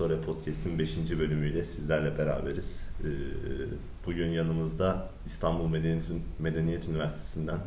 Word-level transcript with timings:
Historia 0.00 0.20
Podcast'in 0.20 0.78
5. 0.78 1.18
bölümüyle 1.18 1.64
sizlerle 1.64 2.18
beraberiz. 2.18 2.86
Ee, 3.04 3.06
bugün 4.06 4.28
yanımızda 4.28 5.08
İstanbul 5.26 5.68
Medeniyet, 6.38 6.88
Üniversitesi'nden 6.88 7.58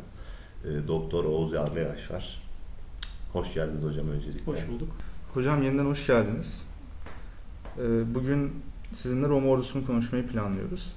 e, 0.64 0.88
Doktor 0.88 1.24
Oğuz 1.24 1.52
Yarlıyaş 1.52 2.10
var. 2.10 2.42
Hoş 3.32 3.54
geldiniz 3.54 3.84
hocam 3.84 4.08
öncelikle. 4.08 4.52
Hoş 4.52 4.68
bulduk. 4.68 4.88
Hocam 5.34 5.62
yeniden 5.62 5.84
hoş 5.84 6.06
geldiniz. 6.06 6.62
Ee, 7.78 8.14
bugün 8.14 8.52
sizinle 8.92 9.28
Roma 9.28 9.48
ordusunu 9.48 9.86
konuşmayı 9.86 10.26
planlıyoruz. 10.26 10.92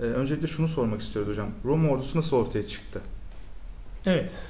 Ee, 0.00 0.02
öncelikle 0.02 0.46
şunu 0.46 0.68
sormak 0.68 1.00
istiyoruz 1.00 1.32
hocam. 1.32 1.50
Roma 1.64 1.88
ordusu 1.88 2.18
nasıl 2.18 2.36
ortaya 2.36 2.66
çıktı? 2.66 3.00
Evet, 4.06 4.46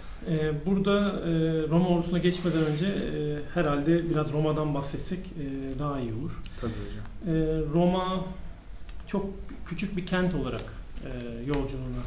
burada 0.67 1.01
e, 1.01 1.33
Roma 1.71 1.89
ordusuna 1.89 2.19
geçmeden 2.19 2.65
önce 2.65 2.87
e, 2.87 3.39
herhalde 3.55 4.11
biraz 4.11 4.33
Roma'dan 4.33 4.75
bahsetsek 4.75 5.19
e, 5.19 5.79
daha 5.79 6.01
iyi 6.01 6.15
olur. 6.15 6.41
Tabii 6.61 6.73
hocam. 6.73 7.05
Roma 7.75 8.25
çok 9.07 9.27
küçük 9.67 9.97
bir 9.97 10.07
kent 10.07 10.35
olarak 10.35 10.65
yolculuğuna 11.47 12.03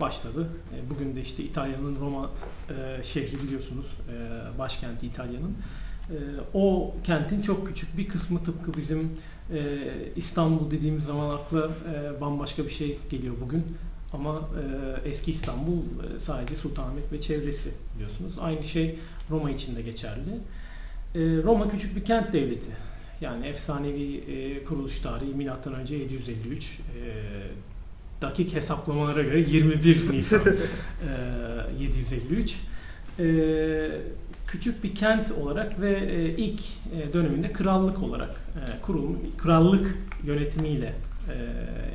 başladı. 0.00 0.48
Bugün 0.90 1.16
de 1.16 1.20
işte 1.20 1.42
İtalya'nın 1.42 1.96
Roma 2.00 2.30
şehri 3.02 3.42
biliyorsunuz, 3.42 3.96
başkenti 4.58 5.06
İtalya'nın. 5.06 5.56
O 6.54 6.94
kentin 7.04 7.42
çok 7.42 7.66
küçük 7.66 7.98
bir 7.98 8.08
kısmı 8.08 8.44
tıpkı 8.44 8.76
bizim 8.76 9.10
İstanbul 10.16 10.70
dediğimiz 10.70 11.04
zaman 11.04 11.36
akla 11.36 11.70
bambaşka 12.20 12.64
bir 12.64 12.70
şey 12.70 12.98
geliyor 13.10 13.34
bugün. 13.40 13.64
Ama 14.12 14.48
e, 15.04 15.08
eski 15.08 15.30
İstanbul 15.30 15.78
e, 15.78 16.20
sadece 16.20 16.56
Sultanahmet 16.56 17.12
ve 17.12 17.20
çevresi 17.20 17.70
biliyorsunuz. 17.94 18.36
Aynı 18.40 18.64
şey 18.64 18.98
Roma 19.30 19.50
için 19.50 19.76
de 19.76 19.82
geçerli. 19.82 20.30
E, 21.14 21.20
Roma 21.42 21.68
küçük 21.68 21.96
bir 21.96 22.04
kent 22.04 22.32
devleti. 22.32 22.70
Yani 23.20 23.46
efsanevi 23.46 24.16
e, 24.16 24.64
kuruluş 24.64 25.00
tarihi 25.00 25.34
milattan 25.34 25.74
önce 25.74 25.96
753. 25.96 26.64
E, 26.64 26.78
dakik 28.22 28.54
hesaplamalara 28.54 29.22
göre 29.22 29.40
21 29.40 30.12
Nisan 30.12 30.40
e, 31.78 31.82
753. 31.82 32.56
E, 33.18 33.26
küçük 34.46 34.84
bir 34.84 34.94
kent 34.94 35.32
olarak 35.32 35.80
ve 35.80 35.92
e, 35.92 36.36
ilk 36.36 36.60
e, 36.60 37.12
döneminde 37.12 37.52
krallık 37.52 38.02
olarak 38.02 38.30
e, 38.30 38.80
kurulmuş, 38.82 39.18
krallık 39.38 39.98
yönetimiyle 40.24 40.94
e, 41.28 41.34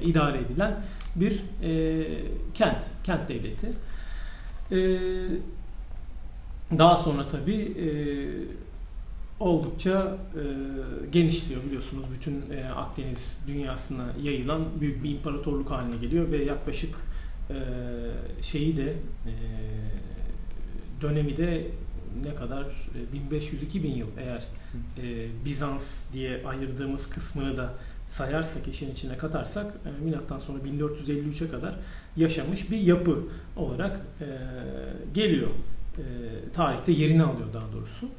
idare 0.03 0.37
edilen 0.37 0.75
bir 1.15 1.43
e, 1.63 2.05
kent, 2.53 2.83
kent 3.03 3.29
devleti. 3.29 3.67
E, 4.71 4.77
daha 6.77 6.97
sonra 6.97 7.27
tabii 7.27 7.61
e, 7.61 7.87
oldukça 9.39 10.17
e, 10.35 10.41
genişliyor 11.11 11.63
biliyorsunuz. 11.63 12.05
Bütün 12.13 12.43
e, 12.51 12.69
Akdeniz 12.69 13.39
dünyasına 13.47 14.05
yayılan 14.21 14.65
büyük 14.81 15.03
bir 15.03 15.09
imparatorluk 15.09 15.71
haline 15.71 15.97
geliyor 15.97 16.31
ve 16.31 16.43
yaklaşık 16.43 16.95
e, 17.49 17.55
şeyi 18.41 18.77
de 18.77 18.89
e, 19.25 19.33
dönemi 21.01 21.37
de 21.37 21.67
ne 22.23 22.35
kadar 22.35 22.65
1500-2000 23.31 23.87
yıl 23.87 24.07
eğer 24.17 24.43
e, 24.97 25.27
Bizans 25.45 26.13
diye 26.13 26.47
ayırdığımız 26.47 27.09
kısmını 27.09 27.57
da 27.57 27.73
sayarsak 28.07 28.67
işin 28.67 28.91
içine 28.91 29.17
katarsak 29.17 29.73
e, 29.85 30.03
milattan 30.05 30.37
sonra 30.37 30.59
1453'e 30.59 31.49
kadar 31.49 31.75
yaşamış 32.17 32.71
bir 32.71 32.77
yapı 32.77 33.19
olarak 33.55 34.01
e, 34.21 34.25
geliyor. 35.13 35.49
E, 35.97 36.03
tarihte 36.53 36.91
yerini 36.91 37.23
alıyor 37.23 37.47
daha 37.53 37.73
doğrusu. 37.73 38.09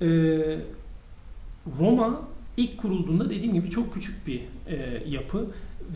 E, 0.00 0.08
Roma 1.78 2.20
ilk 2.56 2.78
kurulduğunda 2.78 3.30
dediğim 3.30 3.54
gibi 3.54 3.70
çok 3.70 3.94
küçük 3.94 4.26
bir 4.26 4.40
e, 4.66 5.02
yapı 5.08 5.46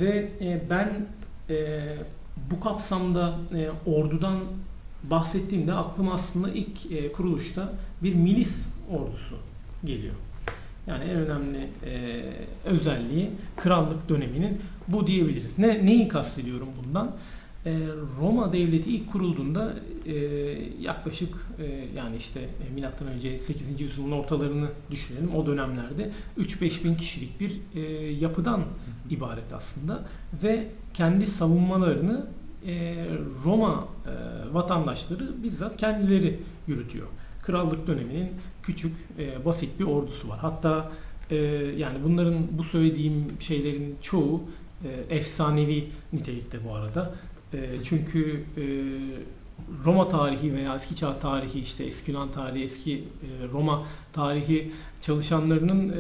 ve 0.01 0.31
e, 0.41 0.63
ben 0.71 1.07
e, 1.51 1.97
bu 2.51 2.61
kapsamda 2.61 3.39
e, 3.55 3.91
ordudan 3.91 4.39
bahsettiğimde 5.03 5.73
aklıma 5.75 6.15
aslında 6.15 6.51
ilk 6.51 6.93
e, 6.93 7.13
kuruluşta 7.13 7.73
bir 8.03 8.15
milis 8.15 8.67
ordusu 8.91 9.37
geliyor. 9.85 10.15
Yani 10.91 11.05
en 11.05 11.17
önemli 11.17 11.69
e, 11.87 12.23
özelliği 12.65 13.31
krallık 13.57 14.09
döneminin 14.09 14.61
bu 14.89 15.07
diyebiliriz. 15.07 15.59
Ne 15.59 15.87
neyi 15.87 16.09
kastediyorum 16.09 16.69
bundan? 16.85 17.11
E, 17.67 17.79
Roma 18.21 18.53
devleti 18.53 18.91
ilk 18.91 19.13
kurulduğunda 19.13 19.73
e, 20.07 20.15
yaklaşık 20.81 21.47
e, 21.59 21.65
yani 21.97 22.17
işte 22.17 22.41
e, 22.41 22.75
milattan 22.75 23.09
önce 23.09 23.41
8. 23.41 23.81
yüzyılın 23.81 24.11
ortalarını 24.11 24.69
düşünelim. 24.91 25.35
O 25.35 25.47
dönemlerde 25.47 26.11
3-5 26.39 26.85
bin 26.85 26.95
kişilik 26.95 27.41
bir 27.41 27.61
e, 27.75 27.81
yapıdan 28.13 28.63
ibaret 29.11 29.55
aslında 29.55 30.05
ve 30.43 30.67
kendi 30.95 31.27
savunmalarını 31.27 32.27
e, 32.67 33.05
Roma 33.45 33.89
e, 34.07 34.55
vatandaşları 34.55 35.43
bizzat 35.43 35.77
kendileri 35.77 36.39
yürütüyor. 36.67 37.07
Krallık 37.43 37.87
döneminin 37.87 38.29
küçük, 38.63 38.93
e, 39.19 39.45
basit 39.45 39.81
bir 39.81 39.85
ordusu 39.85 40.29
var. 40.29 40.39
Hatta 40.39 40.93
e, 41.31 41.37
yani 41.77 41.99
bunların 42.05 42.47
bu 42.59 42.65
söylediğim 42.65 43.27
şeylerin 43.41 43.97
çoğu 44.03 44.43
e, 44.85 45.17
efsanevi 45.17 45.89
nitelikte 46.13 46.59
bu 46.69 46.75
arada. 46.75 47.15
E, 47.55 47.59
çünkü 47.85 48.45
e, 48.57 48.63
Roma 49.85 50.09
tarihi 50.09 50.55
veya 50.55 50.75
eski 50.75 50.97
çağ 50.97 51.19
tarihi 51.19 51.61
işte 51.61 51.85
eski 51.85 52.11
Yunan 52.11 52.31
tarihi, 52.31 52.65
eski 52.65 52.95
e, 52.95 53.49
Roma 53.53 53.87
tarihi 54.13 54.73
çalışanlarının 55.03 55.89
e, 55.89 55.99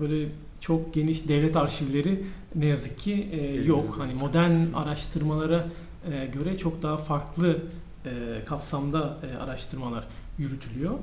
böyle 0.00 0.28
çok 0.60 0.94
geniş 0.94 1.28
devlet 1.28 1.56
arşivleri 1.56 2.24
ne 2.54 2.66
yazık 2.66 2.98
ki 2.98 3.28
e, 3.32 3.46
yok. 3.46 3.94
Hani 3.98 4.14
modern 4.14 4.72
araştırmalara 4.72 5.66
e, 6.12 6.26
göre 6.26 6.58
çok 6.58 6.82
daha 6.82 6.96
farklı 6.96 7.58
e, 8.04 8.44
kapsamda 8.46 9.18
e, 9.32 9.36
araştırmalar 9.36 10.04
yürütülüyor. 10.38 10.98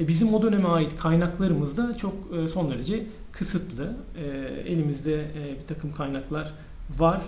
E, 0.00 0.08
bizim 0.08 0.34
o 0.34 0.42
döneme 0.42 0.68
ait 0.68 0.96
kaynaklarımız 0.96 1.76
da 1.76 1.96
çok 1.96 2.14
e, 2.36 2.48
son 2.48 2.70
derece 2.70 3.06
kısıtlı. 3.32 3.96
E, 4.16 4.26
elimizde 4.70 5.26
bir 5.60 5.66
takım 5.66 5.92
kaynaklar 5.92 6.52
var 6.98 7.22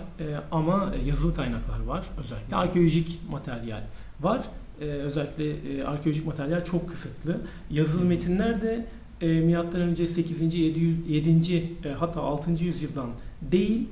ama 0.51 0.93
yazılı 1.05 1.35
kaynaklar 1.35 1.79
var 1.79 2.05
özellikle. 2.19 2.55
Arkeolojik 2.55 3.19
materyal 3.29 3.81
var. 4.21 4.41
Özellikle 4.79 5.85
arkeolojik 5.85 6.25
materyal 6.25 6.65
çok 6.65 6.89
kısıtlı. 6.89 7.37
Yazılı 7.69 8.05
metinler 8.05 8.61
de 8.61 8.85
e, 9.21 9.55
önce 9.79 10.07
8. 10.07 10.41
700, 10.41 11.09
7. 11.09 11.55
E, 11.85 11.89
hatta 11.89 12.21
6. 12.21 12.51
yüzyıldan 12.63 13.09
değil 13.41 13.87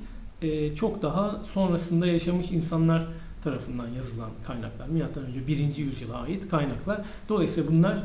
çok 0.76 1.02
daha 1.02 1.42
sonrasında 1.46 2.08
yaşamış 2.08 2.52
insanlar 2.52 3.08
tarafından 3.44 3.88
yazılan 3.88 4.30
kaynaklar. 4.48 4.88
Milattan 4.88 5.26
önce 5.26 5.48
1. 5.48 5.78
yüzyıla 5.78 6.18
ait 6.18 6.50
kaynaklar. 6.50 7.02
Dolayısıyla 7.30 7.72
bunlar 7.72 7.96
e, 7.96 7.98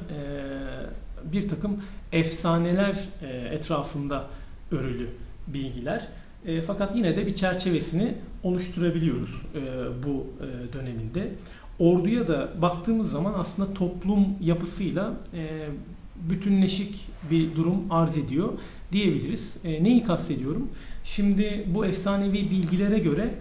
bir 1.33 1.49
takım 1.49 1.83
efsaneler 2.13 3.09
e, 3.23 3.27
etrafında 3.29 4.27
örülü 4.71 5.09
bilgiler. 5.47 6.09
E, 6.47 6.63
fakat 6.63 6.97
yine 6.97 7.17
de 7.17 7.27
bir 7.27 7.35
çerçevesini 7.35 8.15
oluşturabiliyoruz 8.43 9.43
e, 9.55 9.61
bu 10.07 10.27
e, 10.41 10.73
döneminde. 10.73 11.33
Orduya 11.79 12.29
da 12.29 12.49
baktığımız 12.63 13.11
zaman 13.11 13.35
aslında 13.37 13.75
toplum 13.75 14.27
yapısıyla 14.41 15.13
e, 15.35 15.69
bütünleşik 16.17 17.09
bir 17.31 17.57
durum 17.57 17.77
arz 17.91 18.19
ediyor 18.19 18.49
diyebiliriz. 18.93 19.57
E, 19.65 19.85
neyi 19.85 20.05
kastediyorum? 20.05 20.69
Şimdi 21.05 21.65
bu 21.75 21.87
efsanevi 21.87 22.51
bilgilere 22.51 22.99
göre 22.99 23.35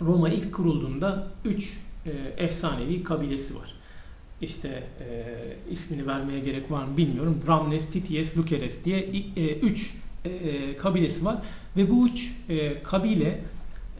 Roma 0.00 0.28
ilk 0.28 0.52
kurulduğunda 0.52 1.26
üç 1.44 1.72
e, 2.06 2.10
efsanevi 2.44 3.02
kabilesi 3.02 3.56
var. 3.56 3.74
İşte 4.40 4.68
e, 5.00 5.36
ismini 5.70 6.06
vermeye 6.06 6.40
gerek 6.40 6.70
var 6.70 6.84
mı 6.84 6.96
bilmiyorum. 6.96 7.40
Ramnes, 7.48 7.90
Tities, 7.90 8.36
Lukeres 8.36 8.84
diye 8.84 8.98
e, 9.36 9.58
üç 9.58 9.90
e, 10.24 10.76
kabilesi 10.76 11.24
var. 11.24 11.36
Ve 11.76 11.90
bu 11.90 12.08
üç 12.08 12.32
e, 12.48 12.82
kabile 12.82 13.40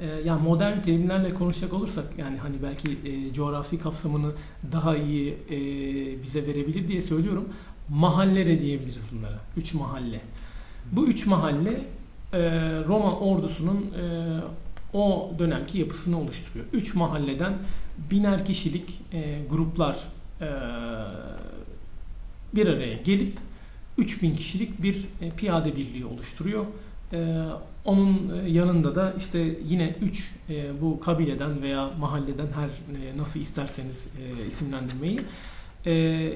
e, 0.00 0.06
yani 0.24 0.42
modern 0.42 0.80
terimlerle 0.80 1.34
konuşacak 1.34 1.72
olursak 1.72 2.04
yani 2.18 2.38
hani 2.38 2.56
belki 2.62 2.90
e, 2.90 3.34
coğrafi 3.34 3.78
kapsamını 3.78 4.32
daha 4.72 4.96
iyi 4.96 5.34
e, 5.50 5.56
bize 6.22 6.46
verebilir 6.46 6.88
diye 6.88 7.02
söylüyorum. 7.02 7.48
Mahallere 7.88 8.60
diyebiliriz 8.60 9.02
bunlara. 9.12 9.40
Üç 9.56 9.74
mahalle. 9.74 10.20
Bu 10.92 11.06
üç 11.06 11.26
mahalle 11.26 11.84
e, 12.32 12.40
Roma 12.84 13.18
ordusunun 13.18 13.76
e, 13.76 14.04
o 14.94 15.32
dönemki 15.38 15.78
yapısını 15.78 16.20
oluşturuyor. 16.20 16.66
Üç 16.72 16.94
mahalleden 16.94 17.54
biner 18.10 18.44
kişilik 18.44 19.00
e, 19.12 19.40
gruplar 19.50 19.98
e, 20.40 20.48
bir 22.54 22.66
araya 22.66 22.94
gelip 22.94 23.38
3000 23.98 24.36
kişilik 24.36 24.82
bir 24.82 25.08
e, 25.20 25.30
piyade 25.30 25.76
birliği 25.76 26.04
oluşturuyor. 26.04 26.64
E, 27.12 27.44
onun 27.84 28.44
yanında 28.46 28.94
da 28.94 29.14
işte 29.18 29.58
yine 29.68 29.96
3 30.02 30.30
e, 30.48 30.80
bu 30.80 31.00
kabileden 31.00 31.62
veya 31.62 31.90
mahalleden 32.00 32.46
her 32.46 32.66
e, 32.66 33.18
nasıl 33.18 33.40
isterseniz 33.40 34.08
e, 34.18 34.46
isimlendirmeyi 34.46 35.20
e, 35.86 35.92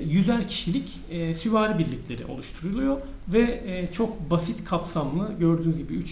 yüzer 0.08 0.48
kişilik 0.48 0.96
e, 1.10 1.34
süvari 1.34 1.78
birlikleri 1.78 2.26
oluşturuluyor 2.26 3.00
ve 3.28 3.62
e, 3.66 3.92
çok 3.92 4.30
basit 4.30 4.64
kapsamlı 4.64 5.32
gördüğünüz 5.40 5.78
gibi 5.78 6.02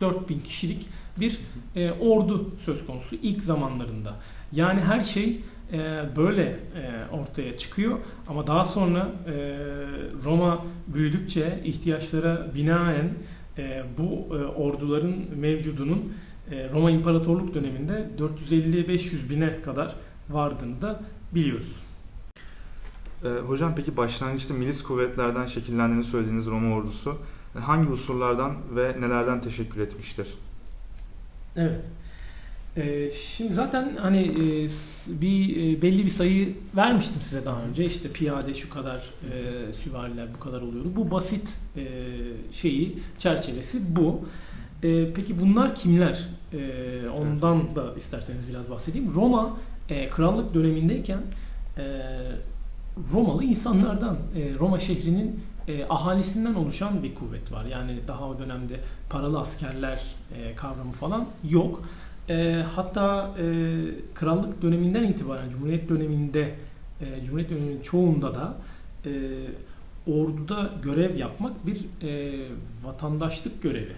3-4 0.00 0.28
bin 0.28 0.40
kişilik 0.40 0.88
bir 1.16 1.40
e, 1.76 1.90
ordu 1.90 2.50
söz 2.60 2.86
konusu 2.86 3.16
ilk 3.22 3.42
zamanlarında. 3.42 4.16
Yani 4.52 4.80
her 4.80 5.04
şey 5.04 5.40
e, 5.72 5.78
böyle 6.16 6.42
e, 6.42 6.58
ortaya 7.12 7.58
çıkıyor 7.58 7.98
ama 8.28 8.46
daha 8.46 8.64
sonra 8.64 9.08
e, 9.26 9.32
Roma 10.24 10.64
büyüdükçe 10.86 11.60
ihtiyaçlara 11.64 12.54
binaen 12.54 13.10
e, 13.58 13.82
bu 13.98 14.36
e, 14.36 14.44
orduların 14.44 15.14
mevcudunun 15.36 16.12
e, 16.50 16.70
Roma 16.72 16.90
İmparatorluk 16.90 17.54
döneminde 17.54 18.10
450-500 18.18 19.30
bine 19.30 19.62
kadar 19.62 19.94
vardığını 20.30 20.82
da 20.82 21.00
biliyoruz. 21.34 21.82
E, 23.24 23.28
hocam 23.28 23.72
peki 23.76 23.96
başlangıçta 23.96 24.54
milis 24.54 24.82
kuvvetlerden 24.82 25.46
şekillendiğini 25.46 26.04
söylediğiniz 26.04 26.46
Roma 26.46 26.76
ordusu 26.76 27.18
e, 27.56 27.58
hangi 27.58 27.88
unsurlardan 27.88 28.56
ve 28.76 28.96
nelerden 29.00 29.40
teşekkür 29.40 29.80
etmiştir? 29.80 30.34
Evet. 31.56 31.84
Ee, 32.78 33.10
şimdi 33.14 33.54
zaten 33.54 33.96
hani 34.00 34.22
e, 34.22 34.68
bir 35.20 35.56
e, 35.56 35.82
belli 35.82 36.04
bir 36.04 36.10
sayı 36.10 36.54
vermiştim 36.76 37.20
size 37.22 37.44
daha 37.44 37.62
önce. 37.62 37.84
İşte 37.84 38.12
piyade 38.12 38.54
şu 38.54 38.70
kadar 38.70 38.96
e, 38.96 39.72
süvariler 39.72 40.26
bu 40.34 40.40
kadar 40.40 40.62
oluyordu. 40.62 40.92
Bu 40.96 41.10
basit 41.10 41.58
şeyi 42.52 42.98
çerçevesi 43.18 43.96
bu. 43.96 44.20
Peki 45.14 45.40
bunlar 45.40 45.74
kimler? 45.74 46.28
Ondan 47.18 47.76
da 47.76 47.94
isterseniz 47.96 48.48
biraz 48.48 48.70
bahsedeyim. 48.70 49.14
Roma 49.14 49.56
krallık 50.10 50.54
dönemindeyken 50.54 51.20
Romalı 53.12 53.44
insanlardan, 53.44 54.16
Roma 54.58 54.78
şehrinin 54.78 55.40
e, 55.68 55.86
ahalisinden 55.88 56.54
oluşan 56.54 57.02
bir 57.02 57.14
kuvvet 57.14 57.52
var. 57.52 57.64
Yani 57.64 57.98
daha 58.08 58.28
o 58.28 58.38
dönemde 58.38 58.80
paralı 59.10 59.38
askerler 59.38 60.02
e, 60.36 60.54
kavramı 60.54 60.92
falan 60.92 61.26
yok. 61.50 61.82
E, 62.28 62.64
hatta 62.74 63.34
e, 63.38 63.44
krallık 64.14 64.62
döneminden 64.62 65.02
itibaren 65.02 65.50
Cumhuriyet 65.50 65.88
döneminde 65.88 66.54
e, 67.00 67.24
Cumhuriyet 67.24 67.50
döneminin 67.50 67.80
çoğunda 67.82 68.34
da 68.34 68.56
e, 69.04 69.10
orduda 70.06 70.70
görev 70.82 71.16
yapmak 71.16 71.66
bir 71.66 72.06
e, 72.08 72.40
vatandaşlık 72.84 73.62
görevi. 73.62 73.92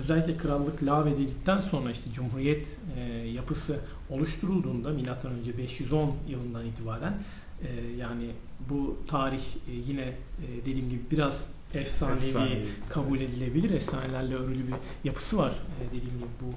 Özellikle 0.00 0.36
krallık 0.36 0.82
lağvedildikten 0.82 1.60
sonra 1.60 1.90
işte 1.90 2.12
Cumhuriyet 2.12 2.78
e, 2.98 3.00
yapısı 3.28 3.80
oluşturulduğunda 4.10 4.90
milattan 4.90 5.32
önce 5.32 5.58
510 5.58 6.14
yılından 6.28 6.66
itibaren 6.66 7.14
e, 7.62 7.96
yani 7.98 8.30
bu 8.70 8.96
tarih 9.06 9.42
e, 9.68 9.72
yine 9.88 10.02
e, 10.02 10.66
dediğim 10.66 10.90
gibi 10.90 11.00
biraz 11.10 11.50
efsanevi, 11.74 12.16
efsanevi 12.16 12.66
kabul 12.88 13.20
edilebilir. 13.20 13.70
Efsanelerle 13.70 14.34
örülü 14.34 14.66
bir 14.66 14.74
yapısı 15.04 15.38
var 15.38 15.50
e, 15.50 15.86
dediğim 15.86 16.18
gibi 16.18 16.28
bu 16.40 16.52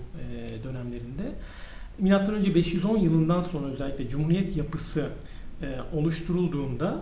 dönemlerinde. 0.64 1.32
Milattan 2.00 2.36
önce 2.36 2.56
510 2.56 2.98
yılından 2.98 3.42
sonra 3.42 3.68
özellikle 3.68 4.10
Cumhuriyet 4.10 4.58
yapısı 4.58 5.10
oluşturulduğunda 5.94 7.02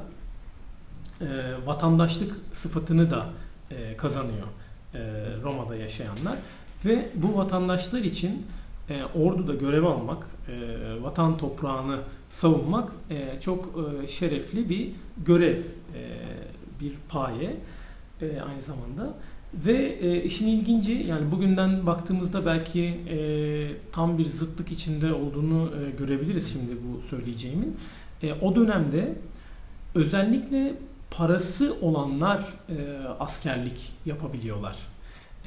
vatandaşlık 1.66 2.36
sıfatını 2.54 3.12
da 3.12 3.30
kazanıyor 3.98 4.48
Roma'da 5.44 5.76
yaşayanlar 5.76 6.38
ve 6.86 7.10
bu 7.16 7.38
vatandaşlar 7.38 8.00
için 8.00 8.46
e, 8.90 9.04
orduda 9.04 9.54
görev 9.54 9.84
almak, 9.84 10.28
e, 10.48 11.04
vatan 11.04 11.38
toprağını 11.38 12.00
savunmak 12.30 12.92
e, 13.10 13.40
çok 13.42 13.66
e, 14.04 14.08
şerefli 14.08 14.70
bir 14.70 14.92
görev, 15.26 15.58
e, 15.58 16.02
bir 16.82 16.94
paye 17.10 17.56
e, 18.22 18.42
aynı 18.42 18.62
zamanda. 18.62 19.14
Ve 19.54 19.98
e, 20.02 20.24
işin 20.24 20.48
ilginci 20.48 20.92
yani 20.92 21.32
bugünden 21.32 21.86
baktığımızda 21.86 22.46
belki 22.46 22.84
e, 22.84 23.18
tam 23.92 24.18
bir 24.18 24.26
zıtlık 24.26 24.72
içinde 24.72 25.14
olduğunu 25.14 25.72
e, 25.72 25.92
görebiliriz 25.92 26.54
şimdi 26.54 26.72
bu 26.72 27.02
söyleyeceğimin. 27.02 27.78
E, 28.24 28.34
o 28.34 28.56
dönemde 28.56 29.16
özellikle 29.96 30.74
parası 31.12 31.76
olanlar 31.82 32.54
e, 32.70 32.76
askerlik 33.20 33.94
yapabiliyorlar. 34.06 34.76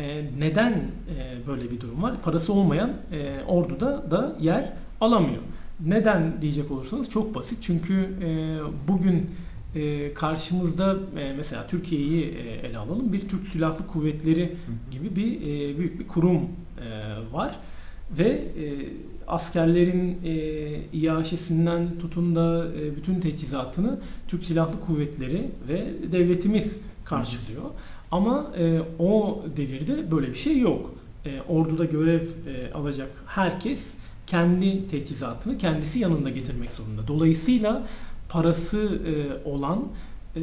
E, 0.01 0.25
neden 0.39 0.73
e, 0.73 1.47
böyle 1.47 1.71
bir 1.71 1.81
durum 1.81 2.03
var? 2.03 2.23
Parası 2.23 2.53
olmayan 2.53 2.91
e, 3.13 3.45
orduda 3.49 4.11
da 4.11 4.37
yer 4.41 4.73
alamıyor. 5.01 5.43
Neden 5.87 6.43
diyecek 6.43 6.71
olursanız 6.71 7.11
çok 7.11 7.35
basit. 7.35 7.59
Çünkü 7.63 7.95
e, 8.23 8.59
bugün 8.89 9.31
e, 9.75 10.15
karşımızda 10.15 10.97
e, 11.19 11.33
mesela 11.37 11.67
Türkiye'yi 11.67 12.25
e, 12.25 12.67
ele 12.67 12.79
alalım. 12.79 13.13
Bir 13.13 13.21
Türk 13.21 13.47
Silahlı 13.47 13.87
Kuvvetleri 13.87 14.57
gibi 14.91 15.17
bir 15.17 15.41
e, 15.41 15.79
büyük 15.79 16.01
bir 16.01 16.09
kurum 16.09 16.41
e, 16.43 16.49
var 17.33 17.57
ve 18.19 18.29
e, 18.29 18.89
askerlerin 19.29 20.19
e, 20.25 20.33
iaşesinden 20.93 21.99
tutun 21.99 22.37
da 22.37 22.67
e, 22.81 22.97
bütün 22.97 23.21
teçhizatını 23.21 23.99
Türk 24.29 24.45
Silahlı 24.45 24.81
Kuvvetleri 24.81 25.51
ve 25.69 25.87
devletimiz 26.13 26.77
karşılıyor. 27.05 27.65
Ama 28.11 28.53
e, 28.59 28.81
o 28.99 29.43
devirde 29.57 30.11
böyle 30.11 30.29
bir 30.29 30.35
şey 30.35 30.59
yok. 30.59 30.95
E, 31.27 31.41
orduda 31.49 31.85
görev 31.85 32.23
e, 32.23 32.73
alacak 32.75 33.11
herkes 33.27 33.95
kendi 34.27 34.89
teçhizatını 34.89 35.59
kendisi 35.59 35.99
yanında 35.99 36.31
getirmek 36.31 36.71
zorunda. 36.71 37.09
Dolayısıyla 37.09 37.87
parası 38.29 39.01
e, 39.07 39.49
olan 39.49 39.89
e, 40.37 40.43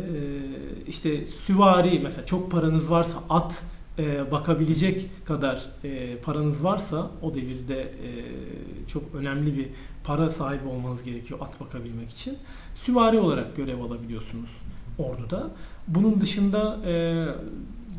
işte 0.87 1.27
süvari 1.27 1.99
mesela 2.03 2.25
çok 2.25 2.51
paranız 2.51 2.91
varsa 2.91 3.19
at 3.29 3.63
e, 3.99 4.31
bakabilecek 4.31 5.25
kadar 5.25 5.65
e, 5.83 6.17
paranız 6.17 6.63
varsa 6.63 7.11
o 7.21 7.35
devirde 7.35 7.81
e, 7.81 8.09
çok 8.87 9.03
önemli 9.15 9.57
bir 9.57 9.67
para 10.03 10.31
sahibi 10.31 10.67
olmanız 10.67 11.03
gerekiyor 11.03 11.39
at 11.43 11.59
bakabilmek 11.61 12.09
için. 12.09 12.37
Süvari 12.75 13.19
olarak 13.19 13.55
görev 13.55 13.81
alabiliyorsunuz 13.81 14.61
orduda. 14.99 15.49
Bunun 15.87 16.21
dışında 16.21 16.79
e, 16.85 17.25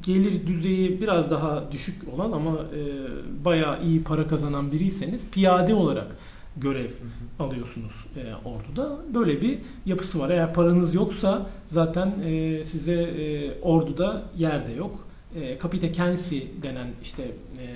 gelir 0.02 0.46
düzeyi 0.46 1.00
biraz 1.00 1.30
daha 1.30 1.72
düşük 1.72 2.14
olan 2.14 2.32
ama 2.32 2.52
e, 2.52 3.44
bayağı 3.44 3.82
iyi 3.82 4.02
para 4.02 4.26
kazanan 4.26 4.72
biriyseniz 4.72 5.30
piyade 5.30 5.74
olarak 5.74 6.16
görev 6.56 6.90
alıyorsunuz 7.38 8.06
e, 8.16 8.48
orduda. 8.48 8.98
Böyle 9.14 9.42
bir 9.42 9.58
yapısı 9.86 10.20
var. 10.20 10.30
Eğer 10.30 10.54
paranız 10.54 10.94
yoksa 10.94 11.46
zaten 11.68 12.14
e, 12.24 12.64
size 12.64 13.02
e, 13.02 13.60
orduda 13.60 14.22
yerde 14.36 14.72
yok. 14.72 15.06
E, 15.36 15.58
kapite 15.58 15.92
kensi 15.92 16.46
denen 16.62 16.88
işte 17.02 17.22
e, 17.22 17.66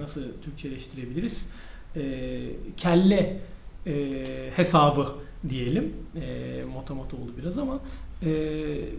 nasıl 0.00 0.22
Türkçeleştirebiliriz? 0.42 1.48
E, 1.96 2.02
kelle 2.76 3.40
e, 3.86 4.24
hesabı 4.56 5.06
diyelim. 5.48 5.92
E, 6.16 6.64
motomot 6.74 7.14
oldu 7.14 7.32
biraz 7.38 7.58
ama 7.58 7.80
e, 8.22 8.26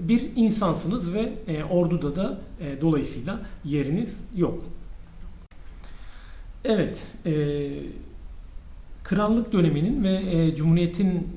bir 0.08 0.30
insansınız 0.36 1.14
ve 1.14 1.34
e, 1.48 1.64
orduda 1.64 2.16
da 2.16 2.38
e, 2.62 2.82
dolayısıyla 2.82 3.40
yeriniz 3.66 4.20
yok. 4.36 4.64
Evet, 6.66 7.08
e, 7.26 7.70
krallık 9.04 9.54
döneminin 9.54 10.04
ve 10.04 10.56
cumhuriyetin 10.56 11.28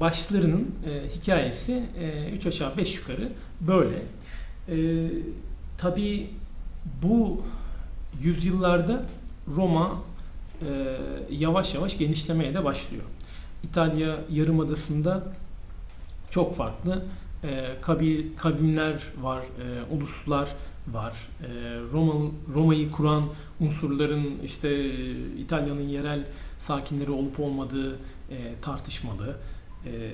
başlarının 0.00 0.70
hikayesi 1.16 1.82
3 2.36 2.46
e, 2.46 2.48
aşağı 2.48 2.76
5 2.76 2.96
yukarı 2.96 3.28
böyle. 3.60 4.02
E, 4.68 5.08
Tabi 5.78 6.30
bu 7.02 7.42
yüzyıllarda 8.22 9.02
Roma 9.56 10.02
yavaş 11.30 11.74
yavaş 11.74 11.98
genişlemeye 11.98 12.54
de 12.54 12.64
başlıyor. 12.64 13.04
İtalya 13.64 14.20
Yarımadası'nda 14.30 15.32
çok 16.30 16.54
farklı 16.56 17.04
e, 17.44 17.66
kabil, 17.82 18.36
kavimler 18.36 19.02
var, 19.20 19.42
e, 19.42 19.94
uluslar 19.94 20.48
var. 20.88 21.12
E, 21.42 21.46
Roma 21.92 22.30
Roma'yı 22.54 22.90
kuran 22.90 23.24
unsurların 23.60 24.38
işte 24.44 24.68
e, 24.68 25.12
İtalya'nın 25.38 25.88
yerel 25.88 26.24
sakinleri 26.58 27.10
olup 27.10 27.40
olmadığı 27.40 27.94
e, 28.30 28.54
tartışmalı. 28.62 29.36
E, 29.86 30.10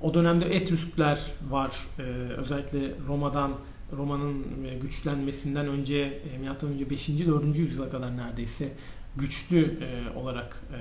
o 0.00 0.14
dönemde 0.14 0.44
Etrüskler 0.44 1.20
var. 1.50 1.72
E, 1.98 2.02
özellikle 2.36 2.92
Roma'dan 3.06 3.52
Roma'nın 3.96 4.44
e, 4.64 4.78
güçlenmesinden 4.78 5.66
önce 5.66 6.20
e, 6.34 6.38
milattan 6.38 6.70
önce 6.70 6.90
5. 6.90 7.08
4. 7.08 7.56
yüzyıla 7.56 7.90
kadar 7.90 8.16
neredeyse 8.16 8.72
güçlü 9.16 9.78
e, 9.84 10.18
olarak 10.18 10.62
e, 10.72 10.80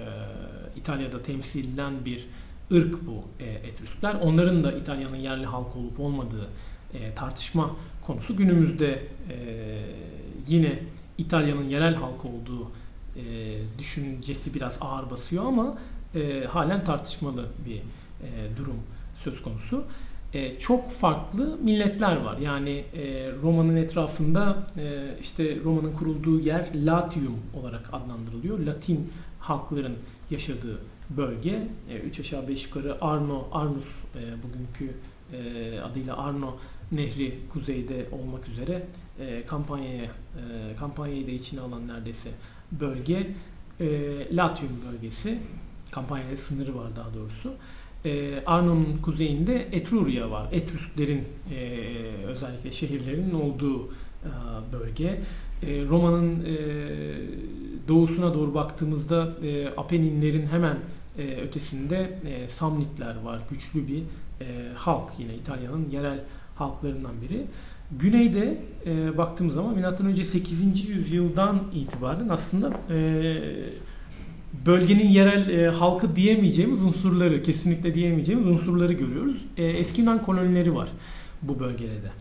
İtalya'da 0.79 1.21
temsil 1.21 1.59
edilen 1.59 2.05
bir 2.05 2.27
ırk 2.71 3.07
bu 3.07 3.23
e, 3.39 3.45
Etrüskler. 3.45 4.15
Onların 4.15 4.63
da 4.63 4.71
İtalya'nın 4.71 5.15
yerli 5.15 5.45
halk 5.45 5.75
olup 5.75 5.99
olmadığı 5.99 6.47
e, 6.93 7.15
tartışma 7.15 7.71
konusu 8.07 8.37
günümüzde 8.37 8.91
e, 9.29 9.35
yine 10.47 10.79
İtalya'nın 11.17 11.63
yerel 11.63 11.95
halk 11.95 12.25
olduğu 12.25 12.71
e, 13.15 13.23
düşüncesi 13.79 14.53
biraz 14.53 14.77
ağır 14.81 15.09
basıyor 15.09 15.45
ama 15.45 15.77
e, 16.15 16.45
halen 16.49 16.83
tartışmalı 16.83 17.45
bir 17.65 17.77
e, 17.77 18.57
durum 18.57 18.79
söz 19.15 19.41
konusu. 19.41 19.83
E, 20.33 20.59
çok 20.59 20.91
farklı 20.91 21.57
milletler 21.63 22.15
var. 22.15 22.37
Yani 22.37 22.71
e, 22.93 23.31
Roma'nın 23.41 23.75
etrafında 23.75 24.67
e, 24.77 25.15
işte 25.21 25.57
Roma'nın 25.63 25.93
kurulduğu 25.93 26.39
yer 26.39 26.67
Latium 26.75 27.39
olarak 27.61 27.89
adlandırılıyor. 27.93 28.59
Latin 28.59 29.11
halkların 29.39 29.95
yaşadığı 30.29 30.79
bölge. 31.09 31.67
E, 31.89 31.97
üç 31.97 32.19
aşağı 32.19 32.47
beş 32.47 32.65
yukarı 32.65 32.97
Arno, 33.01 33.47
Arnus 33.51 34.03
e, 34.03 34.21
bugünkü 34.43 34.97
e, 35.33 35.79
adıyla 35.79 36.17
Arno 36.17 36.57
Nehri 36.91 37.39
kuzeyde 37.53 38.05
olmak 38.11 38.47
üzere 38.47 38.87
e, 39.19 39.45
kampanyaya 39.45 40.03
e, 40.03 40.75
kampanyayı 40.79 41.27
da 41.27 41.31
içine 41.31 41.61
alan 41.61 41.87
neredeyse 41.87 42.29
bölge 42.71 43.27
e, 43.79 43.87
Latium 44.35 44.71
bölgesi 44.91 45.39
kampanyaya 45.91 46.37
sınırı 46.37 46.75
var 46.75 46.95
daha 46.95 47.13
doğrusu. 47.13 47.53
E, 48.05 48.43
Arno'nun 48.45 48.97
kuzeyinde 48.97 49.67
Etruria 49.71 50.31
var. 50.31 50.47
Etrüsklerin 50.51 51.23
e, 51.53 51.59
özellikle 52.27 52.71
şehirlerinin 52.71 53.33
olduğu 53.33 53.87
e, 53.87 53.91
bölge. 54.73 55.21
E, 55.63 55.85
Roma'nın 55.85 56.45
e, 56.45 56.57
doğusuna 57.87 58.33
doğru 58.33 58.53
baktığımızda 58.53 59.33
e, 59.43 59.67
Apeninlerin 59.77 60.47
hemen 60.47 60.77
e, 61.17 61.41
ötesinde 61.41 62.19
e, 62.25 62.47
Samnitler 62.47 63.15
var. 63.23 63.39
Güçlü 63.49 63.87
bir 63.87 63.99
e, 64.41 64.45
halk 64.75 65.09
yine 65.19 65.35
İtalya'nın 65.35 65.89
yerel 65.91 66.19
halklarından 66.55 67.21
biri. 67.21 67.45
Güneyde 67.91 68.57
e, 68.85 69.17
baktığımız 69.17 69.53
zaman 69.53 69.75
M.Ö. 69.75 70.25
8. 70.25 70.89
yüzyıldan 70.89 71.63
itibaren 71.73 72.29
aslında 72.29 72.71
e, 72.93 73.37
bölgenin 74.65 75.07
yerel 75.07 75.49
e, 75.49 75.71
halkı 75.71 76.15
diyemeyeceğimiz 76.15 76.83
unsurları, 76.83 77.43
kesinlikle 77.43 77.95
diyemeyeceğimiz 77.95 78.47
unsurları 78.47 78.93
görüyoruz. 78.93 79.45
E, 79.57 79.63
eski 79.65 80.01
Yunan 80.01 80.21
kolonileri 80.21 80.75
var 80.75 80.89
bu 81.41 81.59
bölgede 81.59 82.03
de. 82.03 82.11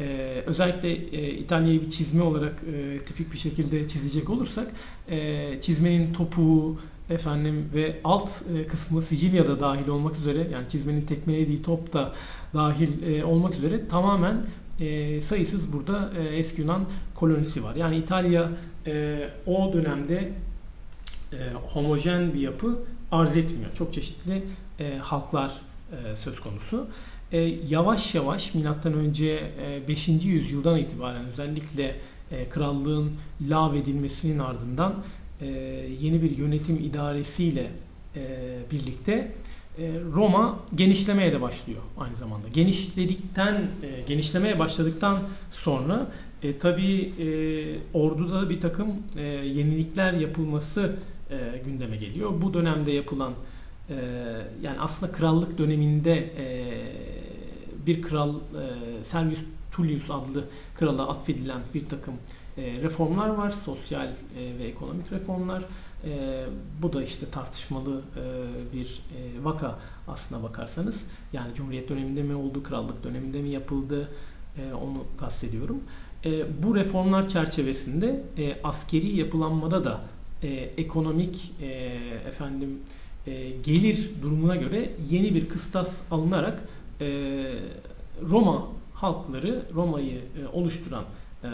E, 0.00 0.06
özellikle 0.46 0.90
e, 0.92 1.30
İtalya'yı 1.30 1.82
bir 1.82 1.90
çizme 1.90 2.22
olarak 2.22 2.62
e, 2.74 2.98
tipik 2.98 3.32
bir 3.32 3.38
şekilde 3.38 3.88
çizecek 3.88 4.30
olursak 4.30 4.66
e, 5.08 5.60
çizmenin 5.60 6.12
topuğu, 6.12 6.78
efendim 7.10 7.70
ve 7.74 8.00
alt 8.04 8.30
e, 8.56 8.66
kısmı 8.66 9.02
Sicilya'da 9.02 9.60
dahil 9.60 9.88
olmak 9.88 10.16
üzere 10.16 10.48
yani 10.52 10.68
çizmenin 10.68 11.00
tekmelediği 11.00 11.62
top 11.62 11.92
da 11.92 12.12
dahil 12.54 13.02
e, 13.02 13.24
olmak 13.24 13.54
üzere 13.54 13.88
tamamen 13.88 14.46
e, 14.80 15.20
sayısız 15.20 15.72
burada 15.72 16.10
eski 16.18 16.60
Yunan 16.60 16.84
kolonisi 17.14 17.64
var. 17.64 17.74
Yani 17.74 17.96
İtalya 17.96 18.48
o 19.46 19.72
dönemde 19.72 20.32
homojen 21.66 22.34
bir 22.34 22.40
yapı 22.40 22.78
arz 23.12 23.36
etmiyor. 23.36 23.70
Çok 23.74 23.94
çeşitli 23.94 24.42
halklar 25.02 25.52
söz 26.14 26.40
konusu. 26.40 26.88
Yavaş 27.68 28.14
yavaş 28.14 28.54
milattan 28.54 28.92
önce 28.92 29.52
e, 29.62 29.88
5. 29.88 30.08
yüzyıldan 30.08 30.78
itibaren 30.78 31.26
özellikle 31.26 31.96
e, 32.30 32.48
krallığın 32.48 33.12
lağvedilmesinin 33.48 34.38
ardından 34.38 34.94
e, 35.42 35.46
yeni 36.00 36.22
bir 36.22 36.38
yönetim 36.38 36.76
idaresiyle 36.76 37.70
e, 38.16 38.20
birlikte 38.70 39.32
e, 39.78 39.90
Roma 40.12 40.60
genişlemeye 40.74 41.32
de 41.32 41.40
başlıyor 41.40 41.80
aynı 41.98 42.16
zamanda. 42.16 42.48
Genişledikten, 42.48 43.68
genişlemeye 44.06 44.58
başladıktan 44.58 45.22
sonra 45.50 46.06
e, 46.42 46.58
tabii 46.58 47.12
e, 47.18 47.26
orduda 47.98 48.50
bir 48.50 48.60
takım 48.60 48.88
e, 49.16 49.22
yenilikler 49.22 50.12
yapılması 50.12 50.96
e, 51.30 51.62
gündeme 51.64 51.96
geliyor. 51.96 52.32
Bu 52.42 52.54
dönemde 52.54 52.92
yapılan 52.92 53.32
e, 53.90 53.94
yani 54.62 54.80
aslında 54.80 55.12
krallık 55.12 55.58
döneminde 55.58 56.14
e, 56.16 56.46
bir 57.86 58.02
kral 58.02 58.34
e, 58.34 59.04
Servius 59.04 59.44
Tullius 59.72 60.10
adlı 60.10 60.44
krala 60.74 61.08
atfedilen 61.08 61.60
bir 61.74 61.88
takım 61.88 62.14
reformlar 62.56 63.28
var. 63.28 63.50
Sosyal 63.50 64.06
e, 64.06 64.58
ve 64.58 64.64
ekonomik 64.64 65.12
reformlar. 65.12 65.64
E, 66.04 66.44
bu 66.82 66.92
da 66.92 67.02
işte 67.02 67.26
tartışmalı 67.30 68.00
e, 68.16 68.22
bir 68.76 68.86
e, 68.86 69.44
vaka 69.44 69.78
aslına 70.08 70.42
bakarsanız. 70.42 71.06
Yani 71.32 71.54
Cumhuriyet 71.54 71.88
döneminde 71.88 72.22
mi 72.22 72.34
oldu, 72.34 72.62
krallık 72.62 73.04
döneminde 73.04 73.42
mi 73.42 73.48
yapıldı 73.48 74.08
e, 74.58 74.74
onu 74.74 75.04
kastediyorum. 75.18 75.80
E, 76.24 76.62
bu 76.62 76.76
reformlar 76.76 77.28
çerçevesinde 77.28 78.22
e, 78.38 78.62
askeri 78.64 79.16
yapılanmada 79.16 79.84
da 79.84 80.00
e, 80.42 80.48
ekonomik 80.76 81.52
e, 81.60 81.66
efendim 82.28 82.78
e, 83.26 83.50
gelir 83.50 84.10
durumuna 84.22 84.56
göre 84.56 84.92
yeni 85.10 85.34
bir 85.34 85.48
kıstas 85.48 86.00
alınarak 86.10 86.68
e, 87.00 87.06
Roma 88.22 88.68
halkları, 88.94 89.62
Roma'yı 89.74 90.16
e, 90.18 90.46
oluşturan 90.52 91.04
e, 91.44 91.50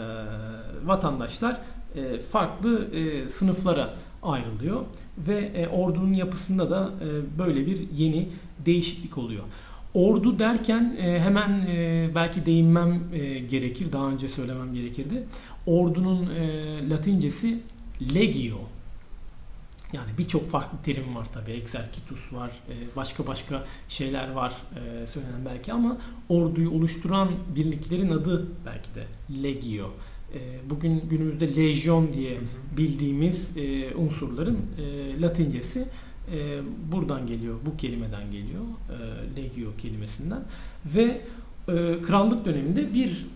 vatandaşlar 0.85 1.57
e, 1.95 2.19
farklı 2.19 2.95
e, 2.95 3.29
sınıflara 3.29 3.93
ayrılıyor 4.23 4.81
ve 5.17 5.37
e, 5.37 5.67
ordunun 5.67 6.13
yapısında 6.13 6.69
da 6.69 6.89
e, 7.03 7.39
böyle 7.39 7.67
bir 7.67 7.79
yeni 7.97 8.29
değişiklik 8.65 9.17
oluyor. 9.17 9.43
Ordu 9.93 10.39
derken 10.39 10.97
e, 10.99 11.19
hemen 11.19 11.61
e, 11.67 12.09
belki 12.15 12.45
değinmem 12.45 13.03
e, 13.13 13.39
gerekir, 13.39 13.91
daha 13.91 14.09
önce 14.09 14.29
söylemem 14.29 14.73
gerekirdi. 14.73 15.23
Ordunun 15.65 16.29
e, 16.29 16.89
Latincesi 16.89 17.59
legio 18.15 18.59
yani 19.93 20.09
birçok 20.17 20.49
farklı 20.49 20.77
terim 20.83 21.15
var 21.15 21.27
tabii. 21.33 21.51
Exercitus 21.51 22.33
var, 22.33 22.51
e, 22.69 22.95
başka 22.95 23.27
başka 23.27 23.63
şeyler 23.89 24.31
var 24.31 24.53
e, 24.75 25.07
söylenen 25.07 25.45
belki 25.45 25.73
ama 25.73 25.97
orduyu 26.29 26.71
oluşturan 26.71 27.29
birliklerin 27.55 28.09
adı 28.09 28.47
belki 28.65 28.95
de 28.95 29.03
Legio. 29.43 29.91
E, 30.33 30.69
bugün 30.69 31.03
günümüzde 31.09 31.55
lejyon 31.55 32.13
diye 32.13 32.37
bildiğimiz 32.77 33.51
unsurların 33.95 34.57
latincesi 35.21 35.85
buradan 36.91 37.27
geliyor, 37.27 37.55
bu 37.65 37.77
kelimeden 37.77 38.31
geliyor. 38.31 38.63
Legio 39.37 39.75
kelimesinden 39.77 40.43
ve 40.85 41.21
krallık 42.07 42.45
döneminde 42.45 42.93
bir 42.93 43.27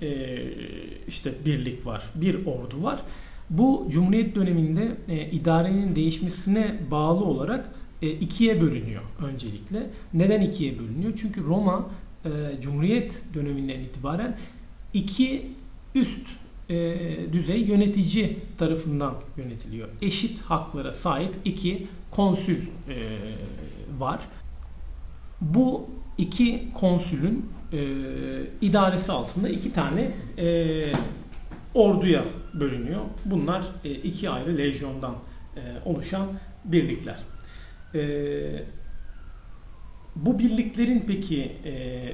işte 1.08 1.34
birlik 1.46 1.86
var, 1.86 2.04
bir 2.16 2.46
ordu 2.46 2.84
var 2.84 3.02
bu 3.50 3.88
Cumhuriyet 3.90 4.36
döneminde 4.36 4.92
e, 5.08 5.32
idarenin 5.32 5.96
değişmesine 5.96 6.76
bağlı 6.92 7.26
olarak 7.26 7.70
e, 8.02 8.10
ikiye 8.10 8.62
bölünüyor 8.62 9.02
öncelikle. 9.22 9.90
Neden 10.14 10.42
ikiye 10.42 10.80
bölünüyor? 10.80 11.14
Çünkü 11.22 11.44
Roma 11.44 11.90
e, 12.26 12.30
Cumhuriyet 12.62 13.22
döneminden 13.34 13.80
itibaren 13.80 14.38
iki 14.94 15.52
üst 15.96 16.28
e, 16.70 16.96
düzey 17.34 17.62
yönetici 17.62 18.38
tarafından 18.58 19.16
yönetiliyor. 19.38 19.88
Eşit 20.02 20.42
haklara 20.42 20.94
sahip 20.94 21.36
iki 21.46 21.88
konsül 22.12 22.58
e, 22.58 22.96
var. 24.00 24.20
Bu 25.42 25.90
iki 26.18 26.70
konsülün 26.74 27.46
e, 27.74 27.80
idaresi 28.62 29.12
altında 29.12 29.50
iki 29.50 29.74
tane 29.74 30.12
e, 30.38 30.94
orduya 31.74 32.26
bölünüyor. 32.54 33.02
Bunlar 33.26 33.66
e, 33.84 33.92
iki 33.92 34.30
ayrı 34.30 34.58
lejyondan 34.58 35.16
e, 35.56 35.60
oluşan 35.86 36.28
birlikler. 36.66 37.18
E, 37.96 38.64
bu 40.16 40.40
birliklerin 40.40 41.04
peki 41.08 41.52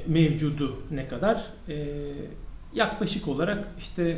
mevcudu 0.07 0.83
ne 0.91 1.07
kadar? 1.07 1.45
Yaklaşık 2.73 3.27
olarak 3.27 3.67
işte 3.77 4.17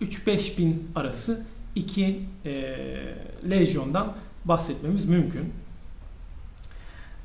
3-5 0.00 0.58
bin 0.58 0.90
arası 0.94 1.46
iki 1.74 2.20
lejyondan 3.50 4.16
bahsetmemiz 4.44 5.04
mümkün. 5.04 5.52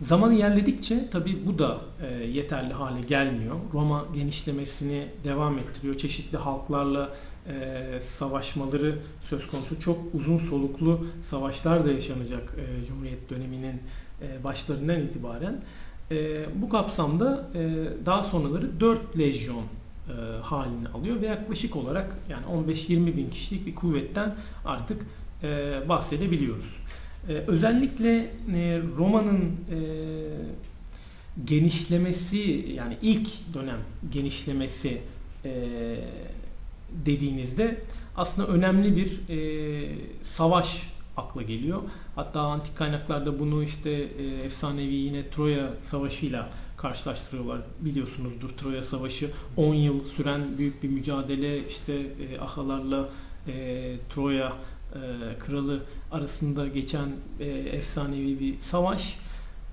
Zaman 0.01 0.31
ilerledikçe 0.35 1.09
tabi 1.09 1.45
bu 1.45 1.59
da 1.59 1.77
e, 2.01 2.25
yeterli 2.25 2.73
hale 2.73 3.01
gelmiyor. 3.01 3.55
Roma 3.73 4.05
genişlemesini 4.13 5.07
devam 5.23 5.57
ettiriyor. 5.57 5.95
Çeşitli 5.97 6.37
halklarla 6.37 7.09
e, 7.47 7.99
savaşmaları 8.01 8.95
söz 9.21 9.47
konusu. 9.47 9.79
Çok 9.79 9.97
uzun 10.13 10.37
soluklu 10.37 11.05
savaşlar 11.21 11.85
da 11.85 11.91
yaşanacak 11.91 12.55
e, 12.57 12.85
Cumhuriyet 12.85 13.29
döneminin 13.29 13.81
e, 14.21 14.43
başlarından 14.43 15.01
itibaren. 15.01 15.61
E, 16.11 16.45
bu 16.61 16.69
kapsamda 16.69 17.49
e, 17.55 17.87
daha 18.05 18.23
sonraları 18.23 18.79
4 18.79 19.19
lejyon 19.19 19.63
e, 19.63 20.13
halini 20.41 20.87
alıyor 20.87 21.21
ve 21.21 21.27
yaklaşık 21.27 21.75
olarak 21.75 22.17
yani 22.29 22.45
15-20 22.67 23.17
bin 23.17 23.29
kişilik 23.29 23.65
bir 23.65 23.75
kuvvetten 23.75 24.35
artık 24.65 25.05
e, 25.43 25.79
bahsedebiliyoruz. 25.89 26.77
E, 27.27 27.33
özellikle 27.33 28.17
e, 28.55 28.81
Roma'nın 28.97 29.41
e, 29.41 29.79
genişlemesi 31.45 32.65
yani 32.75 32.97
ilk 33.01 33.53
dönem 33.53 33.79
genişlemesi 34.11 35.01
e, 35.45 35.51
dediğinizde 37.05 37.81
aslında 38.17 38.47
önemli 38.47 38.95
bir 38.95 39.29
e, 39.29 39.95
savaş 40.21 40.89
akla 41.17 41.41
geliyor. 41.41 41.81
Hatta 42.15 42.41
antik 42.41 42.77
kaynaklarda 42.77 43.39
bunu 43.39 43.63
işte 43.63 43.91
e, 43.91 44.45
efsanevi 44.45 44.93
yine 44.93 45.29
Troya 45.29 45.73
Savaşı'yla 45.81 46.49
karşılaştırıyorlar. 46.77 47.61
Biliyorsunuzdur 47.79 48.49
Troya 48.49 48.83
Savaşı 48.83 49.31
10 49.57 49.73
yıl 49.73 50.03
süren 50.03 50.57
büyük 50.57 50.83
bir 50.83 50.89
mücadele 50.89 51.67
işte 51.67 51.93
e, 51.93 52.39
Ahalarla 52.39 53.09
e, 53.47 53.95
Troya 54.09 54.53
e, 54.95 55.39
kralı 55.39 55.79
arasında 56.11 56.67
geçen 56.67 57.07
e, 57.39 57.45
efsanevi 57.47 58.39
bir 58.39 58.59
savaş. 58.59 59.19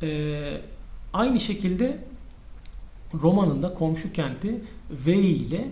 E, 0.03 0.61
aynı 1.13 1.41
şekilde 1.41 1.99
Roma'nın 3.15 3.63
da 3.63 3.75
komşu 3.75 4.13
kenti 4.13 4.61
Veii 4.91 5.35
ile 5.35 5.71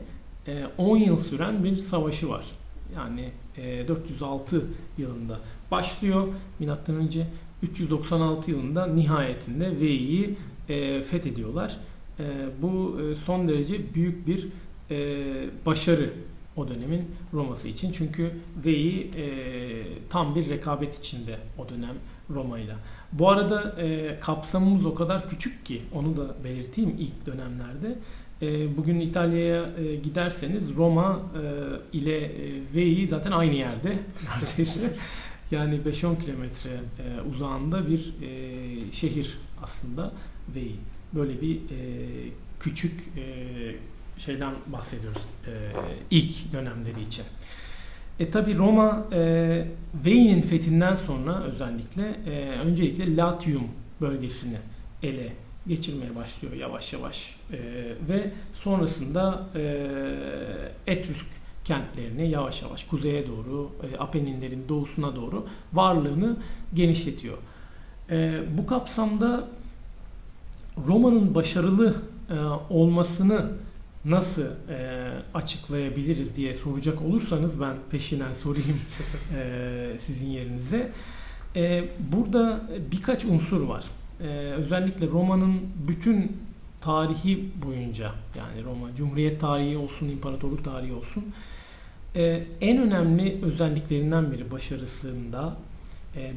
10 0.78 0.96
yıl 0.96 1.18
süren 1.18 1.64
bir 1.64 1.76
savaşı 1.76 2.28
var. 2.28 2.44
Yani 2.94 3.30
406 3.88 4.66
yılında 4.98 5.40
başlıyor 5.70 6.28
milattan 6.58 6.96
önce 6.96 7.26
396 7.62 8.50
yılında 8.50 8.86
nihayetinde 8.86 9.80
Veii'yi 9.80 10.36
fethediyorlar. 11.02 11.76
Bu 12.62 13.00
son 13.24 13.48
derece 13.48 13.94
büyük 13.94 14.26
bir 14.26 14.48
başarı 15.66 16.10
o 16.56 16.68
dönemin 16.68 17.10
Roma'sı 17.32 17.68
için. 17.68 17.92
Çünkü 17.92 18.30
Veii 18.64 19.10
tam 20.10 20.34
bir 20.34 20.48
rekabet 20.48 20.98
içinde 20.98 21.38
o 21.58 21.68
dönem 21.68 21.94
Roma 22.30 22.58
ile. 22.58 22.74
Bu 23.12 23.30
arada 23.30 23.82
e, 23.82 24.20
kapsamımız 24.20 24.86
o 24.86 24.94
kadar 24.94 25.28
küçük 25.28 25.66
ki 25.66 25.82
onu 25.94 26.16
da 26.16 26.34
belirteyim 26.44 26.96
ilk 26.98 27.26
dönemlerde. 27.26 27.98
E, 28.42 28.76
bugün 28.76 29.00
İtalya'ya 29.00 29.70
e, 29.78 29.96
giderseniz 29.96 30.76
Roma 30.76 31.22
e, 31.92 31.98
ile 31.98 32.32
e, 33.02 33.06
zaten 33.06 33.30
aynı 33.30 33.54
yerde 33.54 33.88
neredeyse. 34.28 34.96
yani 35.50 35.80
5-10 35.86 36.24
kilometre 36.24 36.70
e, 36.70 37.28
uzağında 37.30 37.88
bir 37.88 38.14
e, 38.22 38.92
şehir 38.92 39.38
aslında 39.62 40.12
Veii. 40.54 40.76
Böyle 41.12 41.40
bir 41.40 41.56
e, 41.56 41.60
küçük 42.60 43.00
e, 43.16 43.24
şeyden 44.18 44.54
bahsediyoruz 44.66 45.22
e, 45.46 45.52
ilk 46.10 46.52
dönemleri 46.52 47.02
için. 47.02 47.24
E 48.20 48.30
tabi 48.30 48.58
Roma 48.58 49.06
e, 49.12 49.18
Vei'nin 50.04 50.42
fethinden 50.42 50.94
sonra 50.94 51.42
özellikle 51.42 52.16
e, 52.26 52.58
öncelikle 52.58 53.16
Latium 53.16 53.68
bölgesini 54.00 54.56
ele 55.02 55.32
geçirmeye 55.66 56.16
başlıyor 56.16 56.54
yavaş 56.54 56.92
yavaş 56.92 57.36
e, 57.52 57.58
ve 58.08 58.30
sonrasında 58.52 59.46
e, 59.54 59.86
Etrüsk 60.86 61.26
kentlerini 61.64 62.30
yavaş 62.30 62.62
yavaş 62.62 62.84
kuzeye 62.84 63.26
doğru 63.26 63.70
e, 63.82 63.98
Apeninlerin 63.98 64.68
doğusuna 64.68 65.16
doğru 65.16 65.46
varlığını 65.72 66.36
genişletiyor. 66.74 67.38
E, 68.10 68.42
bu 68.58 68.66
kapsamda 68.66 69.48
Roma'nın 70.86 71.34
başarılı 71.34 71.94
e, 72.30 72.34
olmasını 72.70 73.50
nasıl 74.04 74.42
e, 74.42 75.10
açıklayabiliriz 75.34 76.36
diye 76.36 76.54
soracak 76.54 77.02
olursanız 77.02 77.60
ben 77.60 77.76
peşinden 77.90 78.34
sorayım 78.34 78.80
e, 79.36 79.96
sizin 80.00 80.30
yerinize. 80.30 80.92
E, 81.56 81.88
burada 82.12 82.60
birkaç 82.92 83.24
unsur 83.24 83.60
var. 83.60 83.84
E, 84.20 84.26
özellikle 84.52 85.06
Roma'nın 85.06 85.60
bütün 85.88 86.36
tarihi 86.80 87.48
boyunca 87.66 88.12
yani 88.38 88.64
Roma 88.64 88.96
Cumhuriyet 88.96 89.40
tarihi 89.40 89.76
olsun, 89.76 90.08
imparatorluk 90.08 90.64
tarihi 90.64 90.92
olsun 90.92 91.24
e, 92.16 92.46
en 92.60 92.78
önemli 92.78 93.44
özelliklerinden 93.44 94.32
biri 94.32 94.50
başarısında 94.50 95.56
e, 96.16 96.32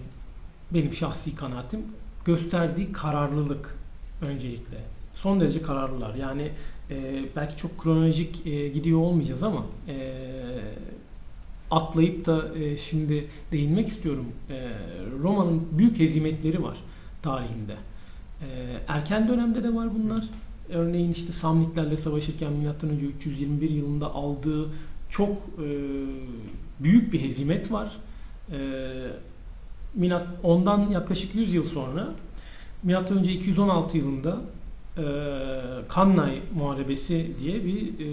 benim 0.71 0.93
şahsi 0.93 1.35
kanaatim 1.35 1.79
gösterdiği 2.25 2.91
kararlılık 2.91 3.75
öncelikle. 4.21 4.77
Son 5.15 5.39
derece 5.39 5.61
kararlılar. 5.61 6.15
Yani 6.15 6.51
e, 6.91 7.25
belki 7.35 7.57
çok 7.57 7.77
kronolojik 7.77 8.47
e, 8.47 8.67
gidiyor 8.67 8.99
olmayacağız 8.99 9.43
ama 9.43 9.65
e, 9.87 10.13
atlayıp 11.71 12.25
da 12.25 12.57
e, 12.57 12.77
şimdi 12.77 13.27
değinmek 13.51 13.87
istiyorum. 13.87 14.25
E, 14.49 14.69
Roma'nın 15.21 15.67
büyük 15.71 15.99
hezimetleri 15.99 16.63
var 16.63 16.77
tarihinde. 17.21 17.75
E, 18.41 18.47
erken 18.87 19.27
dönemde 19.27 19.63
de 19.63 19.75
var 19.75 19.89
bunlar. 19.99 20.25
Örneğin 20.69 21.11
işte 21.11 21.33
Samnitlerle 21.33 21.97
savaşırken 21.97 22.53
M.Ö. 22.53 22.95
321 23.17 23.69
yılında 23.69 24.13
aldığı 24.13 24.69
çok 25.09 25.31
e, 25.37 25.67
büyük 26.79 27.13
bir 27.13 27.21
hezimet 27.21 27.71
var. 27.71 27.97
E, 28.51 28.57
ondan 30.43 30.89
yaklaşık 30.89 31.35
100 31.35 31.53
yıl 31.53 31.63
sonra 31.63 32.07
M.Ö. 32.83 33.21
216 33.23 33.97
yılında 33.97 34.41
e, 34.97 35.03
Kannay 35.89 36.41
Muharebesi 36.55 37.31
diye 37.39 37.65
bir 37.65 37.99
e, 37.99 38.05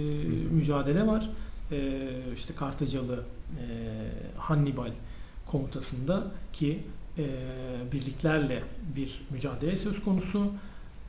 mücadele 0.51 1.07
var. 1.07 1.29
E, 1.71 1.99
işte 2.35 2.55
Kartacalı 2.55 3.23
e, 3.59 3.65
Hannibal 4.37 4.91
komutasında 5.45 6.23
ki 6.53 6.79
e, 7.17 7.25
birliklerle 7.91 8.63
bir 8.95 9.21
mücadele 9.29 9.77
söz 9.77 10.03
konusu. 10.03 10.51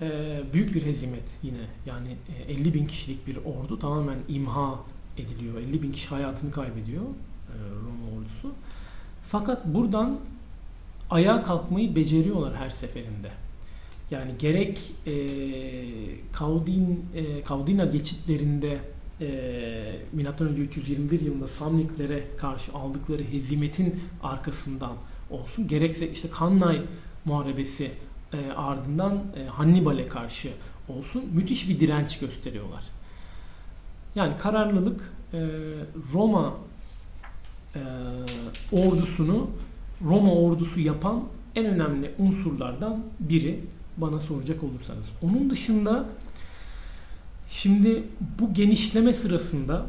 E, 0.01 0.41
büyük 0.53 0.75
bir 0.75 0.83
hezimet 0.87 1.39
yine 1.43 1.67
yani 1.87 2.17
e, 2.49 2.53
50 2.53 2.75
bin 2.75 2.87
kişilik 2.87 3.27
bir 3.27 3.37
ordu 3.37 3.79
tamamen 3.79 4.19
imha 4.29 4.81
ediliyor. 5.19 5.59
50 5.59 5.83
bin 5.83 5.93
kişi 5.93 6.09
hayatını 6.09 6.51
kaybediyor 6.51 7.03
e, 7.03 7.55
Roma 7.75 8.19
ordusu. 8.19 8.53
Fakat 9.23 9.67
buradan 9.67 10.19
ayağa 11.11 11.43
kalkmayı 11.43 11.97
beceriyorlar 11.97 12.57
her 12.57 12.71
seferinde. 12.71 13.31
Yani 14.11 14.31
gerek 14.39 14.93
e, 15.07 15.13
Kaudin, 16.33 17.05
e, 17.15 17.43
Kaudina 17.43 17.85
geçitlerinde 17.85 18.79
e, 19.21 19.27
M.Ö. 20.13 20.49
321 20.49 21.21
yılında 21.21 21.47
Samnitlere 21.47 22.25
karşı 22.37 22.73
aldıkları 22.73 23.23
hezimetin 23.25 24.01
arkasından 24.23 24.93
olsun 25.31 25.69
gerekse 25.69 26.11
işte 26.11 26.29
Kannay 26.31 26.83
Muharebesi 27.25 27.91
e, 28.33 28.51
ardından 28.51 29.23
e, 29.37 29.45
Hannibal'e 29.45 30.09
karşı 30.09 30.49
olsun 30.89 31.25
müthiş 31.35 31.69
bir 31.69 31.81
direnç 31.81 32.19
gösteriyorlar. 32.19 32.85
Yani 34.15 34.37
kararlılık 34.37 35.13
e, 35.33 35.49
Roma 36.13 36.55
e, 37.75 37.81
ordusunu 38.73 39.51
Roma 40.05 40.35
ordusu 40.35 40.81
yapan 40.81 41.25
en 41.55 41.67
önemli 41.67 42.15
unsurlardan 42.19 43.05
biri 43.21 43.61
bana 43.97 44.21
soracak 44.21 44.65
olursanız. 44.65 45.07
Onun 45.23 45.51
dışında 45.51 46.07
şimdi 47.51 48.03
bu 48.41 48.55
genişleme 48.55 49.13
sırasında 49.13 49.87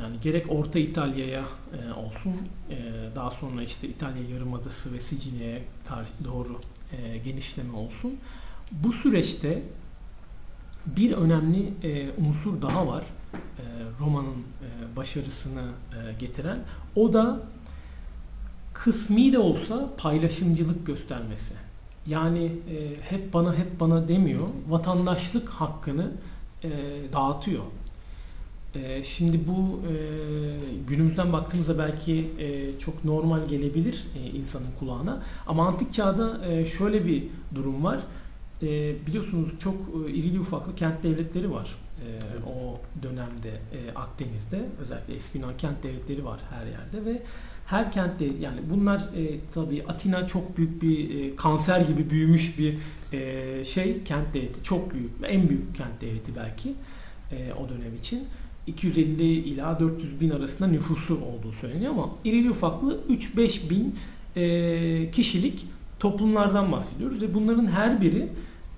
yani 0.00 0.16
gerek 0.22 0.46
Orta 0.48 0.78
İtalya'ya 0.78 1.44
e, 1.72 1.92
olsun 1.92 2.34
e, 2.70 2.76
daha 3.16 3.30
sonra 3.30 3.62
işte 3.62 3.88
İtalya 3.88 4.22
Yarımadası 4.34 4.94
ve 4.94 5.00
Sicilya'ya 5.00 5.58
doğru 6.24 6.60
e, 6.92 7.18
genişleme 7.18 7.72
olsun. 7.72 8.16
Bu 8.72 8.92
süreçte 8.92 9.62
bir 10.86 11.12
önemli 11.12 11.72
e, 11.82 12.10
unsur 12.18 12.62
daha 12.62 12.86
var 12.86 13.04
e, 13.34 13.64
Roma'nın 14.00 14.36
e, 14.36 14.96
başarısını 14.96 15.62
e, 15.62 16.12
getiren. 16.18 16.58
O 16.96 17.12
da 17.12 17.40
kısmi 18.74 19.32
de 19.32 19.38
olsa 19.38 19.90
paylaşımcılık 19.96 20.86
göstermesi. 20.86 21.54
Yani 22.08 22.44
e, 22.44 23.10
hep 23.10 23.34
bana 23.34 23.54
hep 23.54 23.80
bana 23.80 24.08
demiyor. 24.08 24.48
Vatandaşlık 24.68 25.48
hakkını 25.48 26.10
e, 26.64 26.70
dağıtıyor. 27.12 27.62
E, 28.74 29.02
şimdi 29.02 29.40
bu 29.48 29.80
e, 29.88 29.94
günümüzden 30.88 31.32
baktığımızda 31.32 31.78
belki 31.78 32.30
e, 32.38 32.78
çok 32.78 33.04
normal 33.04 33.48
gelebilir 33.48 34.04
e, 34.16 34.30
insanın 34.30 34.68
kulağına. 34.78 35.22
Ama 35.46 35.66
antik 35.68 35.92
çağda 35.92 36.46
e, 36.46 36.66
şöyle 36.66 37.06
bir 37.06 37.24
durum 37.54 37.84
var. 37.84 38.00
E, 38.62 38.66
biliyorsunuz 39.06 39.60
çok 39.60 39.74
e, 39.74 40.10
irili 40.10 40.40
ufaklı 40.40 40.74
kent 40.74 41.02
devletleri 41.02 41.50
var. 41.52 41.76
E, 41.98 42.08
o 42.48 42.80
dönemde 43.02 43.50
e, 43.50 43.94
Akdeniz'de 43.94 44.64
özellikle 44.82 45.14
eski 45.14 45.38
Yunan 45.38 45.56
kent 45.56 45.82
devletleri 45.82 46.24
var 46.24 46.40
her 46.50 46.66
yerde 46.66 47.04
ve 47.04 47.22
her 47.68 47.92
kentte 47.92 48.24
yani 48.24 48.60
bunlar 48.70 48.98
e, 48.98 49.40
tabii 49.54 49.84
Atina 49.88 50.26
çok 50.26 50.56
büyük 50.56 50.82
bir 50.82 51.20
e, 51.20 51.36
kanser 51.36 51.80
gibi 51.80 52.10
büyümüş 52.10 52.58
bir 52.58 52.74
e, 53.12 53.64
şey 53.64 54.04
kent 54.04 54.34
devleti 54.34 54.62
çok 54.62 54.94
büyük 54.94 55.10
en 55.28 55.48
büyük 55.48 55.76
kent 55.76 56.00
devleti 56.00 56.36
belki 56.36 56.74
e, 57.32 57.52
o 57.52 57.68
dönem 57.68 57.94
için 57.94 58.24
250 58.66 59.22
ila 59.22 59.80
400 59.80 60.20
bin 60.20 60.30
arasında 60.30 60.68
nüfusu 60.68 61.20
olduğu 61.24 61.52
söyleniyor 61.52 61.92
ama 61.92 62.10
irili 62.24 62.50
ufaklı 62.50 63.00
3-5 63.10 63.70
bin 63.70 63.96
e, 64.36 65.10
kişilik 65.10 65.66
toplumlardan 66.00 66.72
bahsediyoruz 66.72 67.22
ve 67.22 67.34
bunların 67.34 67.66
her 67.66 68.00
biri 68.00 68.28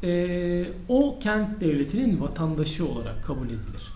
e, 0.03 0.65
o 0.89 1.19
kent 1.19 1.61
devletinin 1.61 2.21
vatandaşı 2.21 2.89
olarak 2.89 3.25
kabul 3.25 3.47
edilir. 3.47 3.93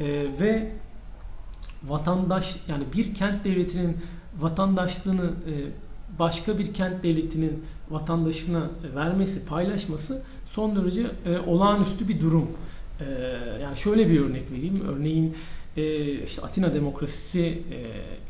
E, 0.00 0.06
ve 0.40 0.72
vatandaş 1.88 2.56
yani 2.68 2.84
bir 2.96 3.14
kent 3.14 3.44
devletinin 3.44 3.96
vatandaşlığını 4.38 5.24
e, 5.24 5.52
başka 6.18 6.58
bir 6.58 6.74
kent 6.74 7.02
devletinin 7.02 7.64
vatandaşına 7.90 8.62
vermesi, 8.94 9.46
paylaşması 9.46 10.22
son 10.46 10.76
derece 10.76 11.02
e, 11.26 11.38
olağanüstü 11.46 12.08
bir 12.08 12.20
durum. 12.20 12.50
E, 13.00 13.04
yani 13.62 13.76
şöyle 13.76 14.10
bir 14.10 14.20
örnek 14.20 14.52
vereyim. 14.52 14.82
Örneğin 14.88 15.36
işte 16.24 16.42
Atina 16.42 16.74
demokrasisi 16.74 17.62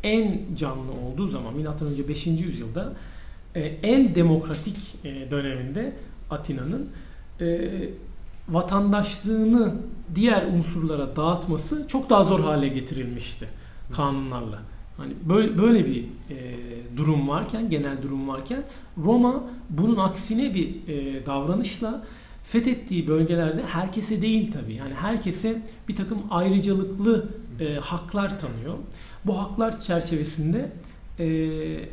en 0.03 0.41
canlı 0.57 0.93
olduğu 0.93 1.27
zaman 1.27 1.55
M.Ö. 1.57 2.09
5. 2.09 2.27
yüzyılda 2.27 2.93
en 3.83 4.15
demokratik 4.15 5.05
döneminde 5.31 5.93
Atina'nın 6.31 6.89
vatandaşlığını 8.49 9.75
diğer 10.15 10.47
unsurlara 10.47 11.17
dağıtması 11.17 11.89
çok 11.89 12.11
daha 12.11 12.25
zor 12.25 12.41
hale 12.41 12.69
getirilmişti 12.69 13.49
kanunlarla. 13.93 14.59
Hani 15.01 15.13
böyle 15.29 15.59
böyle 15.59 15.87
bir 15.87 16.05
e, 16.05 16.37
durum 16.97 17.29
varken, 17.29 17.71
genel 17.71 18.03
durum 18.03 18.29
varken 18.29 18.63
Roma 19.05 19.45
bunun 19.71 19.97
aksine 19.97 20.55
bir 20.55 20.89
e, 20.89 21.27
davranışla 21.27 22.05
fethettiği 22.45 23.09
bölgelerde 23.09 23.63
herkese 23.63 24.23
değil 24.23 24.53
tabii. 24.53 24.75
Yani 24.75 24.95
herkese 24.95 25.63
bir 25.89 25.97
takım 25.97 26.19
ayrıcalıklı 26.31 27.29
e, 27.61 27.75
haklar 27.75 28.39
tanıyor. 28.39 28.75
Bu 29.25 29.39
haklar 29.39 29.81
çerçevesinde 29.81 30.73
e, 31.19 31.27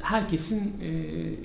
herkesin 0.02 0.74
e, 0.82 0.92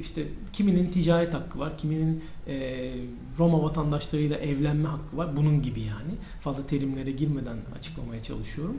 işte 0.01 0.23
kiminin 0.53 0.91
ticaret 0.91 1.35
hakkı 1.35 1.59
var, 1.59 1.79
kiminin 1.79 2.25
e, 2.49 2.91
Roma 3.39 3.63
vatandaşlarıyla 3.63 4.37
evlenme 4.37 4.89
hakkı 4.89 5.17
var. 5.17 5.37
Bunun 5.37 5.63
gibi 5.63 5.81
yani. 5.81 6.13
Fazla 6.41 6.67
terimlere 6.67 7.11
girmeden 7.11 7.57
açıklamaya 7.79 8.23
çalışıyorum. 8.23 8.77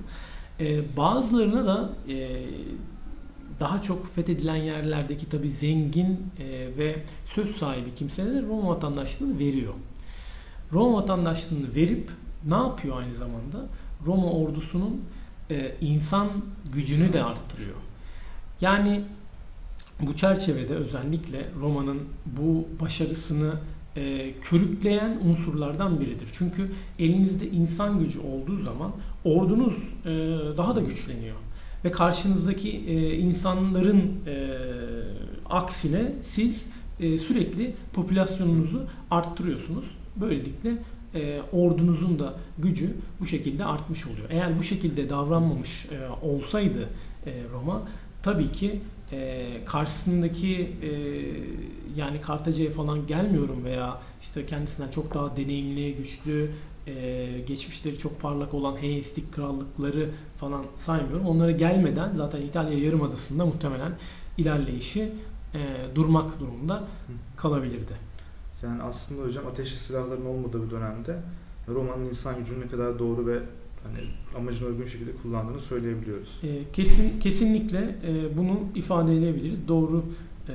E, 0.63 0.97
bazılarına 0.97 1.65
da 1.65 1.89
e, 2.09 2.45
daha 3.59 3.81
çok 3.81 4.07
fethedilen 4.15 4.55
yerlerdeki 4.55 5.29
tabi 5.29 5.49
zengin 5.49 6.19
e, 6.39 6.77
ve 6.77 6.95
söz 7.25 7.55
sahibi 7.55 7.95
kimselere 7.95 8.41
Roma 8.41 8.69
vatandaşlığını 8.69 9.39
veriyor. 9.39 9.73
Roma 10.73 10.97
vatandaşlığını 10.97 11.75
verip 11.75 12.09
ne 12.47 12.55
yapıyor 12.55 12.97
aynı 12.97 13.15
zamanda? 13.15 13.65
Roma 14.05 14.31
ordusunun 14.31 15.01
e, 15.51 15.75
insan 15.81 16.27
gücünü 16.73 17.13
de 17.13 17.23
arttırıyor. 17.23 17.75
Yani 18.61 19.01
bu 20.01 20.15
çerçevede 20.15 20.75
özellikle 20.75 21.49
Roma'nın 21.59 21.99
bu 22.25 22.67
başarısını 22.81 23.53
e, 23.95 24.33
körükleyen 24.41 25.19
unsurlardan 25.25 25.99
biridir. 25.99 26.29
Çünkü 26.33 26.71
elinizde 26.99 27.49
insan 27.49 27.99
gücü 27.99 28.19
olduğu 28.19 28.57
zaman 28.57 28.91
ordunuz 29.25 29.93
e, 30.05 30.09
daha 30.57 30.75
da 30.75 30.81
güçleniyor. 30.81 31.35
Ve 31.85 31.91
karşınızdaki 31.91 32.69
e, 32.69 33.17
insanların 33.17 34.11
e, 34.27 34.59
aksine 35.49 36.11
siz 36.21 36.67
e, 36.99 37.17
sürekli 37.17 37.75
popülasyonunuzu 37.93 38.83
arttırıyorsunuz. 39.11 39.85
Böylelikle 40.15 40.77
e, 41.15 41.41
ordunuzun 41.51 42.19
da 42.19 42.33
gücü 42.57 42.89
bu 43.19 43.25
şekilde 43.25 43.65
artmış 43.65 44.07
oluyor. 44.07 44.27
Eğer 44.29 44.59
bu 44.59 44.63
şekilde 44.63 45.09
davranmamış 45.09 45.85
e, 45.85 46.25
olsaydı 46.25 46.89
e, 47.25 47.31
Roma 47.53 47.81
tabii 48.23 48.51
ki 48.51 48.79
e, 49.11 49.47
karşısındaki 49.65 50.71
e, 50.81 50.89
yani 51.95 52.21
Kartaca'ya 52.21 52.71
falan 52.71 53.07
gelmiyorum 53.07 53.65
veya 53.65 54.01
işte 54.21 54.45
kendisinden 54.45 54.91
çok 54.91 55.13
daha 55.13 55.37
deneyimli, 55.37 55.95
güçlü, 55.95 56.51
e, 56.87 57.43
geçmişleri 57.47 57.97
çok 57.97 58.21
parlak 58.21 58.53
olan 58.53 58.77
Helenistik 58.77 59.33
krallıkları 59.33 60.09
falan 60.37 60.65
saymıyorum. 60.77 61.25
Onlara 61.25 61.51
gelmeden 61.51 62.13
zaten 62.13 62.41
İtalya 62.41 62.79
Yarımadası'nda 62.79 63.45
muhtemelen 63.45 63.91
ilerleyişi 64.37 65.11
e, 65.53 65.59
durmak 65.95 66.39
durumunda 66.39 66.83
kalabilirdi. 67.37 67.93
Yani 68.63 68.83
aslında 68.83 69.23
hocam 69.23 69.47
ateşli 69.47 69.77
silahların 69.77 70.25
olmadığı 70.25 70.65
bir 70.65 70.71
dönemde 70.71 71.15
Roma'nın 71.67 72.05
insan 72.05 72.39
gücünün 72.39 72.61
ne 72.61 72.67
kadar 72.67 72.99
doğru 72.99 73.27
ve 73.27 73.39
hani 73.83 73.97
amacına 74.37 74.67
uygun 74.67 74.85
şekilde 74.85 75.11
kullandığını 75.21 75.59
söyleyebiliyoruz. 75.59 76.39
E, 76.43 76.71
kesin 76.73 77.19
kesinlikle 77.19 77.95
e, 78.07 78.37
bunu 78.37 78.59
ifade 78.75 79.17
edebiliriz. 79.17 79.67
Doğru 79.67 80.05
e, 80.49 80.53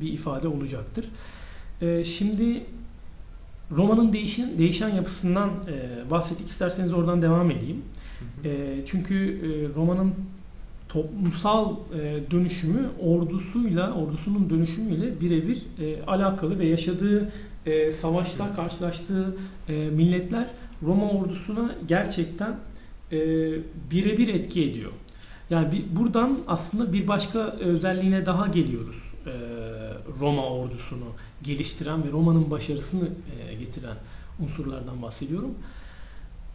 bir 0.00 0.12
ifade 0.12 0.48
olacaktır. 0.48 1.08
E, 1.80 2.04
şimdi 2.04 2.64
Roma'nın 3.70 4.12
değişen 4.12 4.58
değişen 4.58 4.88
yapısından 4.88 5.48
e, 5.48 6.10
bahsettik. 6.10 6.48
İsterseniz 6.48 6.92
oradan 6.92 7.22
devam 7.22 7.50
edeyim. 7.50 7.82
E, 8.44 8.76
çünkü 8.86 9.14
e, 9.14 9.74
Roma'nın 9.74 10.14
toplumsal 10.88 11.76
e, 11.94 12.20
dönüşümü 12.30 12.88
ordusuyla, 13.00 13.92
ordusunun 13.92 14.50
dönüşümüyle 14.50 15.20
birebir 15.20 15.62
e, 15.80 16.02
alakalı 16.06 16.58
ve 16.58 16.66
yaşadığı 16.66 17.32
e, 17.66 17.92
savaşlar, 17.92 18.56
karşılaştığı 18.56 19.36
e, 19.68 19.72
milletler 19.72 20.46
Roma 20.82 21.10
ordusuna 21.10 21.74
gerçekten 21.88 22.56
e, 23.12 23.18
birebir 23.90 24.28
etki 24.28 24.70
ediyor. 24.70 24.92
Yani 25.50 25.72
bir, 25.72 25.96
buradan 25.96 26.38
aslında 26.48 26.92
bir 26.92 27.08
başka 27.08 27.38
özelliğine 27.50 28.26
daha 28.26 28.46
geliyoruz. 28.46 29.12
E, 29.26 29.32
Roma 30.20 30.46
ordusunu 30.46 31.04
geliştiren 31.42 32.04
ve 32.04 32.10
Roma'nın 32.12 32.50
başarısını 32.50 33.08
e, 33.38 33.54
getiren 33.54 33.96
unsurlardan 34.40 35.02
bahsediyorum. 35.02 35.54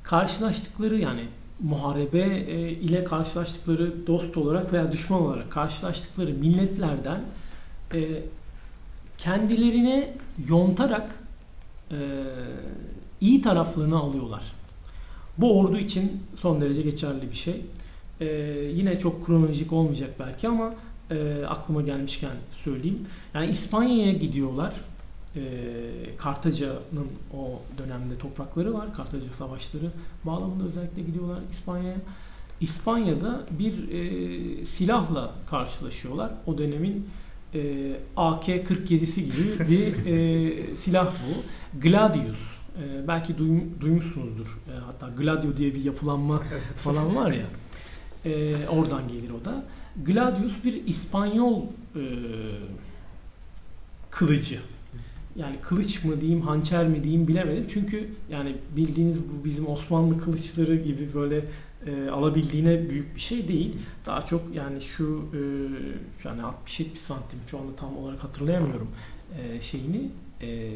Karşılaştıkları 0.04 0.98
yani 0.98 1.28
muharebe 1.60 2.20
e, 2.20 2.72
ile 2.72 3.04
karşılaştıkları 3.04 4.08
dost 4.08 4.38
olarak 4.38 4.74
veya 4.74 4.91
düşman 4.91 5.22
olarak 5.22 5.52
karşılaştıkları 5.52 6.34
milletlerden 6.34 7.22
e, 7.94 8.24
kendilerine 9.17 10.13
yontarak 10.48 11.20
e, 11.91 11.98
iyi 13.22 13.41
taraflarını 13.41 13.98
alıyorlar. 13.98 14.44
Bu 15.38 15.60
ordu 15.60 15.78
için 15.78 16.24
son 16.36 16.62
derece 16.62 16.82
geçerli 16.82 17.32
bir 17.32 17.36
şey. 17.36 17.62
Ee, 18.22 18.26
yine 18.74 19.00
çok 19.00 19.26
kronolojik 19.26 19.74
olmayacak 19.74 20.10
belki 20.20 20.48
ama 20.48 20.74
e, 21.12 21.45
aklıma 21.45 21.82
gelmişken 21.82 22.36
söyleyeyim. 22.52 23.00
Yani 23.34 23.52
İspanya'ya 23.52 24.12
gidiyorlar. 24.12 24.74
E, 25.36 25.41
Kartaca'nın 26.17 27.08
o 27.34 27.62
dönemde 27.78 28.17
toprakları 28.17 28.74
var. 28.74 28.95
Kartaca 28.95 29.32
savaşları 29.38 29.91
bağlamında 30.24 30.63
özellikle 30.63 31.02
gidiyorlar 31.02 31.39
İspanya'ya. 31.52 31.97
İspanya'da 32.62 33.41
bir 33.52 33.91
e, 33.91 34.65
silahla 34.65 35.32
karşılaşıyorlar. 35.50 36.32
O 36.45 36.58
dönemin 36.58 37.10
e, 37.54 37.60
AK-47'si 38.17 39.21
gibi 39.21 39.69
bir 39.69 40.06
e, 40.06 40.76
silah 40.76 41.08
bu. 41.08 41.43
Gladius 41.82 42.58
e, 42.78 43.08
belki 43.08 43.38
duym, 43.38 43.76
duymuşsunuzdur. 43.82 44.58
E, 44.67 44.80
hatta 44.86 45.10
Gladio 45.10 45.58
diye 45.58 45.76
bir 45.76 45.84
yapılanma 45.84 46.41
evet. 46.52 46.76
falan 46.76 47.15
var 47.15 47.32
ya. 47.32 47.45
E, 48.26 48.56
oradan 48.68 49.08
gelir 49.08 49.32
o 49.42 49.46
da. 49.46 49.64
Gladius 50.06 50.64
bir 50.64 50.88
İspanyol 50.88 51.62
e, 51.96 52.02
kılıcı. 54.12 54.60
Yani 55.36 55.56
kılıç 55.62 56.04
mı 56.04 56.22
diyeyim, 56.22 56.42
hançer 56.42 56.88
mi 56.88 57.04
diyeyim 57.04 57.28
bilemedim. 57.28 57.66
Çünkü 57.74 58.10
yani 58.32 58.56
bildiğiniz 58.76 59.18
bu 59.20 59.46
bizim 59.46 59.68
Osmanlı 59.68 60.20
kılıçları 60.20 60.76
gibi 60.76 61.14
böyle 61.14 61.46
e, 61.86 62.10
alabildiğine 62.10 62.90
büyük 62.90 63.16
bir 63.16 63.22
şey 63.22 63.48
değil. 63.48 63.78
Daha 64.06 64.22
çok 64.22 64.42
yani 64.54 64.82
şu 64.82 65.26
e, 65.34 65.40
yani 66.28 66.42
60-70 66.68 66.96
santim 66.96 67.40
şu 67.48 67.58
anda 67.58 67.76
tam 67.76 67.98
olarak 67.98 68.24
hatırlayamıyorum 68.24 68.88
e, 69.40 69.62
şeyini 69.62 70.10
e, 70.42 70.72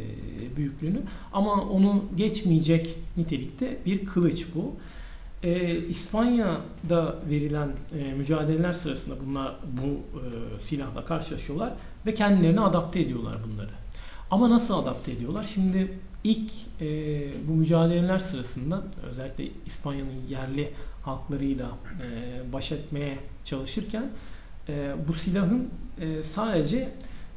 büyüklüğünü 0.57 1.01
ama 1.33 1.53
onu 1.53 2.03
geçmeyecek 2.17 2.97
nitelikte 3.17 3.77
bir 3.85 4.05
kılıç 4.05 4.45
bu. 4.55 4.73
E, 5.45 5.77
İspanya'da 5.77 7.15
verilen 7.29 7.69
e, 7.99 8.13
mücadeleler 8.13 8.73
sırasında 8.73 9.15
bunlar 9.25 9.55
bu 9.83 10.19
e, 10.19 10.59
silahla 10.59 11.05
karşılaşıyorlar 11.05 11.73
ve 12.05 12.13
kendilerini 12.13 12.61
adapte 12.61 12.99
ediyorlar 12.99 13.37
bunları. 13.47 13.69
Ama 14.31 14.49
nasıl 14.49 14.73
adapte 14.73 15.11
ediyorlar? 15.11 15.51
Şimdi 15.53 15.99
ilk 16.23 16.51
e, 16.81 16.87
bu 17.47 17.51
mücadeleler 17.51 18.19
sırasında 18.19 18.83
özellikle 19.09 19.47
İspanya'nın 19.65 20.27
yerli 20.29 20.73
halklarıyla 21.03 21.65
e, 22.01 22.53
baş 22.53 22.71
etmeye 22.71 23.17
çalışırken 23.43 24.09
e, 24.69 24.95
bu 25.07 25.13
silahın 25.13 25.69
e, 26.01 26.23
sadece 26.23 26.89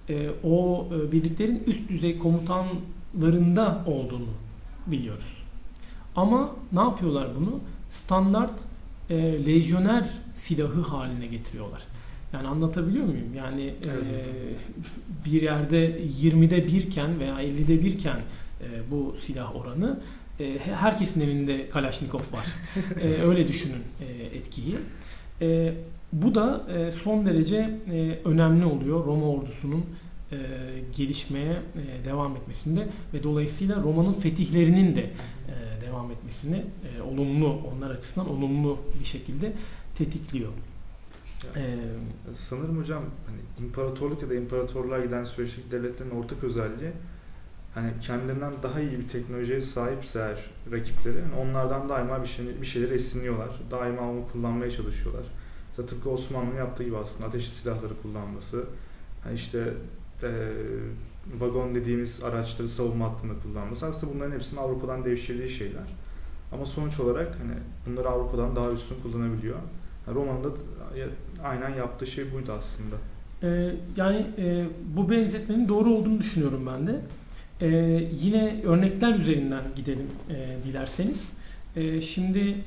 e, 0.09 0.31
o 0.45 0.89
e, 0.95 1.13
birliklerin 1.13 1.63
üst 1.67 1.89
düzey 1.89 2.19
komutanlarında 2.19 3.85
olduğunu 3.87 4.31
biliyoruz. 4.87 5.45
Ama 6.17 6.51
ne 6.73 6.81
yapıyorlar 6.81 7.29
bunu? 7.41 7.61
Standart 7.91 8.61
e, 9.11 9.17
lejyoner 9.47 10.05
silahı 10.35 10.81
haline 10.83 11.27
getiriyorlar. 11.27 11.83
Yani 12.33 12.49
anlatabiliyor 12.49 13.05
muyum? 13.05 13.35
Yani 13.37 13.63
e, 13.63 13.75
evet. 13.85 14.27
e, 14.27 15.25
bir 15.25 15.43
yerde 15.43 16.01
20'de 16.23 16.67
birken 16.67 17.21
veya 17.21 17.43
50'de 17.43 17.85
birken 17.85 18.17
e, 18.61 18.91
bu 18.91 19.15
silah 19.17 19.57
oranı 19.57 20.01
e, 20.41 20.59
herkesin 20.59 21.21
elinde 21.21 21.69
Kalashnikov 21.69 22.19
var. 22.19 22.47
e, 23.03 23.23
öyle 23.23 23.49
düşünün 23.49 23.83
e, 24.01 24.37
etkiyi. 24.37 24.77
E, 25.41 25.75
bu 26.13 26.35
da 26.35 26.67
e, 26.77 26.91
son 26.91 27.27
derece 27.27 27.71
e, 27.93 28.19
önemli 28.25 28.65
oluyor 28.65 29.05
Roma 29.05 29.27
ordusunun 29.27 29.85
e, 30.33 30.37
gelişmeye 30.97 31.53
e, 31.53 32.05
devam 32.05 32.37
etmesinde 32.37 32.89
ve 33.15 33.23
dolayısıyla 33.23 33.83
Roma'nın 33.83 34.13
fetihlerinin 34.13 34.97
de 34.97 35.11
devam 35.89 36.11
etmesini 36.11 36.57
e, 36.97 37.03
olumlu 37.03 37.61
onlar 37.75 37.91
açısından 37.91 38.31
olumlu 38.31 38.79
bir 39.01 39.05
şekilde 39.05 39.53
tetikliyor. 39.99 40.53
Ee, 41.57 41.77
Sanırım 42.33 42.79
hocam 42.79 43.03
hani 43.27 43.67
imparatorluk 43.67 44.23
ya 44.23 44.31
da 44.31 44.35
imparatorluğa 44.35 45.05
giden 45.05 45.25
süreçteki 45.25 45.71
devletlerin 45.71 46.11
ortak 46.11 46.45
özelliği 46.45 46.91
hani 47.75 47.93
kendilerinden 48.01 48.53
daha 48.63 48.81
iyi 48.81 48.99
bir 48.99 49.09
teknolojiye 49.09 49.61
sahipse 49.61 50.19
eğer 50.19 50.51
rakipleri 50.73 51.19
yani 51.19 51.35
onlardan 51.35 51.89
daima 51.89 52.23
bir, 52.23 52.29
şey, 52.29 52.61
bir 52.61 52.67
şeyler 52.67 52.91
esinliyorlar. 52.91 53.49
Daima 53.71 54.11
onu 54.11 54.29
kullanmaya 54.33 54.71
çalışıyorlar. 54.71 55.25
İşte 55.71 55.87
tıpkı 55.87 56.11
Osmanlı'nın 56.11 56.57
yaptığı 56.57 56.85
gibi 56.85 56.97
aslında 56.97 57.27
ateşli 57.27 57.51
silahları 57.51 58.03
kullanması. 58.03 58.65
Hani 59.25 59.35
işte 59.35 59.75
e, 60.23 60.29
vagon 61.41 61.75
dediğimiz 61.75 62.23
araçları 62.25 62.69
savunma 62.69 63.05
hattında 63.05 63.33
kullanması. 63.43 63.87
Aslında 63.87 64.15
bunların 64.15 64.33
hepsinin 64.33 64.61
Avrupa'dan 64.61 65.05
devşirdiği 65.05 65.51
şeyler. 65.51 65.85
Ama 66.53 66.67
sonuç 66.67 67.01
olarak 67.01 67.39
hani 67.39 67.55
bunları 67.87 68.09
Avrupa'dan 68.09 68.57
daha 68.57 68.71
üstün 68.71 68.97
kullanabiliyor. 69.03 69.57
Yani 70.07 70.17
Roma'nın 70.17 70.57
aynen 71.45 71.75
yaptığı 71.75 72.07
şey 72.07 72.33
buydu 72.33 72.53
aslında. 72.53 72.97
Ee, 73.43 73.75
yani 73.97 74.27
e, 74.39 74.67
bu 74.97 75.11
benzetmenin 75.11 75.69
doğru 75.69 75.95
olduğunu 75.95 76.19
düşünüyorum 76.19 76.67
ben 76.67 76.87
de. 76.87 77.01
Ee, 77.61 77.67
yine 78.21 78.63
örnekler 78.65 79.15
üzerinden 79.15 79.63
gidelim 79.77 80.07
e, 80.31 80.57
dilerseniz. 80.65 81.33
E, 81.77 82.01
şimdi 82.01 82.65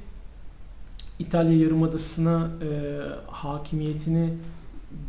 İtalya 1.19 1.58
Yarımadası'na 1.58 2.52
e, 2.62 2.69
hakimiyetini 3.28 4.34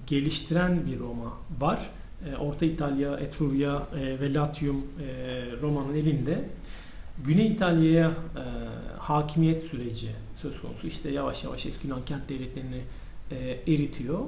geliştiren 0.06 0.86
bir 0.86 0.98
Roma 0.98 1.32
var. 1.60 1.90
E, 2.30 2.36
Orta 2.36 2.66
İtalya, 2.66 3.16
Etrurya 3.16 3.86
e, 4.00 4.20
ve 4.20 4.34
Latium 4.34 4.76
e, 4.76 4.82
Roma'nın 5.62 5.94
elinde. 5.94 6.44
Güney 7.24 7.46
İtalya'ya 7.46 8.08
e, 8.08 8.14
hakimiyet 8.98 9.62
süreci 9.62 10.08
söz 10.36 10.60
konusu. 10.60 10.86
İşte 10.86 11.10
yavaş 11.10 11.44
yavaş 11.44 11.66
eski 11.66 11.88
Yunan 11.88 12.04
kent 12.04 12.28
devletlerini 12.28 12.80
e, 13.30 13.36
eritiyor. 13.74 14.18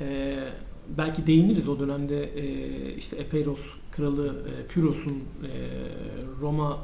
E, 0.00 0.38
belki 0.88 1.26
değiniriz 1.26 1.68
o 1.68 1.78
dönemde 1.78 2.24
e, 2.24 2.94
işte 2.94 3.16
Epeiros 3.16 3.74
kralı 3.92 4.26
e, 4.28 4.66
Pyrrhos'un 4.66 5.12
e, 5.12 5.50
Roma 6.40 6.78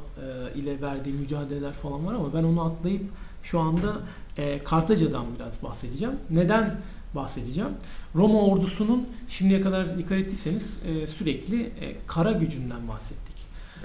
e, 0.55 0.59
ile 0.59 0.81
verdiği 0.81 1.13
mücadeleler 1.13 1.73
falan 1.73 2.05
var 2.05 2.13
ama 2.13 2.33
ben 2.33 2.43
onu 2.43 2.63
atlayıp 2.63 3.03
şu 3.43 3.59
anda 3.59 4.01
e, 4.37 4.63
Kartaca'dan 4.63 5.25
biraz 5.35 5.63
bahsedeceğim. 5.63 6.15
Neden 6.29 6.81
bahsedeceğim? 7.15 7.69
Roma 8.15 8.41
ordusunun 8.41 9.07
şimdiye 9.29 9.61
kadar 9.61 9.97
dikkat 9.97 10.17
ettiyseniz 10.17 10.79
e, 10.87 11.07
sürekli 11.07 11.61
e, 11.61 11.95
kara 12.07 12.31
gücünden 12.31 12.87
bahsettik. 12.87 13.35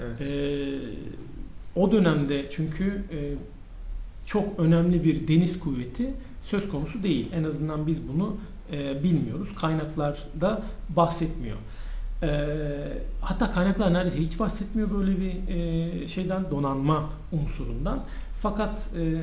Evet. 0.01 0.21
E, 0.21 0.75
o 1.75 1.91
dönemde 1.91 2.45
çünkü 2.51 3.03
e, 3.11 3.17
çok 4.25 4.59
önemli 4.59 5.03
bir 5.03 5.27
deniz 5.27 5.59
kuvveti 5.59 6.13
söz 6.43 6.69
konusu 6.69 7.03
değil. 7.03 7.29
En 7.33 7.43
azından 7.43 7.87
biz 7.87 8.07
bunu 8.07 8.37
e, 8.71 9.03
bilmiyoruz. 9.03 9.55
Kaynaklarda 9.55 10.61
bahsetmiyor. 10.89 11.57
E, 12.23 12.29
hatta 13.21 13.51
kaynaklar 13.51 13.93
neredeyse 13.93 14.19
hiç 14.19 14.39
bahsetmiyor 14.39 14.91
böyle 14.91 15.21
bir 15.21 15.55
e, 15.55 16.07
şeyden 16.07 16.51
donanma 16.51 17.09
unsurundan. 17.31 18.03
Fakat 18.41 18.89
e, 18.97 19.21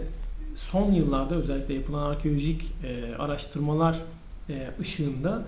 son 0.56 0.92
yıllarda 0.92 1.34
özellikle 1.34 1.74
yapılan 1.74 2.10
arkeolojik 2.10 2.72
e, 2.84 3.14
araştırmalar 3.16 3.98
e, 4.52 4.80
ışığında 4.80 5.44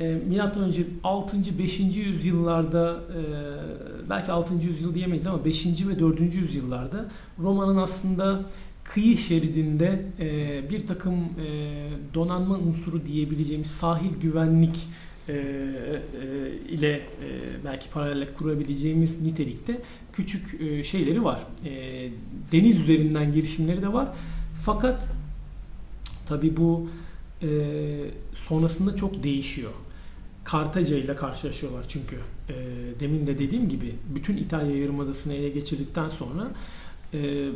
e, 0.00 0.14
milattan 0.28 0.62
önce 0.62 0.86
6. 1.04 1.58
5. 1.58 1.80
yüzyıllarda 1.80 3.00
e, 3.10 3.20
belki 4.10 4.32
6. 4.32 4.54
yüzyıl 4.54 4.94
diyemeyiz 4.94 5.26
ama 5.26 5.44
5. 5.44 5.66
ve 5.66 6.00
4. 6.00 6.20
yüzyıllarda 6.20 7.06
Roma'nın 7.38 7.76
aslında 7.76 8.44
kıyı 8.84 9.18
şeridinde 9.18 10.02
e, 10.18 10.70
bir 10.70 10.86
takım 10.86 11.14
e, 11.14 11.70
donanma 12.14 12.58
unsuru 12.58 13.06
diyebileceğimiz 13.06 13.70
sahil 13.70 14.10
güvenlik 14.20 14.76
e, 15.28 15.32
e, 15.32 15.38
ile 16.68 16.92
e, 16.92 17.00
belki 17.64 17.90
paralel 17.90 18.34
kurabileceğimiz 18.34 19.22
nitelikte 19.22 19.80
küçük 20.12 20.60
e, 20.60 20.84
şeyleri 20.84 21.24
var. 21.24 21.40
E, 21.64 21.70
deniz 22.52 22.80
üzerinden 22.80 23.32
girişimleri 23.32 23.82
de 23.82 23.92
var. 23.92 24.08
Fakat 24.64 25.12
tabi 26.28 26.56
bu 26.56 26.88
e, 27.42 27.48
sonrasında 28.34 28.96
çok 28.96 29.22
değişiyor. 29.22 29.72
Kartaca 30.44 30.96
ile 30.96 31.16
karşılaşıyorlar 31.16 31.84
çünkü. 31.88 32.16
E, 32.48 32.54
demin 33.00 33.26
de 33.26 33.38
dediğim 33.38 33.68
gibi 33.68 33.94
bütün 34.14 34.36
İtalya 34.36 34.76
Yarımadası'nı 34.76 35.34
ele 35.34 35.48
geçirdikten 35.48 36.08
sonra 36.08 36.50
e, 37.14 37.48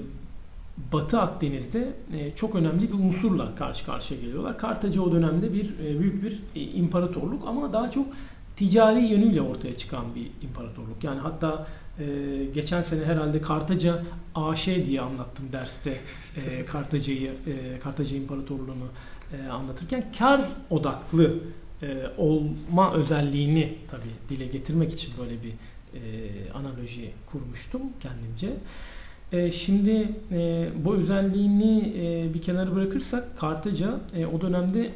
Batı 0.92 1.20
Akdeniz'de 1.20 1.92
e, 2.14 2.34
çok 2.36 2.54
önemli 2.54 2.88
bir 2.88 2.94
unsurla 2.94 3.54
karşı 3.54 3.86
karşıya 3.86 4.20
geliyorlar. 4.20 4.58
Kartaca 4.58 5.02
o 5.02 5.12
dönemde 5.12 5.52
bir 5.52 5.78
e, 5.78 6.00
büyük 6.00 6.22
bir 6.22 6.40
e, 6.56 6.60
imparatorluk 6.60 7.42
ama 7.46 7.72
daha 7.72 7.90
çok 7.90 8.06
ticari 8.56 9.00
yönüyle 9.00 9.40
ortaya 9.40 9.76
çıkan 9.76 10.04
bir 10.14 10.46
imparatorluk. 10.46 11.04
Yani 11.04 11.20
hatta 11.20 11.66
geçen 12.54 12.82
sene 12.82 13.04
herhalde 13.04 13.40
Kartaca 13.40 14.02
AŞ 14.34 14.66
diye 14.66 15.00
anlattım 15.00 15.46
derste 15.52 15.96
Kartaca'yı, 16.66 17.30
Kartaca 17.82 18.16
İmparatorluğunu 18.16 18.86
anlatırken 19.52 20.04
kar 20.18 20.48
odaklı 20.70 21.38
olma 22.18 22.92
özelliğini 22.92 23.74
tabii 23.90 24.12
dile 24.28 24.46
getirmek 24.46 24.92
için 24.92 25.12
böyle 25.18 25.42
bir 25.42 25.52
analoji 26.54 27.10
kurmuştum 27.26 27.82
kendimce. 28.00 28.56
E, 29.32 29.50
şimdi 29.52 30.08
e, 30.32 30.68
bu 30.84 30.94
özelliğini 30.94 31.92
e, 31.96 32.34
bir 32.34 32.42
kenara 32.42 32.74
bırakırsak 32.74 33.38
Kartaca 33.38 34.00
e, 34.16 34.26
o 34.26 34.40
dönemde 34.40 34.90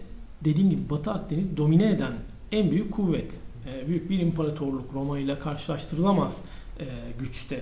dediğim 0.45 0.71
gibi 0.71 0.91
Batı 0.91 1.11
Akdeniz 1.11 1.57
domine 1.57 1.91
eden 1.91 2.13
en 2.53 2.71
büyük 2.71 2.93
kuvvet. 2.93 3.35
E, 3.75 3.89
büyük 3.89 4.11
bir 4.11 4.19
imparatorluk. 4.19 4.95
Roma 4.95 5.19
ile 5.19 5.39
karşılaştırılamaz 5.39 6.43
e, 6.81 6.85
güçte 7.19 7.61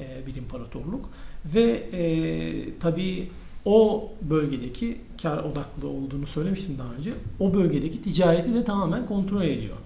e, 0.00 0.26
bir 0.26 0.34
imparatorluk. 0.34 1.10
Ve 1.44 1.70
e, 1.92 2.78
tabii 2.78 3.30
o 3.64 4.10
bölgedeki 4.22 4.96
kar 5.22 5.38
odaklı 5.38 5.88
olduğunu 5.88 6.26
söylemiştim 6.26 6.76
daha 6.78 6.94
önce. 6.94 7.12
O 7.40 7.54
bölgedeki 7.54 8.02
ticareti 8.02 8.54
de 8.54 8.64
tamamen 8.64 9.06
kontrol 9.06 9.42
ediyor. 9.42 9.76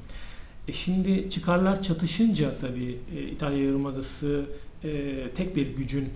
E 0.68 0.72
şimdi 0.72 1.30
çıkarlar 1.30 1.82
çatışınca 1.82 2.58
tabii 2.60 2.98
e, 3.16 3.22
İtalya 3.22 3.64
Yarımadası 3.64 4.44
e, 4.84 5.14
tek 5.34 5.56
bir 5.56 5.66
gücün 5.66 6.08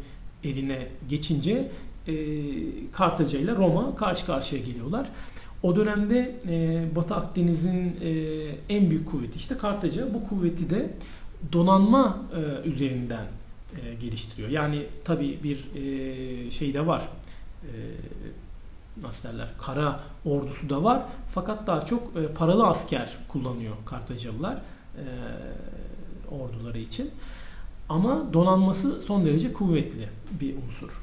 eline 0.45 0.89
geçince 1.09 1.69
e, 2.09 2.15
Kartaca 2.93 3.39
ile 3.39 3.55
Roma 3.55 3.97
karşı 3.97 4.27
karşıya 4.27 4.63
geliyorlar. 4.63 5.09
O 5.63 5.77
dönemde 5.77 6.37
e, 6.49 6.85
Batı 6.97 7.15
Akdeniz'in 7.15 7.97
e, 8.03 8.11
en 8.69 8.91
büyük 8.91 9.11
kuvveti 9.11 9.39
işte 9.39 9.57
Kartaca. 9.57 10.15
Bu 10.15 10.29
kuvveti 10.29 10.71
de 10.71 10.91
donanma 11.53 12.19
e, 12.37 12.69
üzerinden 12.69 13.27
e, 13.77 13.95
geliştiriyor. 13.95 14.49
Yani 14.49 14.87
tabi 15.05 15.39
bir 15.43 15.69
e, 15.75 16.51
şey 16.51 16.75
de 16.75 16.87
var. 16.87 17.09
E, 17.63 17.73
nasıl 19.03 19.29
derler? 19.29 19.49
Kara 19.61 20.01
ordusu 20.25 20.71
da 20.71 20.85
var. 20.85 21.03
Fakat 21.31 21.67
daha 21.67 21.87
çok 21.87 22.17
e, 22.17 22.27
paralı 22.35 22.67
asker 22.67 23.17
kullanıyor 23.29 23.75
Kartacalılar 23.87 24.55
e, 24.55 25.05
orduları 26.35 26.79
için. 26.79 27.11
Ama 27.89 28.33
donanması 28.33 29.03
son 29.03 29.25
derece 29.25 29.53
kuvvetli 29.53 30.09
bir 30.41 30.55
unsur. 30.57 31.03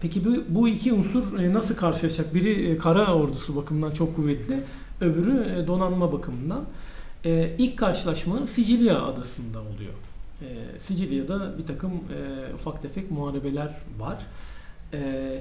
Peki 0.00 0.24
bu, 0.24 0.36
bu 0.48 0.68
iki 0.68 0.92
unsur 0.92 1.38
e, 1.38 1.52
nasıl 1.52 1.76
karşılaşacak? 1.76 2.34
Biri 2.34 2.70
e, 2.70 2.78
kara 2.78 3.14
ordusu 3.14 3.56
bakımından 3.56 3.90
çok 3.90 4.16
kuvvetli, 4.16 4.62
öbürü 5.00 5.58
e, 5.58 5.66
donanma 5.66 6.12
bakımından. 6.12 6.64
İlk 7.58 7.78
karşılaşma 7.78 8.46
Sicilya 8.46 9.02
adasında 9.02 9.58
oluyor. 9.60 9.92
Sicilya'da 10.78 11.58
bir 11.58 11.66
takım 11.66 11.92
ufak 12.54 12.82
tefek 12.82 13.10
muharebeler 13.10 13.74
var. 13.98 14.18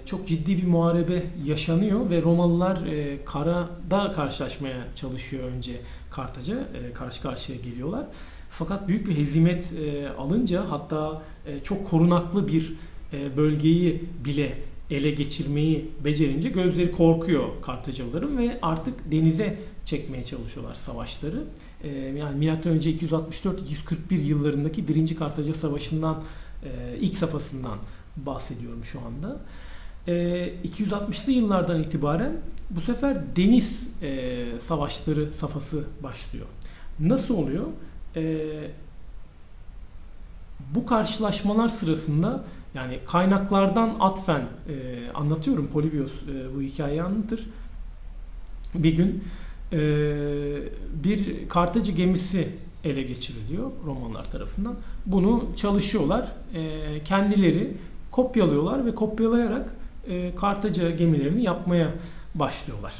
Çok 0.06 0.28
ciddi 0.28 0.58
bir 0.58 0.68
muharebe 0.68 1.24
yaşanıyor 1.46 2.10
ve 2.10 2.22
Romalılar 2.22 2.80
karada 3.26 4.12
karşılaşmaya 4.12 4.88
çalışıyor 4.96 5.44
önce 5.44 5.72
Kartaca. 6.12 6.68
Karşı 6.94 7.22
karşıya 7.22 7.58
geliyorlar. 7.58 8.06
Fakat 8.58 8.88
büyük 8.88 9.08
bir 9.08 9.18
hezimet 9.18 9.74
e, 9.74 10.10
alınca 10.10 10.66
hatta 10.70 11.22
e, 11.46 11.60
çok 11.64 11.90
korunaklı 11.90 12.48
bir 12.48 12.74
e, 13.14 13.38
bölgeyi 13.38 14.04
bile 14.26 14.58
ele 14.90 15.12
geçirmeyi 15.12 15.92
becerince 16.04 16.50
gözleri 16.50 16.92
korkuyor 16.92 17.62
Kartacalıların 17.62 18.38
ve 18.38 18.60
artık 18.62 19.12
denize 19.12 19.60
çekmeye 19.86 20.24
çalışıyorlar 20.24 20.76
savaşları. 20.76 21.44
E, 21.84 21.90
yani 21.90 22.38
milattan 22.38 22.74
önce 22.74 22.92
264-241 22.92 24.16
yıllarındaki 24.16 24.88
1. 24.88 25.16
Kartaca 25.16 25.54
Savaşı'ndan 25.54 26.24
e, 26.64 26.98
ilk 27.00 27.18
safhasından 27.18 27.78
bahsediyorum 28.18 28.84
şu 28.92 29.00
anda. 29.00 29.38
e, 30.08 30.14
260'lı 30.66 31.32
yıllardan 31.32 31.84
itibaren 31.84 32.38
bu 32.70 32.82
sefer 32.82 33.36
deniz 33.36 33.94
e, 34.02 34.46
savaşları 34.60 35.34
safhası 35.34 35.84
başlıyor. 36.04 36.46
Nasıl 37.00 37.38
oluyor? 37.38 37.66
E, 38.16 38.38
bu 40.76 40.86
karşılaşmalar 40.86 41.70
sırasında 41.70 42.44
yani 42.74 43.00
kaynaklardan 43.08 43.96
atfen 44.00 44.42
e, 44.42 45.12
anlatıyorum. 45.14 45.68
Polibios 45.68 46.12
e, 46.24 46.56
bu 46.56 46.62
hikayeyi 46.62 47.04
anlatır. 47.04 47.50
Bir 48.76 48.96
gün 48.96 49.24
e, 49.72 49.78
bir 51.04 51.50
Kartacı 51.50 51.92
gemisi 51.92 52.50
ele 52.84 53.04
geçiriliyor 53.04 53.72
Romanlar 53.86 54.32
tarafından. 54.32 54.76
Bunu 55.06 55.44
çalışıyorlar. 55.56 56.32
E, 56.54 57.04
kendileri 57.04 57.78
kopyalıyorlar 58.14 58.86
ve 58.86 58.96
kopyalayarak 58.96 59.76
e, 60.08 60.36
Kartaca 60.36 60.90
gemilerini 60.90 61.44
yapmaya 61.44 61.94
başlıyorlar. 62.36 62.94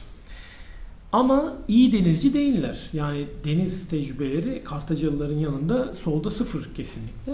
Ama 1.12 1.54
iyi 1.68 1.94
denizci 1.94 2.34
değiller. 2.34 2.90
Yani 2.94 3.28
deniz 3.46 3.88
tecrübeleri 3.88 4.64
Kartacalıların 4.64 5.38
yanında 5.38 5.96
solda 5.96 6.30
sıfır 6.30 6.74
kesinlikle. 6.76 7.34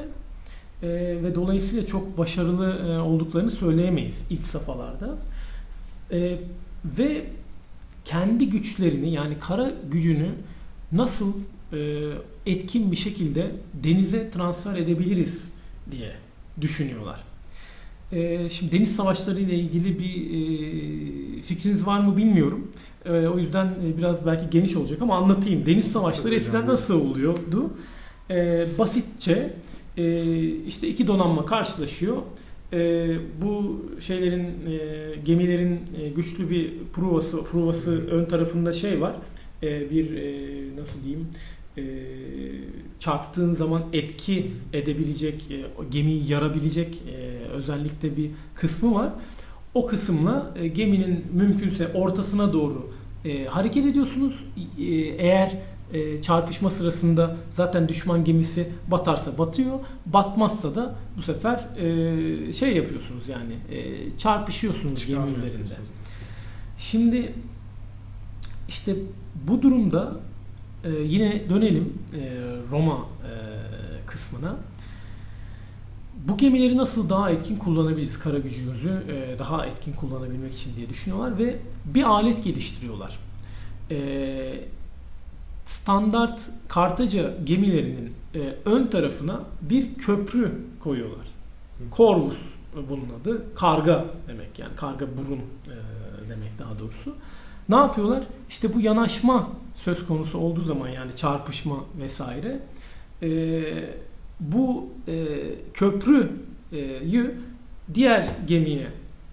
E, 0.83 0.87
ve 1.23 1.35
dolayısıyla 1.35 1.87
çok 1.87 2.17
başarılı 2.17 2.87
e, 2.87 2.99
olduklarını 2.99 3.51
söyleyemeyiz 3.51 4.25
ilk 4.29 4.45
safhalarda. 4.45 5.17
E, 6.11 6.39
ve 6.85 7.25
kendi 8.05 8.49
güçlerini 8.49 9.11
yani 9.11 9.39
kara 9.39 9.71
gücünü 9.91 10.31
nasıl 10.91 11.33
e, 11.73 12.09
etkin 12.45 12.91
bir 12.91 12.97
şekilde 12.97 13.51
denize 13.73 14.31
transfer 14.31 14.75
edebiliriz 14.75 15.49
diye 15.91 16.11
düşünüyorlar. 16.61 17.28
E, 18.13 18.49
şimdi 18.49 18.71
deniz 18.71 18.95
savaşları 18.95 19.39
ile 19.39 19.55
ilgili 19.55 19.99
bir 19.99 20.15
e, 20.15 21.41
fikriniz 21.41 21.87
var 21.87 21.99
mı 21.99 22.17
bilmiyorum. 22.17 22.71
E, 23.05 23.11
o 23.11 23.37
yüzden 23.37 23.65
e, 23.65 23.97
biraz 23.97 24.25
belki 24.25 24.49
geniş 24.49 24.75
olacak 24.75 25.01
ama 25.01 25.17
anlatayım. 25.17 25.65
Deniz 25.65 25.91
savaşları 25.91 26.35
eskiden 26.35 26.67
nasıl 26.67 27.11
oluyordu? 27.11 27.69
E, 28.29 28.67
basitçe 28.79 29.53
e, 29.97 30.23
işte 30.67 30.87
iki 30.87 31.07
donanma 31.07 31.45
karşılaşıyor. 31.45 32.17
E, 32.73 33.09
bu 33.41 33.85
şeylerin 33.99 34.45
e, 34.45 35.15
gemilerin 35.25 35.79
e, 36.01 36.09
güçlü 36.09 36.49
bir 36.49 36.71
provası 36.93 37.43
provası 37.43 38.07
ön 38.07 38.25
tarafında 38.25 38.73
şey 38.73 39.01
var. 39.01 39.15
E, 39.63 39.89
bir 39.89 40.15
e, 40.15 40.45
nasıl 40.79 41.03
diyeyim? 41.03 41.27
E, 41.77 41.83
çarptığın 42.99 43.53
zaman 43.53 43.83
etki 43.93 44.51
edebilecek, 44.73 45.51
e, 45.51 45.65
gemiyi 45.91 46.31
yarabilecek 46.31 47.01
e, 47.07 47.17
özellikle 47.47 48.17
bir 48.17 48.31
kısmı 48.55 48.95
var. 48.95 49.09
O 49.73 49.85
kısımla 49.85 50.53
e, 50.55 50.67
geminin 50.67 51.25
mümkünse 51.33 51.87
ortasına 51.93 52.53
doğru 52.53 52.91
e, 53.25 53.45
hareket 53.45 53.85
ediyorsunuz. 53.85 54.45
E, 54.79 54.83
eğer 54.95 55.57
e, 55.93 56.21
çarpışma 56.21 56.69
sırasında 56.69 57.37
zaten 57.51 57.89
düşman 57.89 58.23
gemisi 58.23 58.69
batarsa 58.87 59.37
batıyor. 59.37 59.79
Batmazsa 60.05 60.75
da 60.75 60.95
bu 61.17 61.21
sefer 61.21 61.67
e, 61.77 62.53
şey 62.53 62.75
yapıyorsunuz 62.75 63.29
yani 63.29 63.53
e, 63.71 64.17
çarpışıyorsunuz 64.17 65.05
gemi 65.05 65.31
üzerinde. 65.31 65.73
Şimdi 66.77 67.33
işte 68.67 68.95
bu 69.47 69.61
durumda 69.61 70.13
e, 70.83 70.89
yine 70.89 71.49
dönelim 71.49 71.93
e, 72.13 72.19
Roma 72.71 72.97
e, 72.97 73.31
kısmına. 74.07 74.55
Bu 76.27 76.37
gemileri 76.37 76.77
nasıl 76.77 77.09
daha 77.09 77.31
etkin 77.31 77.57
kullanabiliriz 77.57 78.19
kara 78.19 78.39
gücümüzü 78.39 79.03
e, 79.09 79.39
daha 79.39 79.65
etkin 79.65 79.93
kullanabilmek 79.93 80.53
için 80.53 80.75
diye 80.75 80.89
düşünüyorlar 80.89 81.39
ve 81.39 81.59
bir 81.85 82.03
alet 82.03 82.43
geliştiriyorlar. 82.43 83.19
E, 83.91 84.59
standart 85.65 86.41
Kartaca 86.67 87.33
gemilerinin 87.43 88.13
e, 88.35 88.55
ön 88.65 88.87
tarafına 88.87 89.43
bir 89.61 89.95
köprü 89.95 90.61
koyuyorlar. 90.79 91.27
Corvus 91.95 92.53
bunun 92.89 93.07
adı. 93.21 93.55
Karga 93.55 94.05
demek 94.27 94.59
yani 94.59 94.75
karga 94.75 95.05
burun 95.17 95.39
e, 95.39 95.75
demek 96.29 96.59
daha 96.59 96.79
doğrusu. 96.79 97.15
Ne 97.69 97.75
yapıyorlar? 97.75 98.23
İşte 98.49 98.73
bu 98.73 98.81
yanaşma 98.81 99.49
söz 99.79 100.07
konusu 100.07 100.37
olduğu 100.37 100.61
zaman 100.61 100.89
yani 100.89 101.15
çarpışma 101.15 101.75
vesaire 102.01 102.59
e, 103.23 103.29
bu 104.39 104.89
e, 105.07 105.13
köprüyü 105.73 107.35
diğer 107.93 108.29
gemiye 108.47 108.87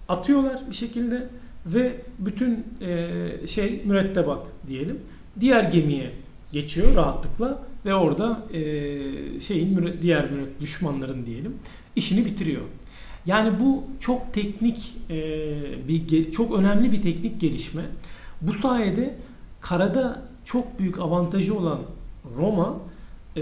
atıyorlar 0.07 0.61
bir 0.69 0.75
şekilde 0.75 1.27
ve 1.65 1.95
bütün 2.19 2.65
e, 2.81 3.17
şey 3.47 3.81
mürettebat 3.85 4.47
diyelim 4.67 4.99
diğer 5.39 5.63
gemiye 5.63 6.11
geçiyor 6.51 6.95
rahatlıkla 6.95 7.63
ve 7.85 7.93
orada 7.93 8.43
e, 8.53 8.59
şeyin 9.39 9.97
diğer 10.01 10.25
düşmanların 10.61 11.25
diyelim 11.25 11.55
işini 11.95 12.25
bitiriyor. 12.25 12.61
Yani 13.25 13.59
bu 13.59 13.83
çok 13.99 14.33
teknik 14.33 14.93
e, 15.09 15.17
bir 15.87 16.31
çok 16.31 16.59
önemli 16.59 16.91
bir 16.91 17.01
teknik 17.01 17.41
gelişme. 17.41 17.81
Bu 18.41 18.53
sayede 18.53 19.15
karada 19.61 20.26
çok 20.47 20.79
büyük 20.79 20.99
avantajı 20.99 21.57
olan 21.57 21.79
Roma 22.37 22.77
e, 23.37 23.41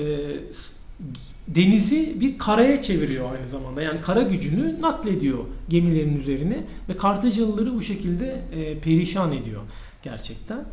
denizi 1.48 2.20
bir 2.20 2.38
karaya 2.38 2.82
çeviriyor 2.82 3.32
aynı 3.36 3.48
zamanda. 3.48 3.82
Yani 3.82 4.02
kara 4.02 4.22
gücünü 4.22 4.82
naklediyor 4.82 5.40
gemilerin 5.70 6.18
üzerine 6.18 6.64
ve 6.90 6.98
Kartacalıları 6.98 7.76
bu 7.76 7.82
şekilde 7.82 8.42
e, 8.56 8.80
perişan 8.80 9.32
ediyor 9.32 9.62
gerçekten. 10.04 10.66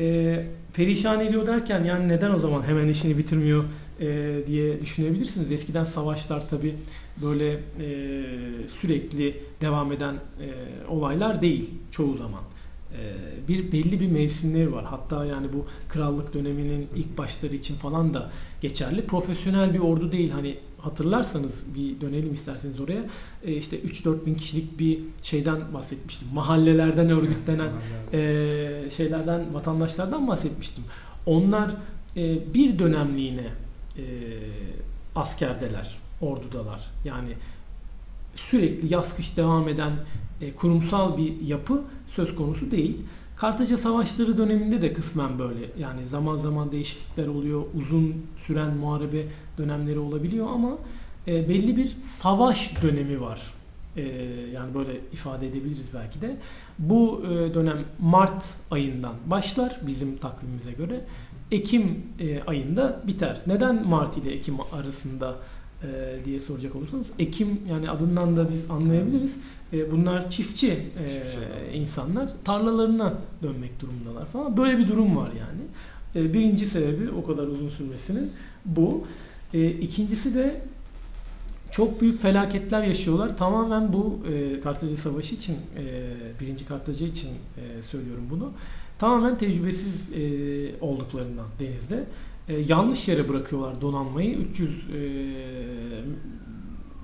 E, 0.00 0.46
perişan 0.74 1.20
ediyor 1.20 1.46
derken 1.46 1.84
yani 1.84 2.08
neden 2.08 2.30
o 2.30 2.38
zaman 2.38 2.62
hemen 2.62 2.88
işini 2.88 3.18
bitirmiyor 3.18 3.64
e, 4.00 4.36
diye 4.46 4.80
düşünebilirsiniz. 4.80 5.52
Eskiden 5.52 5.84
savaşlar 5.84 6.48
tabi 6.48 6.74
böyle 7.22 7.52
e, 7.52 7.58
sürekli 8.68 9.36
devam 9.60 9.92
eden 9.92 10.14
e, 10.14 10.48
olaylar 10.88 11.42
değil 11.42 11.70
çoğu 11.90 12.14
zaman. 12.14 12.42
E, 12.92 13.48
bir 13.48 13.72
belli 13.72 14.00
bir 14.00 14.10
mevsimleri 14.10 14.72
var. 14.72 14.84
Hatta 14.84 15.24
yani 15.24 15.52
bu 15.52 15.66
krallık 15.88 16.34
döneminin 16.34 16.88
ilk 16.96 17.18
başları 17.18 17.54
için 17.54 17.74
falan 17.74 18.14
da 18.14 18.30
geçerli. 18.60 19.06
Profesyonel 19.06 19.74
bir 19.74 19.78
ordu 19.78 20.12
değil. 20.12 20.30
Hani 20.30 20.58
hatırlarsanız 20.78 21.64
bir 21.74 22.00
dönelim 22.00 22.32
isterseniz 22.32 22.80
oraya. 22.80 23.04
E, 23.44 23.52
işte 23.52 23.80
3-4 23.80 24.26
bin 24.26 24.34
kişilik 24.34 24.78
bir 24.78 25.00
şeyden 25.22 25.74
bahsetmiştim. 25.74 26.28
Mahallelerden 26.34 27.10
örgütlenen 27.10 27.70
e, 28.12 28.90
şeylerden, 28.96 29.54
vatandaşlardan 29.54 30.28
bahsetmiştim. 30.28 30.84
Onlar 31.26 31.70
e, 32.16 32.54
bir 32.54 32.78
dönemliğine 32.78 33.46
e, 33.96 34.02
askerdeler, 35.14 35.98
ordudalar. 36.20 36.90
Yani 37.04 37.30
sürekli 38.38 38.94
yaz 38.94 39.16
kış 39.16 39.36
devam 39.36 39.68
eden 39.68 39.92
e, 40.40 40.52
kurumsal 40.52 41.16
bir 41.16 41.40
yapı 41.40 41.82
söz 42.08 42.36
konusu 42.36 42.70
değil. 42.70 42.96
Kartaca 43.36 43.78
Savaşları 43.78 44.38
döneminde 44.38 44.82
de 44.82 44.92
kısmen 44.92 45.38
böyle. 45.38 45.60
Yani 45.78 46.06
zaman 46.06 46.36
zaman 46.36 46.72
değişiklikler 46.72 47.26
oluyor. 47.26 47.62
Uzun 47.74 48.14
süren 48.36 48.76
muharebe 48.76 49.24
dönemleri 49.58 49.98
olabiliyor 49.98 50.46
ama 50.50 50.78
e, 51.26 51.48
belli 51.48 51.76
bir 51.76 51.96
savaş 52.00 52.82
dönemi 52.82 53.20
var. 53.20 53.40
E, 53.96 54.02
yani 54.54 54.74
böyle 54.74 55.00
ifade 55.12 55.46
edebiliriz 55.48 55.86
belki 55.94 56.20
de. 56.20 56.36
Bu 56.78 57.22
dönem 57.54 57.84
Mart 58.00 58.54
ayından 58.70 59.14
başlar 59.26 59.80
bizim 59.86 60.16
takvimimize 60.16 60.72
göre. 60.72 61.04
Ekim 61.50 62.02
ayında 62.46 63.02
biter. 63.06 63.40
Neden 63.46 63.88
Mart 63.88 64.16
ile 64.16 64.32
Ekim 64.32 64.54
arasında 64.72 65.36
e, 65.82 66.24
diye 66.24 66.40
soracak 66.40 66.76
olursanız 66.76 67.10
Ekim 67.18 67.60
yani 67.70 67.90
adından 67.90 68.36
da 68.36 68.50
biz 68.50 68.70
anlayabiliriz. 68.70 69.36
E, 69.72 69.92
bunlar 69.92 70.30
çiftçi, 70.30 70.72
e, 70.72 71.74
insanlar 71.74 72.30
tarlalarına 72.44 73.14
dönmek 73.42 73.80
durumundalar 73.80 74.26
falan. 74.26 74.56
Böyle 74.56 74.78
bir 74.78 74.88
durum 74.88 75.16
var 75.16 75.30
yani. 75.38 75.60
E, 76.26 76.34
birinci 76.34 76.66
sebebi 76.66 77.10
o 77.10 77.26
kadar 77.26 77.42
uzun 77.42 77.68
sürmesinin 77.68 78.32
bu. 78.64 79.06
E, 79.54 79.70
ikincisi 79.70 80.34
de 80.34 80.60
çok 81.70 82.00
büyük 82.00 82.20
felaketler 82.20 82.82
yaşıyorlar. 82.82 83.36
Tamamen 83.36 83.92
bu 83.92 84.20
e, 84.32 84.60
Kartaca 84.60 84.96
Savaşı 84.96 85.34
için, 85.34 85.56
e, 85.76 86.14
birinci 86.40 86.66
Kartaca 86.66 87.06
için 87.06 87.28
e, 87.28 87.82
söylüyorum 87.82 88.24
bunu. 88.30 88.52
Tamamen 88.98 89.38
tecrübesiz 89.38 90.12
e, 90.12 90.20
olduklarından 90.80 91.46
denizde. 91.60 92.04
E, 92.48 92.56
yanlış 92.56 93.08
yere 93.08 93.28
bırakıyorlar 93.28 93.80
donanmayı. 93.80 94.34
300 94.34 94.88
e, 94.88 94.98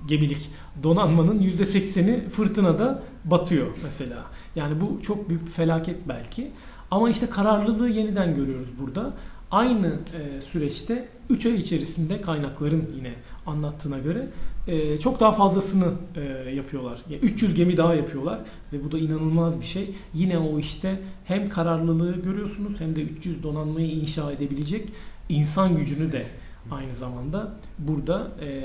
gemilik 0.07 0.49
donanmanın 0.83 1.39
%80'i 1.39 2.29
fırtınada 2.29 3.03
batıyor 3.25 3.67
mesela. 3.83 4.23
Yani 4.55 4.81
bu 4.81 5.01
çok 5.01 5.29
büyük 5.29 5.45
bir 5.45 5.51
felaket 5.51 6.07
belki. 6.07 6.51
Ama 6.91 7.09
işte 7.09 7.29
kararlılığı 7.29 7.89
yeniden 7.89 8.35
görüyoruz 8.35 8.69
burada. 8.79 9.13
Aynı 9.51 9.87
e, 9.87 10.41
süreçte 10.41 11.07
3 11.29 11.45
ay 11.45 11.55
içerisinde 11.55 12.21
kaynakların 12.21 12.89
yine 12.95 13.13
anlattığına 13.45 13.99
göre 13.99 14.27
e, 14.67 14.97
çok 14.97 15.19
daha 15.19 15.31
fazlasını 15.31 15.93
e, 16.15 16.49
yapıyorlar. 16.49 16.99
Yani 17.09 17.21
300 17.21 17.53
gemi 17.53 17.77
daha 17.77 17.95
yapıyorlar 17.95 18.39
ve 18.73 18.83
bu 18.83 18.91
da 18.91 18.99
inanılmaz 18.99 19.59
bir 19.59 19.65
şey. 19.65 19.89
Yine 20.13 20.37
o 20.37 20.59
işte 20.59 20.99
hem 21.25 21.49
kararlılığı 21.49 22.21
görüyorsunuz 22.21 22.81
hem 22.81 22.95
de 22.95 23.01
300 23.01 23.43
donanmayı 23.43 23.91
inşa 23.91 24.31
edebilecek 24.31 24.89
insan 25.29 25.75
gücünü 25.75 26.11
de 26.11 26.25
aynı 26.71 26.93
zamanda 26.93 27.53
burada 27.79 28.31
e, 28.41 28.61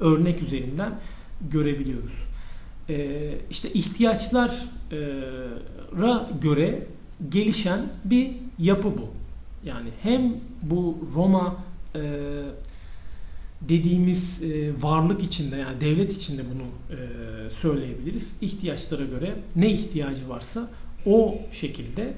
örnek 0.00 0.42
üzerinden 0.42 0.98
görebiliyoruz. 1.50 2.24
E, 2.88 3.28
işte 3.50 3.72
ihtiyaçlara 3.72 4.54
göre 6.42 6.86
gelişen 7.28 7.80
bir 8.04 8.30
yapı 8.58 8.88
bu. 8.98 9.08
Yani 9.64 9.88
hem 10.02 10.34
bu 10.62 10.98
Roma 11.14 11.56
e, 11.94 12.00
dediğimiz 13.60 14.42
e, 14.42 14.72
varlık 14.82 15.22
içinde 15.22 15.56
yani 15.56 15.80
devlet 15.80 16.12
içinde 16.12 16.42
bunu 16.54 16.96
e, 16.98 17.00
söyleyebiliriz. 17.50 18.32
İhtiyaçlara 18.40 19.04
göre 19.04 19.34
ne 19.56 19.70
ihtiyacı 19.72 20.28
varsa 20.28 20.70
o 21.06 21.38
şekilde 21.52 22.14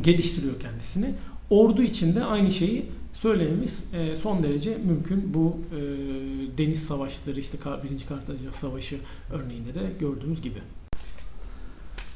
geliştiriyor 0.00 0.60
kendisini. 0.60 1.14
Ordu 1.50 1.82
içinde 1.82 2.24
aynı 2.24 2.50
şeyi 2.50 2.86
söylememiz 3.12 3.84
e, 3.94 4.16
son 4.16 4.42
derece 4.42 4.78
mümkün. 4.78 5.34
Bu 5.34 5.58
e, 5.72 5.78
deniz 6.58 6.84
savaşları 6.84 7.40
işte 7.40 7.58
birinci 7.84 8.06
Kartaca 8.06 8.52
Savaşı 8.52 8.96
örneğinde 9.32 9.74
de 9.74 9.92
gördüğümüz 10.00 10.42
gibi. 10.42 10.58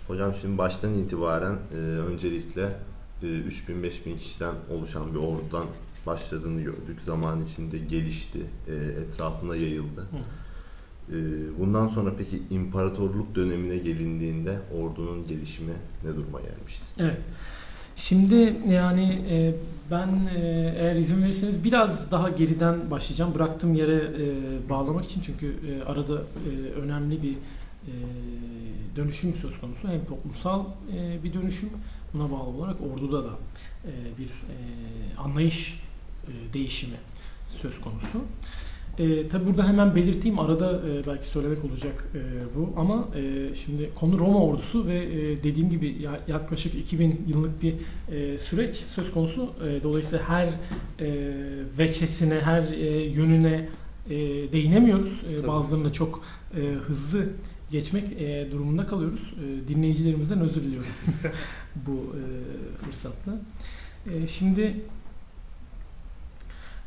Hocam 0.08 0.34
şimdi 0.40 0.58
baştan 0.58 0.94
itibaren 0.94 1.56
e, 1.74 1.76
öncelikle 1.76 2.62
e, 3.22 3.26
3000-5000 3.26 4.18
kişiden 4.18 4.54
oluşan 4.70 5.14
bir 5.14 5.18
ordudan 5.18 5.66
başladığını 6.06 6.62
gördük. 6.62 7.00
Zaman 7.04 7.42
içinde 7.42 7.78
gelişti, 7.78 8.38
e, 8.68 8.74
etrafına 8.74 9.56
yayıldı. 9.56 10.00
Hı. 10.00 10.16
E, 11.16 11.18
bundan 11.58 11.88
sonra 11.88 12.12
peki 12.18 12.42
imparatorluk 12.50 13.34
dönemine 13.34 13.78
gelindiğinde 13.78 14.58
ordunun 14.80 15.26
gelişimi 15.26 15.74
ne 16.04 16.16
duruma 16.16 16.40
gelmişti? 16.40 16.84
Evet. 16.98 17.18
Şimdi 18.00 18.54
yani 18.70 19.22
e, 19.30 19.54
ben 19.90 20.08
e, 20.36 20.74
eğer 20.78 20.96
izin 20.96 21.22
verirseniz 21.22 21.64
biraz 21.64 22.10
daha 22.10 22.28
geriden 22.28 22.90
başlayacağım. 22.90 23.34
Bıraktığım 23.34 23.74
yere 23.74 23.94
e, 23.94 24.68
bağlamak 24.68 25.04
için 25.04 25.22
çünkü 25.26 25.46
e, 25.46 25.84
arada 25.84 26.14
e, 26.14 26.80
önemli 26.80 27.22
bir 27.22 27.32
e, 27.32 27.92
dönüşüm 28.96 29.34
söz 29.34 29.60
konusu. 29.60 29.88
Hem 29.88 30.04
toplumsal 30.04 30.64
e, 30.96 31.24
bir 31.24 31.32
dönüşüm 31.32 31.70
buna 32.14 32.30
bağlı 32.30 32.48
olarak 32.48 32.76
orduda 32.92 33.24
da 33.24 33.30
e, 33.84 34.18
bir 34.18 34.26
e, 34.26 34.56
anlayış 35.18 35.82
e, 36.24 36.52
değişimi 36.52 36.96
söz 37.50 37.80
konusu. 37.80 38.18
E, 38.98 39.28
tabi 39.28 39.46
burada 39.46 39.68
hemen 39.68 39.94
belirteyim 39.94 40.38
arada 40.38 40.80
e, 40.88 41.06
belki 41.06 41.26
söylemek 41.26 41.64
olacak 41.64 42.08
e, 42.14 42.20
bu 42.56 42.80
ama 42.80 43.08
e, 43.16 43.54
şimdi 43.54 43.90
konu 43.94 44.18
Roma 44.18 44.44
ordusu 44.44 44.86
ve 44.86 45.04
e, 45.04 45.42
dediğim 45.42 45.70
gibi 45.70 45.96
ya, 46.02 46.20
yaklaşık 46.28 46.74
2000 46.74 47.24
yıllık 47.28 47.62
bir 47.62 47.74
e, 48.12 48.38
süreç 48.38 48.76
söz 48.76 49.12
konusu. 49.12 49.52
E, 49.68 49.82
dolayısıyla 49.82 50.28
her 50.28 50.46
e, 50.46 50.52
veçesine, 51.78 52.40
her 52.40 52.62
e, 52.62 53.04
yönüne 53.04 53.68
e, 54.06 54.16
değinemiyoruz. 54.52 55.24
E, 55.24 55.46
bazılarında 55.46 55.92
çok 55.92 56.22
e, 56.56 56.60
hızlı 56.60 57.24
geçmek 57.70 58.12
e, 58.12 58.48
durumunda 58.52 58.86
kalıyoruz. 58.86 59.34
E, 59.44 59.68
dinleyicilerimizden 59.68 60.40
özür 60.40 60.62
diliyorum 60.62 60.90
bu 61.86 61.92
e, 61.92 62.22
fırsatla. 62.84 63.32
E, 64.06 64.26
şimdi 64.26 64.76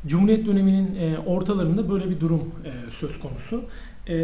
Cumhuriyet 0.06 0.46
döneminin 0.46 0.96
e, 0.96 1.18
ortalarında 1.18 1.90
böyle 1.90 2.10
bir 2.10 2.20
durum 2.20 2.40
e, 2.64 2.90
söz 2.90 3.20
konusu. 3.20 3.64
E, 4.08 4.16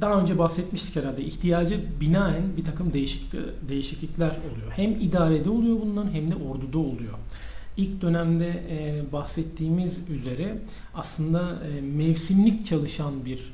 daha 0.00 0.20
önce 0.20 0.38
bahsetmiştik 0.38 0.96
herhalde. 0.96 1.24
İhtiyacı 1.24 1.80
binaen 2.00 2.56
bir 2.56 2.64
takım 2.64 2.92
değişiklik, 2.92 3.40
değişiklikler 3.68 4.28
oluyor. 4.28 4.72
Hem 4.76 4.90
idarede 4.90 5.50
oluyor 5.50 5.80
bundan 5.80 6.12
hem 6.12 6.28
de 6.28 6.34
orduda 6.34 6.78
oluyor. 6.78 7.14
İlk 7.76 8.02
dönemde 8.02 8.62
bahsettiğimiz 9.12 10.00
üzere 10.10 10.58
aslında 10.94 11.58
mevsimlik 11.82 12.66
çalışan 12.66 13.24
bir 13.24 13.52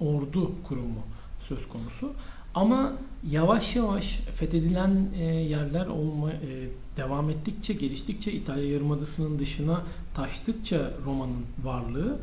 ordu 0.00 0.52
kurumu 0.68 1.02
söz 1.40 1.68
konusu. 1.68 2.12
Ama 2.54 2.92
yavaş 3.30 3.76
yavaş 3.76 4.16
fethedilen 4.16 5.06
e, 5.18 5.24
yerler 5.24 5.86
olma, 5.86 6.32
e, 6.32 6.68
devam 6.96 7.30
ettikçe, 7.30 7.72
geliştikçe 7.72 8.32
İtalya 8.32 8.70
Yarımadası'nın 8.70 9.38
dışına 9.38 9.82
taştıkça 10.14 10.90
Roma'nın 11.04 11.44
varlığı 11.64 12.18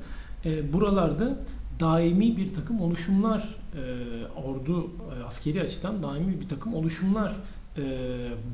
e, 0.46 0.74
buralarda 0.74 1.38
daimi 1.80 2.38
bir 2.38 2.54
takım 2.54 2.82
oluşumlar 2.82 3.56
e, 3.76 3.82
ordu 4.46 4.90
e, 5.20 5.24
askeri 5.24 5.62
açıdan 5.62 6.04
daimi 6.04 6.42
bir 6.42 6.50
takım 6.50 6.74
oluşumlar 6.74 7.36
e, 7.78 7.84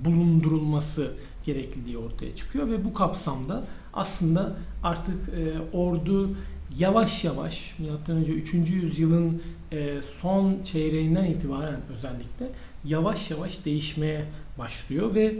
bulundurulması 0.06 1.12
gerekliliği 1.46 1.98
ortaya 1.98 2.36
çıkıyor 2.36 2.68
ve 2.68 2.86
bu 2.86 2.94
kapsamda 2.94 3.64
aslında 3.94 4.54
artık 4.84 5.30
e, 5.30 5.78
ordu 5.78 6.30
yavaş 6.76 7.24
yavaş 7.24 7.76
M.Ö. 7.80 8.20
3. 8.20 8.54
yüzyılın 8.54 9.42
e, 9.72 10.02
son 10.02 10.64
çeyreğinden 10.64 11.26
itibaren 11.26 11.80
özellikle 11.94 12.50
yavaş 12.86 13.32
yavaş 13.32 13.66
değişmeye 13.66 14.26
başlıyor 14.58 15.16
ve 15.16 15.36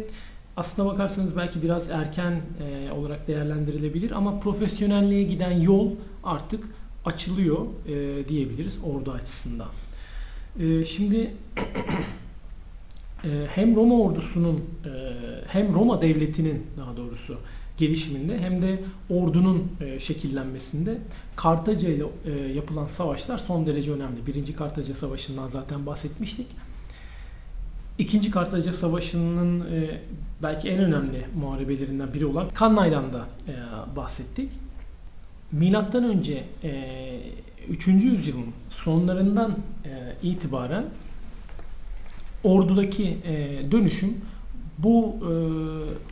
aslına 0.58 0.88
bakarsanız 0.88 1.38
belki 1.38 1.62
biraz 1.64 1.90
erken 1.90 2.42
e, 2.62 2.92
olarak 2.92 3.28
değerlendirilebilir 3.28 4.12
ama 4.12 4.40
profesyonelliğe 4.40 5.24
giden 5.24 5.52
yol 5.52 5.92
artık 6.24 6.64
açılıyor 7.06 7.66
e, 7.88 8.28
diyebiliriz 8.28 8.80
ordu 8.84 9.12
açısından. 9.12 9.70
Şimdi 10.88 11.34
hem 13.56 13.76
Roma 13.76 13.96
ordusunun 13.96 14.66
hem 15.48 15.74
Roma 15.74 16.02
devletinin 16.02 16.68
daha 16.78 16.98
doğrusu 16.98 17.38
gelişiminde 17.78 18.40
hem 18.40 18.62
de 18.62 18.80
ordunun 19.10 19.72
e, 19.82 20.00
şekillenmesinde 20.00 20.98
Kartaca 21.36 21.90
ile 21.90 22.04
e, 22.26 22.54
yapılan 22.54 22.88
savaşlar 22.88 23.38
son 23.38 23.66
derece 23.66 23.92
önemli. 23.92 24.28
Birinci 24.28 24.54
Kartaca 24.54 24.94
Savaşı'ndan 24.94 25.48
zaten 25.48 25.86
bahsetmiştik. 25.86 26.48
İkinci 27.98 28.32
Kartaca 28.32 28.74
Savaşı'nın 28.74 29.62
e, 29.62 30.02
belki 30.44 30.70
en 30.70 30.80
önemli 30.80 31.26
muharebelerinden 31.40 32.14
biri 32.14 32.26
olan 32.26 32.50
Kannay'dan 32.54 33.14
da 33.14 33.26
bahsettik. 33.96 34.52
Milattan 35.52 36.04
önce 36.04 36.44
3. 37.70 37.88
yüzyılın 37.88 38.46
sonlarından 38.70 39.58
itibaren 40.24 40.86
ordudaki 42.44 43.18
dönüşüm 43.72 44.18
bu 44.78 45.16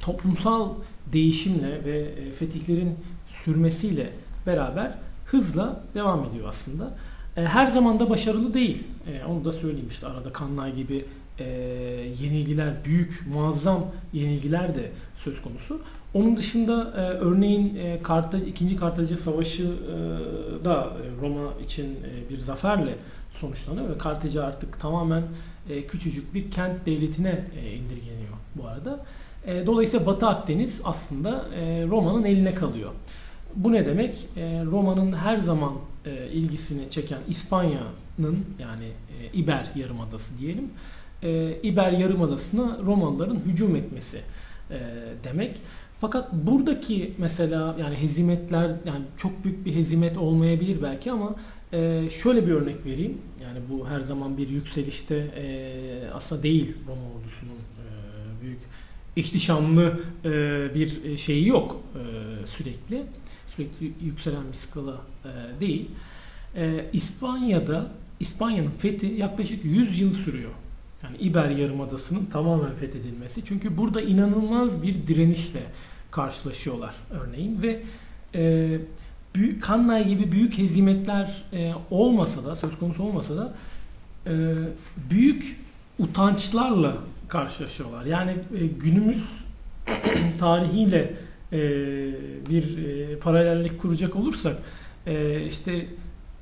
toplumsal 0.01 0.69
değişimle 1.13 1.85
ve 1.85 1.99
e, 1.99 2.31
fetihlerin 2.31 2.95
sürmesiyle 3.27 4.09
beraber 4.47 4.91
hızla 5.25 5.83
devam 5.95 6.25
ediyor 6.25 6.47
aslında. 6.49 6.93
E, 7.37 7.41
her 7.41 7.67
zaman 7.67 7.99
da 7.99 8.09
başarılı 8.09 8.53
değil. 8.53 8.83
E, 9.07 9.25
onu 9.25 9.45
da 9.45 9.51
söyleyeyim 9.51 9.89
işte 9.91 10.07
arada 10.07 10.33
Kanlay 10.33 10.75
gibi 10.75 11.05
yenilgiler, 12.21 12.73
büyük, 12.85 13.23
muazzam 13.33 13.85
yenilgiler 14.13 14.75
de 14.75 14.91
söz 15.15 15.41
konusu. 15.41 15.81
Onun 16.13 16.37
dışında 16.37 16.93
örneğin 17.19 17.77
Karta, 18.03 18.37
2. 18.37 18.75
Kartaca 18.75 19.17
Savaşı 19.17 19.71
da 20.65 20.93
Roma 21.21 21.53
için 21.65 21.97
bir 22.29 22.37
zaferle 22.37 22.95
sonuçlanıyor 23.33 23.89
ve 23.89 23.97
Kartaca 23.97 24.43
artık 24.43 24.79
tamamen 24.79 25.23
küçücük 25.87 26.33
bir 26.33 26.51
kent 26.51 26.85
devletine 26.85 27.45
indirgeniyor 27.55 28.33
bu 28.55 28.67
arada. 28.67 29.05
E, 29.47 29.65
dolayısıyla 29.65 30.05
Batı 30.05 30.27
Akdeniz 30.27 30.81
aslında 30.83 31.45
e, 31.55 31.85
Roma'nın 31.87 32.23
eline 32.23 32.53
kalıyor. 32.55 32.91
Bu 33.55 33.73
ne 33.73 33.85
demek? 33.85 34.27
E, 34.37 34.63
Roma'nın 34.65 35.13
her 35.13 35.37
zaman 35.37 35.73
ilgisini 36.33 36.89
çeken 36.89 37.19
İspanya'nın 37.27 38.45
yani 38.59 38.91
İber 39.33 39.67
Yarımadası 39.75 40.39
diyelim. 40.39 40.69
İber 41.63 41.91
Yarımadası'na 41.91 42.77
Romalıların 42.85 43.39
hücum 43.45 43.75
etmesi 43.75 44.21
demek. 45.23 45.61
Fakat 45.99 46.33
buradaki 46.33 47.13
mesela 47.17 47.75
yani 47.79 47.95
hezimetler 47.95 48.71
yani 48.85 49.03
çok 49.17 49.43
büyük 49.43 49.65
bir 49.65 49.75
hezimet 49.75 50.17
olmayabilir 50.17 50.81
belki 50.83 51.11
ama 51.11 51.35
şöyle 52.23 52.47
bir 52.47 52.51
örnek 52.51 52.85
vereyim. 52.85 53.17
Yani 53.43 53.59
bu 53.69 53.87
her 53.87 53.99
zaman 53.99 54.37
bir 54.37 54.49
yükselişte 54.49 55.27
aslında 56.13 56.43
değil 56.43 56.75
Roma 56.87 57.01
ordusunun 57.19 57.57
büyük 58.41 58.59
ihtişamlı 59.15 59.99
e, 60.25 60.29
bir 60.75 61.17
şeyi 61.17 61.47
yok 61.47 61.81
e, 61.95 62.45
sürekli. 62.45 63.03
Sürekli 63.47 63.91
yükselen 64.05 64.43
bir 64.51 64.57
skala 64.57 65.01
e, 65.25 65.59
değil. 65.59 65.87
E, 66.55 66.85
İspanya'da 66.93 67.91
İspanya'nın 68.19 68.71
fethi 68.79 69.05
yaklaşık 69.05 69.65
100 69.65 69.99
yıl 69.99 70.13
sürüyor. 70.13 70.51
Yani 71.03 71.17
İber 71.17 71.49
Yarımadası'nın 71.49 72.25
tamamen 72.25 72.75
fethedilmesi. 72.75 73.45
Çünkü 73.45 73.77
burada 73.77 74.01
inanılmaz 74.01 74.83
bir 74.83 75.07
direnişle 75.07 75.63
karşılaşıyorlar 76.11 76.95
örneğin 77.11 77.61
ve 77.61 77.81
e, 78.35 78.77
büyük, 79.35 79.63
Kannay 79.63 80.07
gibi 80.07 80.31
büyük 80.31 80.57
hezimetler 80.57 81.43
e, 81.53 81.73
olmasa 81.91 82.45
da 82.45 82.55
söz 82.55 82.79
konusu 82.79 83.03
olmasa 83.03 83.37
da 83.37 83.53
e, 84.27 84.53
büyük 85.09 85.59
utançlarla 85.99 86.97
karşılaşıyorlar. 87.27 88.05
Yani 88.05 88.31
e, 88.31 88.65
günümüz 88.67 89.45
tarihiyle 90.39 91.13
e, 91.51 91.59
bir 92.49 92.77
e, 92.77 93.19
paralellik 93.19 93.81
kuracak 93.81 94.15
olursak 94.15 94.57
e, 95.07 95.45
işte 95.45 95.85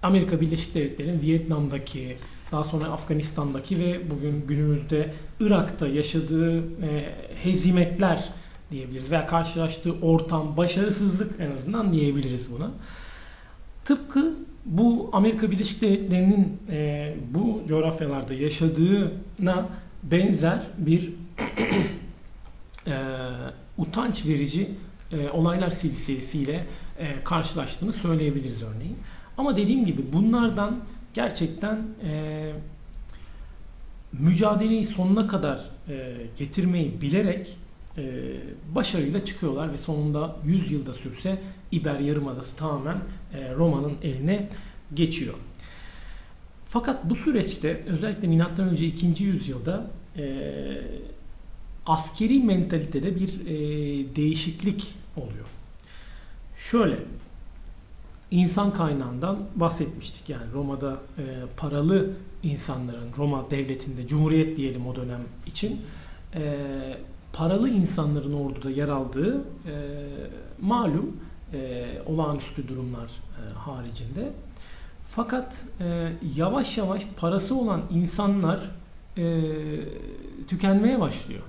Amerika 0.03 0.41
Birleşik 0.41 0.75
Devletleri'nin 0.75 1.21
Vietnam'daki 1.21 2.17
daha 2.51 2.63
sonra 2.63 2.85
Afganistan'daki 2.85 3.79
ve 3.79 4.11
bugün 4.11 4.47
günümüzde 4.47 5.13
Irak'ta 5.39 5.87
yaşadığı 5.87 6.57
e, 6.59 7.15
hezimetler 7.43 8.29
diyebiliriz 8.71 9.11
veya 9.11 9.27
karşılaştığı 9.27 9.93
ortam, 9.93 10.57
başarısızlık 10.57 11.39
en 11.39 11.51
azından 11.51 11.93
diyebiliriz 11.93 12.51
buna. 12.51 12.71
Tıpkı 13.85 14.33
bu 14.65 15.09
Amerika 15.13 15.51
Birleşik 15.51 15.81
Devletleri'nin 15.81 16.57
e, 16.69 17.15
bu 17.33 17.61
coğrafyalarda 17.67 18.33
yaşadığına 18.33 19.65
benzer 20.03 20.61
bir 20.77 21.13
e, 22.87 23.01
utanç 23.77 24.25
verici 24.25 24.69
e, 25.11 25.29
olaylar 25.29 25.69
silsilesiyle 25.69 26.65
e, 26.99 27.23
karşılaştığını 27.23 27.93
söyleyebiliriz 27.93 28.63
örneğin. 28.63 28.97
Ama 29.37 29.57
dediğim 29.57 29.85
gibi 29.85 30.13
bunlardan 30.13 30.79
gerçekten 31.13 31.81
e, 32.03 32.51
mücadeleyi 34.13 34.85
sonuna 34.85 35.27
kadar 35.27 35.69
e, 35.89 36.15
getirmeyi 36.37 37.01
bilerek 37.01 37.57
e, 37.97 38.03
başarıyla 38.75 39.25
çıkıyorlar 39.25 39.73
ve 39.73 39.77
sonunda 39.77 40.35
100 40.45 40.71
yılda 40.71 40.93
sürse 40.93 41.41
İber 41.71 41.99
Yarımadası 41.99 42.55
tamamen 42.55 42.97
e, 43.33 43.53
Roma'nın 43.55 43.93
eline 44.03 44.49
geçiyor. 44.93 45.35
Fakat 46.73 47.09
bu 47.09 47.15
süreçte 47.15 47.83
özellikle 47.87 48.27
M.Ö. 48.27 48.75
2. 48.75 49.23
yüzyılda 49.23 49.85
e, 50.17 50.23
askeri 51.85 52.43
mentalitede 52.43 53.15
bir 53.15 53.45
e, 53.45 53.55
değişiklik 54.15 54.93
oluyor. 55.17 55.45
Şöyle 56.57 56.99
insan 58.31 58.73
kaynağından 58.73 59.39
bahsetmiştik. 59.55 60.29
Yani 60.29 60.51
Roma'da 60.53 60.91
e, 61.17 61.23
paralı 61.57 62.09
insanların, 62.43 63.09
Roma 63.17 63.51
devletinde, 63.51 64.07
cumhuriyet 64.07 64.57
diyelim 64.57 64.87
o 64.87 64.95
dönem 64.95 65.21
için 65.45 65.81
e, 66.35 66.57
paralı 67.33 67.69
insanların 67.69 68.33
orduda 68.33 68.69
yer 68.69 68.89
aldığı 68.89 69.37
e, 69.37 69.73
malum 70.61 71.17
e, 71.53 71.85
olağanüstü 72.05 72.67
durumlar 72.67 73.05
e, 73.07 73.53
haricinde. 73.53 74.31
Fakat 75.05 75.63
e, 75.79 76.11
yavaş 76.35 76.77
yavaş 76.77 77.07
parası 77.17 77.55
olan 77.55 77.81
insanlar 77.91 78.71
e, 79.17 79.41
tükenmeye 80.47 80.99
başlıyor. 80.99 81.41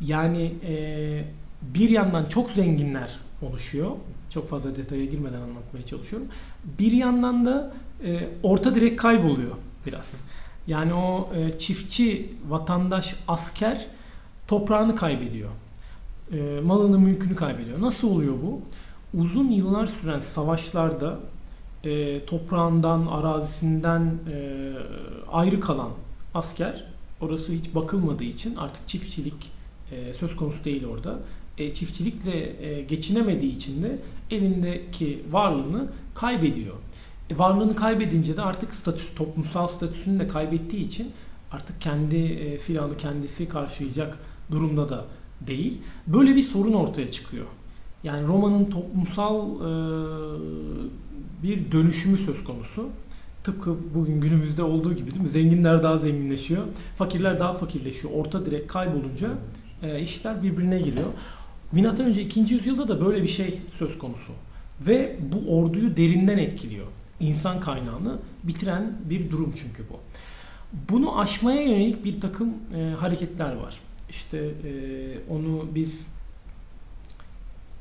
Yani 0.00 0.54
e, 0.68 1.24
bir 1.62 1.90
yandan 1.90 2.24
çok 2.24 2.50
zenginler 2.50 3.18
oluşuyor. 3.42 3.90
Çok 4.30 4.48
fazla 4.48 4.76
detaya 4.76 5.04
girmeden 5.04 5.40
anlatmaya 5.40 5.86
çalışıyorum. 5.86 6.28
Bir 6.78 6.92
yandan 6.92 7.46
da 7.46 7.72
e, 8.04 8.28
orta 8.42 8.74
direk 8.74 8.98
kayboluyor 8.98 9.54
biraz. 9.86 10.20
Yani 10.66 10.94
o 10.94 11.30
e, 11.34 11.58
çiftçi, 11.58 12.32
vatandaş, 12.48 13.16
asker 13.28 13.86
toprağını 14.48 14.96
kaybediyor. 14.96 15.50
E, 16.32 16.60
malını, 16.60 16.98
mülkünü 16.98 17.36
kaybediyor. 17.36 17.80
Nasıl 17.80 18.10
oluyor 18.10 18.34
bu? 18.42 18.60
Uzun 19.20 19.50
yıllar 19.50 19.86
süren 19.86 20.20
savaşlarda 20.20 21.18
e, 21.84 22.24
toprağından, 22.24 23.06
arazisinden 23.06 24.18
e, 24.32 24.72
ayrı 25.32 25.60
kalan 25.60 25.90
asker 26.34 26.84
orası 27.20 27.52
hiç 27.52 27.74
bakılmadığı 27.74 28.24
için 28.24 28.56
artık 28.56 28.88
çiftçilik 28.88 29.50
e, 29.92 30.12
söz 30.12 30.36
konusu 30.36 30.64
değil 30.64 30.86
orada. 30.86 31.18
E, 31.58 31.74
çiftçilikle 31.74 32.66
e, 32.66 32.82
geçinemediği 32.82 33.56
için 33.56 33.82
de 33.82 33.98
elindeki 34.30 35.22
varlığını 35.30 35.88
kaybediyor. 36.14 36.74
E, 37.30 37.38
varlığını 37.38 37.76
kaybedince 37.76 38.36
de 38.36 38.42
artık 38.42 38.74
statüsü, 38.74 39.14
toplumsal 39.14 39.66
statüsünü 39.66 40.20
de 40.20 40.28
kaybettiği 40.28 40.86
için 40.86 41.12
artık 41.52 41.80
kendi 41.80 42.16
e, 42.16 42.58
silahını 42.58 42.96
kendisi 42.96 43.48
karşılayacak 43.48 44.18
durumda 44.50 44.88
da 44.88 45.04
değil. 45.40 45.78
Böyle 46.06 46.36
bir 46.36 46.42
sorun 46.42 46.72
ortaya 46.72 47.10
çıkıyor. 47.10 47.46
Yani 48.04 48.26
Roma'nın 48.26 48.64
toplumsal 48.64 49.46
e, 49.46 49.70
bir 51.42 51.72
dönüşümü 51.72 52.18
söz 52.18 52.44
konusu. 52.44 52.88
Tıpkı 53.44 53.76
bugün 53.94 54.20
günümüzde 54.20 54.62
olduğu 54.62 54.92
gibi 54.94 55.10
değil 55.10 55.22
mi? 55.22 55.28
Zenginler 55.28 55.82
daha 55.82 55.98
zenginleşiyor, 55.98 56.62
fakirler 56.96 57.40
daha 57.40 57.52
fakirleşiyor. 57.52 58.14
Orta 58.14 58.46
direk 58.46 58.68
kaybolunca 58.68 59.28
e, 59.82 60.00
işler 60.00 60.42
birbirine 60.42 60.80
giriyor. 60.80 61.06
Milattan 61.72 62.06
önce 62.06 62.22
2. 62.22 62.40
yüzyılda 62.40 62.88
da 62.88 63.06
böyle 63.06 63.22
bir 63.22 63.28
şey 63.28 63.60
söz 63.72 63.98
konusu. 63.98 64.32
Ve 64.86 65.16
bu 65.32 65.58
orduyu 65.58 65.96
derinden 65.96 66.38
etkiliyor. 66.38 66.86
İnsan 67.20 67.60
kaynağını 67.60 68.18
bitiren 68.44 68.92
bir 69.10 69.30
durum 69.30 69.54
çünkü 69.62 69.82
bu. 69.90 70.00
Bunu 70.90 71.20
aşmaya 71.20 71.62
yönelik 71.62 72.04
bir 72.04 72.20
takım 72.20 72.54
e, 72.74 72.94
hareketler 72.98 73.56
var. 73.56 73.80
İşte 74.10 74.38
e, 74.38 74.72
onu 75.30 75.66
biz 75.74 76.06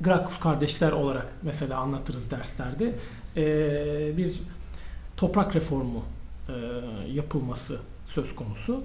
Gracchus 0.02 0.39
kardeşler 0.39 0.91
olarak 0.91 1.28
mesela 1.41 1.80
anlatırız 1.80 2.32
derslerde. 2.32 2.93
E, 3.38 4.18
bir 4.18 4.39
toprak 5.18 5.56
reformu 5.56 6.04
e, 6.50 6.54
yapılması 7.14 7.80
söz 8.08 8.36
konusu. 8.36 8.84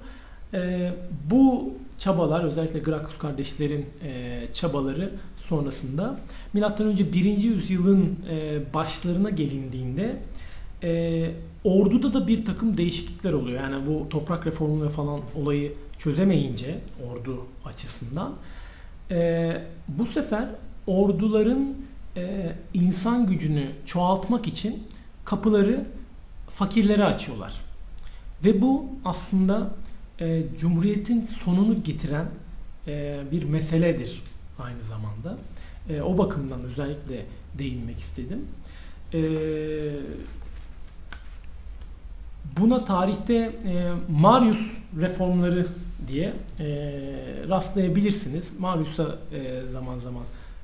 E, 0.54 0.92
bu 1.30 1.74
çabalar 1.98 2.44
özellikle 2.44 2.78
Gracchus 2.78 3.18
kardeşlerin 3.18 3.86
e, 4.04 4.40
çabaları 4.54 5.10
sonrasında 5.36 6.18
M.Ö. 6.52 6.96
1. 7.12 7.24
yüzyılın 7.24 8.16
e, 8.30 8.60
başlarına 8.74 9.30
gelindiğinde 9.30 10.16
orduda 11.64 12.14
da 12.14 12.28
bir 12.28 12.44
takım 12.44 12.76
değişiklikler 12.76 13.32
oluyor. 13.32 13.60
Yani 13.60 13.86
bu 13.86 14.08
toprak 14.08 14.46
reformu 14.46 14.84
ve 14.84 14.88
falan 14.88 15.20
olayı 15.36 15.72
çözemeyince 15.98 16.78
ordu 17.10 17.46
açısından 17.64 18.34
bu 19.88 20.06
sefer 20.06 20.48
orduların 20.86 21.74
e, 22.16 22.52
insan 22.74 23.26
gücünü 23.26 23.70
çoğaltmak 23.86 24.46
için 24.46 24.84
kapıları 25.24 25.86
fakirlere 26.48 27.04
açıyorlar. 27.04 27.60
Ve 28.44 28.62
bu 28.62 28.86
aslında 29.04 29.70
e, 30.20 30.42
Cumhuriyet'in 30.60 31.24
sonunu 31.24 31.82
getiren 31.82 32.26
e, 32.86 33.22
bir 33.32 33.44
meseledir 33.44 34.22
aynı 34.58 34.82
zamanda. 34.82 35.38
E, 35.88 36.02
o 36.02 36.18
bakımdan 36.18 36.60
özellikle 36.64 37.26
değinmek 37.58 37.98
istedim. 37.98 38.46
E, 39.14 39.20
buna 42.60 42.84
tarihte 42.84 43.34
e, 43.34 43.92
Marius 44.10 44.72
reformları 45.00 45.66
diye 46.08 46.32
e, 46.60 46.66
rastlayabilirsiniz. 47.48 48.60
Marius'a 48.60 49.18
e, 49.32 49.66
zaman 49.66 49.98
zaman 49.98 50.22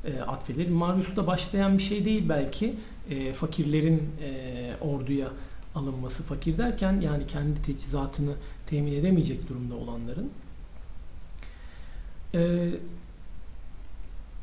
e, 0.08 0.22
atfedilir. 0.22 0.70
Marius'ta 0.70 1.26
başlayan 1.26 1.78
bir 1.78 1.82
şey 1.82 2.04
değil 2.04 2.24
belki. 2.28 2.74
E, 3.10 3.32
fakirlerin 3.32 4.02
e, 4.22 4.70
orduya 4.80 5.28
alınması 5.74 6.22
fakir 6.22 6.58
derken 6.58 7.00
yani 7.00 7.26
kendi 7.26 7.62
teçhizatını 7.62 8.32
temin 8.66 8.92
edemeyecek 8.92 9.48
durumda 9.48 9.74
olanların. 9.74 10.30
E, 12.34 12.70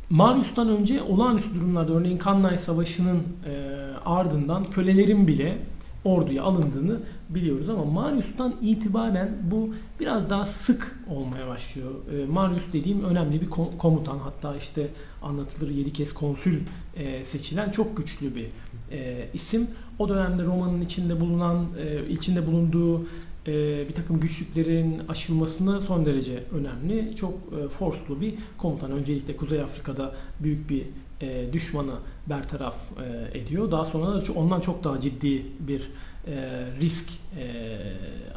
Marius'tan 0.09 0.69
önce 0.69 1.01
olağanüstü 1.01 1.55
durumlarda 1.55 1.93
örneğin 1.93 2.17
Kannay 2.17 2.57
Savaşı'nın 2.57 3.23
e, 3.45 3.75
ardından 4.05 4.65
kölelerin 4.71 5.27
bile 5.27 5.57
orduya 6.05 6.43
alındığını 6.43 6.99
biliyoruz 7.29 7.69
ama 7.69 7.85
Marius'tan 7.85 8.53
itibaren 8.61 9.29
bu 9.51 9.73
biraz 9.99 10.29
daha 10.29 10.45
sık 10.45 10.99
olmaya 11.09 11.47
başlıyor. 11.47 11.91
E, 12.13 12.25
Marius 12.25 12.73
dediğim 12.73 13.03
önemli 13.03 13.41
bir 13.41 13.49
komutan 13.77 14.17
hatta 14.17 14.55
işte 14.55 14.87
anlatılır 15.21 15.69
yedi 15.69 15.93
kez 15.93 16.13
konsül 16.13 16.61
e, 16.95 17.23
seçilen 17.23 17.71
çok 17.71 17.97
güçlü 17.97 18.35
bir 18.35 18.45
e, 18.91 19.29
isim. 19.33 19.67
O 19.99 20.09
dönemde 20.09 20.43
Roma'nın 20.43 20.81
içinde 20.81 21.21
bulunan 21.21 21.65
e, 21.79 22.09
içinde 22.09 22.47
bulunduğu 22.47 23.05
e, 23.47 23.85
bir 23.89 23.93
takım 23.93 24.19
güçlüklerin 24.19 25.01
aşılmasını 25.09 25.81
son 25.81 26.05
derece 26.05 26.43
önemli. 26.51 27.15
Çok 27.15 27.33
e, 27.33 27.67
forslu 27.67 28.21
bir 28.21 28.33
komutan. 28.57 28.91
Öncelikle 28.91 29.37
Kuzey 29.37 29.61
Afrika'da 29.61 30.15
büyük 30.39 30.69
bir 30.69 30.83
e, 31.25 31.53
düşmanı 31.53 31.95
bertaraf 32.29 32.75
e, 33.33 33.37
ediyor. 33.39 33.71
Daha 33.71 33.85
sonra 33.85 34.07
da 34.07 34.33
ondan 34.35 34.61
çok 34.61 34.83
daha 34.83 34.99
ciddi 34.99 35.45
bir 35.59 35.91
e, 36.27 36.65
risk 36.81 37.09
e, 37.09 37.45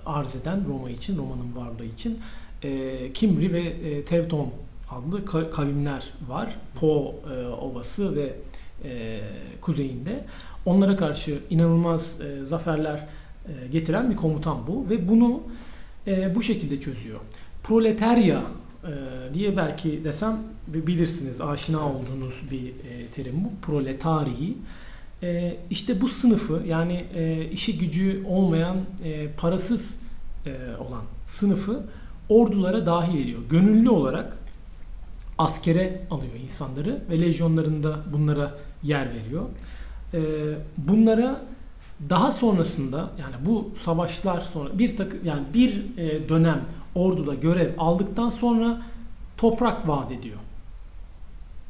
arz 0.07 0.37
eden 0.37 0.69
Roma 0.69 0.91
için, 0.91 1.19
Roma'nın 1.19 1.57
varlığı 1.57 1.85
için 1.85 2.19
e, 2.63 3.13
Kimri 3.13 3.53
ve 3.53 3.61
e, 3.61 4.05
Tevton 4.05 4.51
adlı 4.91 5.51
kavimler 5.51 6.13
var. 6.29 6.57
Po 6.81 7.15
e, 7.35 7.47
Ovası 7.47 8.17
ve 8.17 8.35
e, 8.85 9.21
kuzeyinde. 9.61 10.25
Onlara 10.67 10.97
karşı 10.97 11.39
inanılmaz 11.51 12.21
e, 12.21 12.45
zaferler 12.45 13.07
e, 13.47 13.69
getiren 13.69 14.11
bir 14.11 14.17
komutan 14.17 14.67
bu 14.67 14.91
ve 14.91 15.09
bunu 15.09 15.43
e, 16.07 16.35
bu 16.35 16.43
şekilde 16.43 16.81
çözüyor. 16.81 17.21
Proletarya 17.63 18.43
diye 19.35 19.57
belki 19.57 20.05
desem 20.05 20.39
ve 20.69 20.87
bilirsiniz 20.87 21.41
aşina 21.41 21.93
olduğunuz 21.93 22.43
bir 22.51 22.69
e, 22.69 23.07
terim 23.15 23.45
bu. 23.45 23.67
Proletari. 23.67 24.55
E, 25.23 25.57
işte 25.71 26.01
bu 26.01 26.09
sınıfı 26.09 26.63
yani 26.67 27.05
e, 27.15 27.45
işi 27.51 27.79
gücü 27.79 28.25
olmayan 28.29 28.77
e, 29.05 29.29
parasız 29.29 29.97
e, 30.47 30.51
olan 30.81 31.03
sınıfı 31.27 31.83
ordulara 32.29 32.87
dahil 32.87 33.21
ediyor. 33.21 33.41
Gönüllü 33.51 33.91
olarak 33.91 34.39
askere 35.39 36.01
alıyor 36.11 36.35
insanları 36.45 37.03
ve 37.11 37.21
lejyonlarında 37.21 37.97
bunlara 38.13 38.55
yer 38.83 39.09
veriyor. 39.15 39.45
E, 40.15 40.21
bunlara 40.79 41.41
daha 42.11 42.31
sonrasında 42.31 42.99
yani 42.99 43.35
bu 43.47 43.71
savaşlar 43.85 44.41
sonra 44.41 44.79
bir 44.79 44.97
takım 44.97 45.21
yani 45.25 45.43
bir 45.55 45.99
e, 45.99 46.29
dönem 46.29 46.65
orduda 46.95 47.35
görev 47.35 47.71
aldıktan 47.79 48.31
sonra 48.31 48.83
toprak 49.37 49.89
vaat 49.89 50.13
ediyor. 50.13 50.39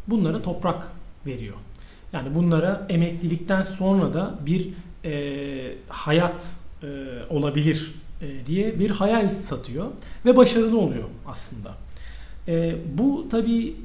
Bunlara 0.07 0.43
toprak 0.43 0.93
veriyor. 1.27 1.57
Yani 2.13 2.35
bunlara 2.35 2.87
emeklilikten 2.89 3.63
sonra 3.63 4.15
da 4.15 4.39
bir 4.47 4.69
e, 5.05 5.75
hayat 5.89 6.53
e, 6.83 6.87
olabilir 7.31 7.95
e, 8.21 8.47
diye 8.47 8.79
bir 8.79 8.91
hayal 8.91 9.29
satıyor 9.29 9.87
ve 10.25 10.37
başarılı 10.37 10.79
oluyor 10.79 11.05
aslında. 11.27 11.75
E, 12.49 12.77
bu 12.99 13.27
tabi 13.31 13.77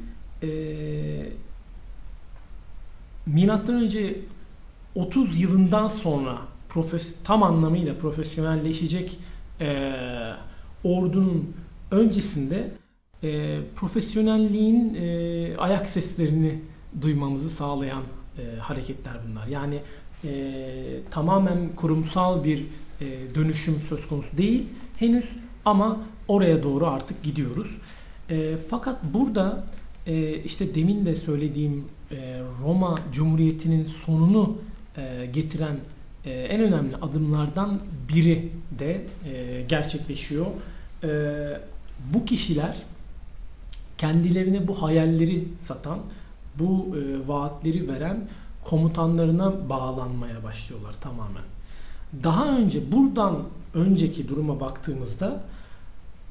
e, 0.43 0.49
milattan 3.25 3.75
önce 3.75 4.15
30 4.95 5.41
yılından 5.41 5.87
sonra 5.87 6.37
profes, 6.69 7.07
tam 7.23 7.43
anlamıyla 7.43 7.97
profesyonelleşecek 7.97 9.19
e, 9.61 9.93
ordunun 10.83 11.53
öncesinde 11.91 12.71
e, 13.23 13.59
profesyonelliğin 13.75 14.95
e, 14.95 15.57
ayak 15.57 15.89
seslerini 15.89 16.59
duymamızı 17.01 17.49
sağlayan 17.49 18.03
e, 18.37 18.59
hareketler 18.59 19.13
bunlar. 19.29 19.47
Yani 19.47 19.79
e, 20.23 20.43
tamamen 21.11 21.69
kurumsal 21.75 22.43
bir 22.43 22.59
e, 23.01 23.35
dönüşüm 23.35 23.81
söz 23.89 24.07
konusu 24.07 24.37
değil 24.37 24.63
henüz 24.97 25.35
ama 25.65 26.01
oraya 26.27 26.63
doğru 26.63 26.87
artık 26.87 27.23
gidiyoruz. 27.23 27.77
E, 28.29 28.57
fakat 28.69 29.03
burada 29.13 29.63
e, 30.07 30.35
işte 30.43 30.75
demin 30.75 31.05
de 31.05 31.15
söylediğim 31.15 31.85
e, 32.11 32.41
Roma 32.63 32.95
Cumhuriyeti'nin 33.13 33.85
sonunu 33.85 34.57
e, 34.97 35.29
getiren 35.33 35.79
e, 36.25 36.31
en 36.31 36.61
önemli 36.61 36.95
adımlardan 36.95 37.79
biri 38.09 38.51
de 38.79 39.01
e, 39.25 39.61
gerçekleşiyor. 39.61 40.45
Bu 42.13 42.25
kişiler 42.25 42.75
kendilerine 43.97 44.67
bu 44.67 44.81
hayalleri 44.81 45.43
satan, 45.65 45.99
bu 46.59 46.95
vaatleri 47.27 47.87
veren 47.87 48.27
komutanlarına 48.63 49.69
bağlanmaya 49.69 50.43
başlıyorlar 50.43 50.93
tamamen. 51.01 51.43
Daha 52.23 52.57
önce 52.57 52.91
buradan 52.91 53.43
önceki 53.73 54.27
duruma 54.27 54.59
baktığımızda 54.59 55.43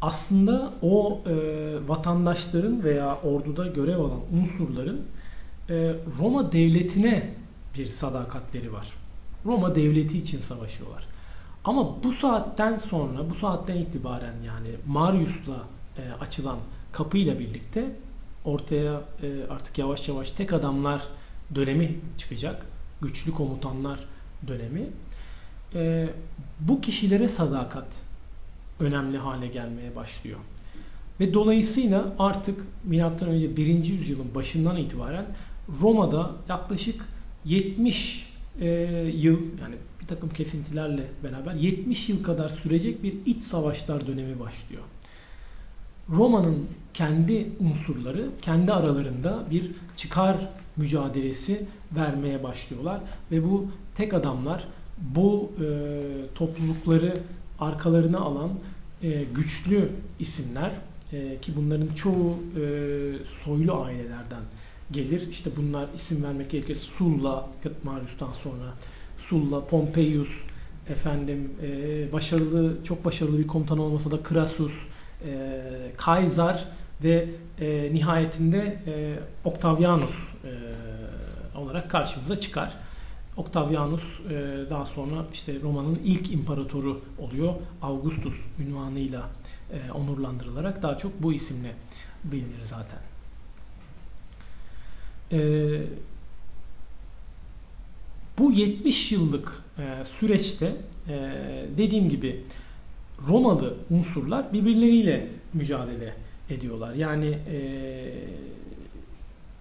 aslında 0.02 0.72
o 0.82 1.20
e, 1.26 1.34
vatandaşların 1.88 2.84
veya 2.84 3.18
orduda 3.24 3.66
görev 3.66 3.98
alan 3.98 4.20
unsurların 4.40 5.00
e, 5.70 5.94
Roma 6.18 6.52
devletine 6.52 7.30
bir 7.79 7.87
sadakatleri 7.87 8.73
var. 8.73 8.87
Roma 9.47 9.75
devleti 9.75 10.18
için 10.18 10.41
savaşıyorlar. 10.41 11.07
Ama 11.64 12.03
bu 12.03 12.12
saatten 12.12 12.77
sonra, 12.77 13.31
bu 13.31 13.35
saatten 13.35 13.77
itibaren 13.77 14.35
yani 14.47 14.68
Marius'la 14.87 15.57
e, 15.99 16.12
açılan 16.20 16.59
kapıyla 16.93 17.39
birlikte 17.39 17.97
ortaya 18.45 19.01
e, 19.23 19.47
artık 19.51 19.79
yavaş 19.79 20.09
yavaş 20.09 20.31
tek 20.31 20.53
adamlar 20.53 21.03
dönemi 21.55 22.01
çıkacak. 22.18 22.66
Güçlü 23.03 23.33
komutanlar 23.33 24.01
dönemi. 24.47 24.87
E, 25.75 26.09
bu 26.61 26.81
kişilere 26.81 27.29
sadakat 27.29 28.03
önemli 28.81 29.18
hale 29.18 29.47
gelmeye 29.47 29.97
başlıyor. 29.97 30.39
Ve 31.20 31.35
dolayısıyla 31.35 32.14
artık 32.18 32.64
milattan 32.85 33.29
önce 33.29 33.57
1. 33.57 33.66
yüzyılın 33.85 34.35
başından 34.35 34.77
itibaren 34.77 35.27
Roma'da 35.81 36.31
yaklaşık 36.49 37.05
70 37.45 38.32
e, 38.61 38.68
yıl 39.14 39.40
yani 39.61 39.74
bir 40.01 40.07
takım 40.07 40.30
kesintilerle 40.30 41.07
beraber 41.24 41.55
70 41.55 42.09
yıl 42.09 42.22
kadar 42.22 42.49
sürecek 42.49 43.03
bir 43.03 43.14
iç 43.26 43.43
savaşlar 43.43 44.07
dönemi 44.07 44.40
başlıyor. 44.40 44.82
Roma'nın 46.09 46.66
kendi 46.95 47.49
unsurları 47.61 48.28
kendi 48.43 48.72
aralarında 48.72 49.45
bir 49.51 49.70
çıkar 49.97 50.36
mücadelesi 50.76 51.66
vermeye 51.97 52.43
başlıyorlar 52.43 53.01
ve 53.30 53.45
bu 53.45 53.66
tek 53.95 54.14
adamlar 54.14 54.68
bu 54.99 55.53
e, 55.61 55.66
toplulukları 56.34 57.20
arkalarına 57.61 58.18
alan 58.18 58.51
e, 59.03 59.24
güçlü 59.34 59.88
isimler 60.18 60.72
e, 61.12 61.40
ki 61.40 61.53
bunların 61.57 61.95
çoğu 61.95 62.38
e, 62.57 62.64
soylu 63.24 63.82
ailelerden 63.82 64.43
gelir. 64.93 65.28
İşte 65.30 65.51
bunlar 65.57 65.88
isim 65.97 66.24
vermek 66.24 66.51
gerekirse 66.51 66.80
Sulla, 66.80 67.49
Marius'tan 67.84 68.32
sonra 68.32 68.74
Sulla, 69.18 69.66
Pompeius, 69.66 70.43
efendim 70.88 71.53
e, 71.62 72.12
başarılı, 72.12 72.84
çok 72.84 73.05
başarılı 73.05 73.38
bir 73.38 73.47
komutan 73.47 73.78
olmasa 73.78 74.11
da 74.11 74.18
Crassus, 74.28 74.86
e, 75.26 75.62
Kaysar 75.97 76.64
ve 77.05 77.28
e, 77.61 77.95
nihayetinde 77.95 78.78
e, 78.86 79.18
Octavianus 79.45 80.34
e, 80.45 81.59
olarak 81.59 81.90
karşımıza 81.90 82.40
çıkar. 82.40 82.74
Octavianus 83.36 84.20
e, 84.30 84.64
daha 84.70 84.84
sonra 84.84 85.26
işte 85.32 85.61
Roma'nın 85.62 86.01
ilk 86.05 86.32
imparatoru 86.32 87.01
oluyor. 87.18 87.55
Augustus 87.82 88.47
ünvanıyla 88.59 89.30
e, 89.72 89.93
onurlandırılarak 89.93 90.82
daha 90.82 90.99
çok 90.99 91.22
bu 91.22 91.32
isimle 91.32 91.72
bilinir 92.24 92.64
zaten. 92.64 93.11
E, 95.33 95.39
bu 98.39 98.53
70 98.53 99.12
yıllık 99.12 99.62
e, 99.78 100.05
süreçte 100.05 100.76
e, 101.09 101.12
dediğim 101.78 102.09
gibi 102.09 102.45
Romalı 103.28 103.76
unsurlar 103.91 104.53
birbirleriyle 104.53 105.28
mücadele 105.55 106.14
ediyorlar. 106.51 106.95
Yani 106.95 107.26
e, 107.26 107.59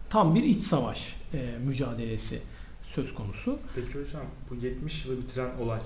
tam 0.09 0.35
bir 0.35 0.43
iç 0.43 0.61
savaş 0.61 1.15
mücadelesi 1.65 2.41
söz 2.83 3.15
konusu. 3.15 3.59
Peki 3.75 3.99
hocam 3.99 4.25
bu 4.49 4.55
70 4.55 5.05
yılı 5.05 5.21
bitiren 5.21 5.49
olay 5.63 5.79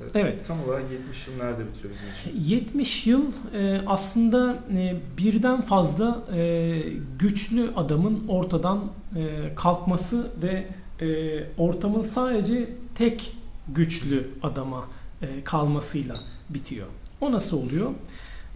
Mesela 0.00 0.28
evet. 0.28 0.46
Tam 0.46 0.64
olarak 0.64 0.82
70 0.92 1.26
yıl 1.26 1.36
nerede 1.36 1.66
bitiyor 1.66 1.94
bizim 1.94 2.34
için? 2.34 2.50
70 2.50 3.06
yıl 3.06 3.22
e, 3.54 3.80
aslında 3.86 4.58
e, 4.76 4.96
birden 5.18 5.60
fazla 5.60 6.22
e, 6.34 6.82
güçlü 7.18 7.70
adamın 7.76 8.24
ortadan 8.28 8.84
e, 9.16 9.54
kalkması 9.56 10.30
ve 10.42 10.66
e, 11.00 11.44
ortamın 11.58 12.02
sadece 12.02 12.68
tek 12.94 13.36
güçlü 13.68 14.30
adama 14.42 14.84
e, 15.22 15.44
kalmasıyla 15.44 16.16
bitiyor. 16.48 16.86
O 17.20 17.32
nasıl 17.32 17.66
oluyor? 17.66 17.90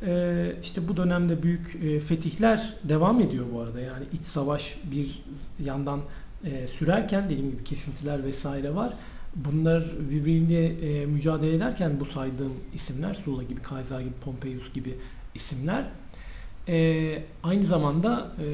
E, 0.07 0.53
işte 0.62 0.88
bu 0.88 0.97
dönemde 0.97 1.42
büyük 1.42 1.76
e, 1.84 2.01
fetihler 2.01 2.74
devam 2.84 3.20
ediyor 3.20 3.45
bu 3.55 3.61
arada. 3.61 3.80
Yani 3.80 4.05
iç 4.12 4.22
savaş 4.22 4.76
bir 4.92 5.22
yandan 5.64 6.01
e, 6.45 6.66
sürerken 6.66 7.24
dediğim 7.24 7.51
gibi 7.51 7.64
kesintiler 7.64 8.24
vesaire 8.24 8.74
var. 8.74 8.92
Bunlar 9.37 9.85
birbiriyle 10.11 10.66
e, 10.66 11.07
mücadele 11.07 11.55
ederken 11.55 12.01
bu 12.01 12.05
saydığım 12.05 12.53
isimler 12.74 13.14
Sulla 13.14 13.43
gibi, 13.43 13.62
Kaiser 13.62 14.01
gibi, 14.01 14.12
Pompeius 14.24 14.72
gibi 14.72 14.95
isimler 15.35 15.85
e, 16.68 17.22
aynı 17.43 17.66
zamanda 17.66 18.32
e, 18.45 18.47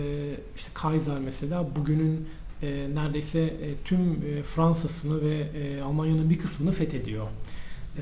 işte 0.56 0.70
Kaiser 0.74 1.18
mesela 1.18 1.66
bugünün 1.76 2.28
e, 2.62 2.88
neredeyse 2.94 3.40
e, 3.40 3.74
tüm 3.84 4.00
e, 4.00 4.42
Fransa'sını 4.42 5.22
ve 5.22 5.36
e, 5.38 5.82
Almanya'nın 5.82 6.30
bir 6.30 6.38
kısmını 6.38 6.72
fethediyor. 6.72 7.26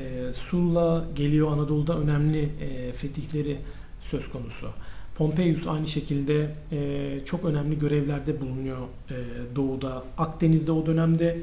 E, 0.01 0.33
Sulla 0.35 1.05
geliyor 1.17 1.53
Anadolu'da 1.53 1.99
önemli 1.99 2.49
e, 2.61 2.93
fetihleri 2.93 3.59
söz 4.01 4.31
konusu. 4.31 4.69
Pompeius 5.17 5.67
aynı 5.67 5.87
şekilde 5.87 6.55
e, 6.73 7.21
çok 7.25 7.45
önemli 7.45 7.79
görevlerde 7.79 8.41
bulunuyor 8.41 8.79
e, 9.11 9.17
doğuda. 9.57 10.05
Akdeniz'de 10.19 10.73
o 10.73 10.87
dönemde 10.87 11.39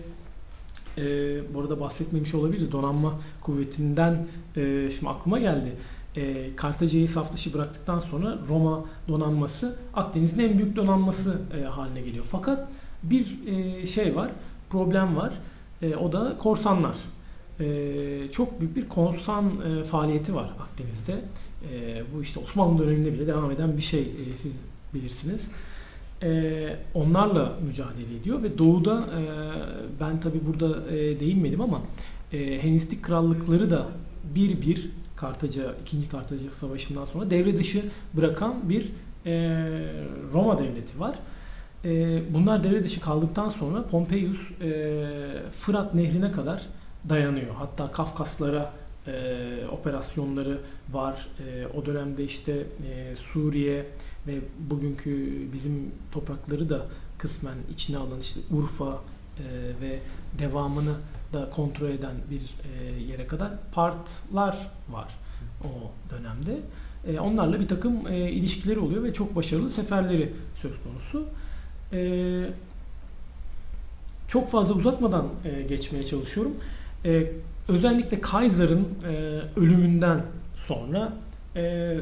e, 0.98 1.04
bu 1.54 1.62
arada 1.62 1.80
bahsetmemiş 1.80 2.34
olabiliriz. 2.34 2.72
Donanma 2.72 3.20
kuvvetinden 3.42 4.28
e, 4.56 4.90
şimdi 4.90 5.10
aklıma 5.10 5.40
geldi. 5.40 5.76
E, 6.16 6.56
Kartaca'yı 6.56 7.10
saf 7.10 7.34
dışı 7.34 7.54
bıraktıktan 7.54 8.00
sonra 8.00 8.38
Roma 8.48 8.86
donanması 9.08 9.80
Akdeniz'in 9.94 10.40
en 10.40 10.58
büyük 10.58 10.76
donanması 10.76 11.42
e, 11.58 11.64
haline 11.64 12.02
geliyor. 12.02 12.26
Fakat 12.32 12.68
bir 13.04 13.40
e, 13.48 13.86
şey 13.86 14.16
var, 14.16 14.32
problem 14.70 15.16
var. 15.16 15.34
E, 15.82 15.96
o 15.96 16.12
da 16.12 16.38
korsanlar. 16.38 16.98
E, 17.60 18.28
çok 18.32 18.60
büyük 18.60 18.76
bir 18.76 18.90
korsan 18.90 19.52
e, 19.62 19.84
faaliyeti 19.84 20.36
var 20.36 20.50
Akdeniz'de. 20.60 21.22
E, 21.72 22.04
bu 22.16 22.22
işte 22.22 22.40
Osmanlı 22.40 22.80
döneminde 22.84 23.14
bile 23.14 23.28
devam 23.28 23.52
eden 23.52 23.78
bir 23.78 23.82
şey 23.82 24.02
e, 24.02 24.38
siz 24.42 24.54
bilirsiniz. 24.94 25.52
E, 26.24 26.76
onlarla 26.94 27.54
mücadele 27.66 28.16
ediyor 28.22 28.44
ve 28.44 28.58
doğuda 28.58 29.00
e, 29.00 29.22
ben 30.00 30.20
tabi 30.20 30.46
burada 30.46 30.92
e, 30.92 31.20
değinmedim 31.20 31.62
ama 31.62 31.82
e, 32.34 32.38
Helenistik 32.38 33.04
krallıkları 33.04 33.72
da 33.72 33.88
bir 34.36 34.62
bir 34.62 34.90
Kartaca, 35.16 35.76
2. 35.82 36.10
Kartaca 36.10 36.52
Savaşı'ndan 36.52 37.06
sonra 37.06 37.30
devre 37.30 37.58
dışı 37.58 37.82
bırakan 38.14 38.70
bir 38.70 38.92
e, 39.26 39.34
Roma 40.34 40.60
devleti 40.60 41.00
var. 41.00 41.16
Bunlar 42.30 42.64
devre 42.64 42.84
dışı 42.84 43.02
kaldıktan 43.02 43.50
sonra 43.50 43.84
Pompeius 43.84 44.52
Fırat 45.60 45.94
Nehri'ne 45.94 46.32
kadar 46.32 46.62
dayanıyor. 47.10 47.56
Hatta 47.56 47.92
Kafkaslara 47.92 48.74
operasyonları 49.72 50.58
var. 50.92 51.28
O 51.78 51.86
dönemde 51.86 52.24
işte 52.24 52.54
Suriye 53.16 53.86
ve 54.28 54.40
bugünkü 54.70 55.48
bizim 55.54 55.92
toprakları 56.12 56.70
da 56.70 56.86
kısmen 57.18 57.56
içine 57.74 57.98
alan 57.98 58.20
işte 58.20 58.40
Urfa 58.52 58.92
e, 58.92 59.44
ve 59.82 60.00
devamını 60.40 60.96
da 61.34 61.50
kontrol 61.50 61.90
eden 61.90 62.16
bir 62.30 62.42
e, 62.42 63.02
yere 63.02 63.28
kadar 63.28 63.52
partlar 63.72 64.72
var 64.90 65.08
o 65.64 65.92
dönemde. 66.12 66.60
E, 67.08 67.20
onlarla 67.20 67.60
bir 67.60 67.68
takım 67.68 68.08
e, 68.08 68.32
ilişkileri 68.32 68.80
oluyor 68.80 69.04
ve 69.04 69.14
çok 69.14 69.36
başarılı 69.36 69.70
seferleri 69.70 70.34
söz 70.56 70.84
konusu. 70.84 71.28
E, 71.94 72.50
çok 74.28 74.52
fazla 74.52 74.74
uzatmadan 74.74 75.28
e, 75.46 75.62
geçmeye 75.62 76.04
çalışıyorum. 76.04 76.56
E, 77.06 77.32
özellikle 77.68 78.22
Kaiser'ın 78.22 78.88
e, 79.08 79.42
ölümünden 79.56 80.22
sonra 80.56 81.14
e, 81.56 81.96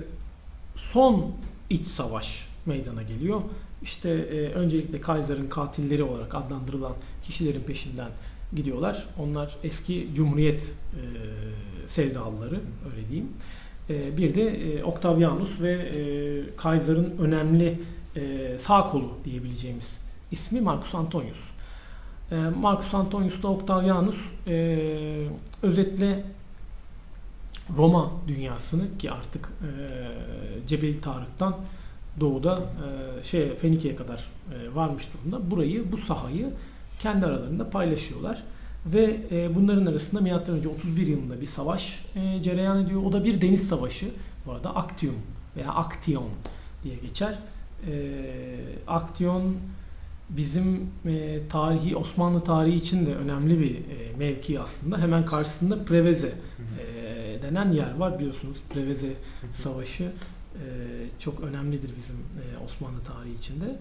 son 0.76 1.32
iç 1.74 1.88
savaş 1.88 2.48
meydana 2.66 3.04
geliyor. 3.04 3.42
İşte 3.82 4.10
e, 4.10 4.54
öncelikle 4.54 5.02
Kaiser'ın 5.02 5.48
katilleri 5.48 6.04
olarak 6.04 6.36
adlandırılan 6.36 6.94
kişilerin 7.24 7.62
peşinden 7.62 8.10
gidiyorlar. 8.56 9.08
Onlar 9.20 9.56
eski 9.64 10.08
Cumhuriyet 10.16 10.76
e, 10.94 11.02
sevdalıları 11.88 12.60
öyle 12.92 13.10
diyeyim. 13.10 13.30
E, 13.90 14.18
bir 14.18 14.36
de 14.36 14.42
e, 14.42 14.84
Octavianus 14.84 15.62
ve 15.62 15.72
e, 15.72 16.56
Kaiser'ın 16.58 17.14
önemli 17.20 17.80
e, 18.16 18.56
sağ 18.58 18.88
kolu 18.88 19.18
diyebileceğimiz 19.26 20.00
ismi 20.32 20.62
Marcus 20.62 20.96
Antonius. 20.96 21.50
E, 22.32 22.36
Marcus 22.36 22.94
Antonius 22.94 23.44
da 23.44 23.48
Octavianus 23.48 24.34
e, 24.48 25.28
özetle 25.64 26.24
Roma 27.78 28.12
dünyasını 28.28 28.98
ki 28.98 29.12
artık 29.12 29.50
e, 29.62 30.68
Cebel 30.68 31.02
Tarık'tan 31.02 31.58
doğuda 32.20 32.60
e, 32.60 33.24
şey 33.24 33.56
Fenike'ye 33.56 33.96
kadar 33.96 34.30
e, 34.54 34.76
varmış 34.76 35.08
durumda. 35.14 35.52
Burayı, 35.52 35.92
bu 35.92 35.98
sahayı 35.98 36.50
kendi 37.00 37.26
aralarında 37.26 37.70
paylaşıyorlar. 37.70 38.44
Ve 38.86 39.20
e, 39.32 39.56
bunların 39.56 39.86
arasında 39.86 40.22
M.Ö. 40.22 40.70
31 40.70 41.08
yılında 41.08 41.42
bir 41.42 41.46
savaş 41.46 42.06
e, 42.16 42.42
cereyan 42.44 42.84
ediyor. 42.84 43.04
O 43.04 43.14
da 43.14 43.24
bir 43.24 43.42
deniz 43.42 43.68
savaşı. 43.68 44.10
Bu 44.46 44.52
arada 44.52 44.76
Actium 44.76 45.16
veya 45.58 45.70
Aktion 45.70 46.30
diye 46.84 46.96
geçer. 46.96 47.40
E, 47.88 47.94
Aktion 48.88 49.56
bizim 50.30 50.92
e, 51.06 51.40
tarihi 51.50 51.96
Osmanlı 51.96 52.42
tarihi 52.42 52.76
için 52.76 53.06
de 53.06 53.16
önemli 53.16 53.60
bir 53.60 53.76
e, 53.76 54.18
mevki 54.18 54.60
aslında. 54.60 54.98
Hemen 54.98 55.26
karşısında 55.26 55.86
Preveze 55.86 56.28
e, 56.80 57.23
denen 57.42 57.72
yer 57.72 57.96
var 57.96 58.20
biliyorsunuz. 58.20 58.58
Preveze 58.70 59.14
Savaşı 59.54 60.04
e, 60.04 60.64
çok 61.20 61.42
önemlidir 61.42 61.90
bizim 61.98 62.16
e, 62.16 62.64
Osmanlı 62.66 63.00
tarihi 63.04 63.34
içinde. 63.34 63.80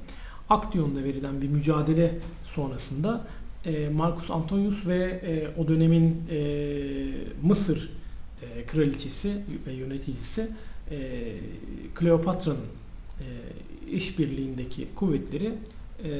Aktion'da 0.50 1.04
verilen 1.04 1.42
bir 1.42 1.48
mücadele 1.48 2.18
sonrasında 2.44 3.26
e, 3.64 3.88
Marcus 3.88 4.30
Antonius 4.30 4.86
ve 4.86 4.98
e, 4.98 5.60
o 5.60 5.68
dönemin 5.68 6.22
e, 6.30 6.38
Mısır 7.42 7.90
e, 8.42 8.66
kraliçesi 8.66 9.36
ve 9.66 9.72
yöneticisi 9.72 10.48
e, 10.90 10.98
Kleopatra'nın 11.94 12.58
e, 13.20 13.26
işbirliğindeki 13.90 14.88
kuvvetleri 14.94 15.54
e, 16.04 16.10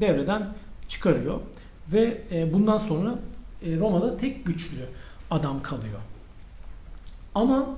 devreden 0.00 0.54
çıkarıyor 0.88 1.40
ve 1.92 2.22
e, 2.32 2.52
bundan 2.52 2.78
sonra 2.78 3.18
e, 3.66 3.76
Roma'da 3.76 4.16
tek 4.16 4.46
güçlü 4.46 4.76
adam 5.30 5.62
kalıyor. 5.62 6.00
Ama 7.38 7.76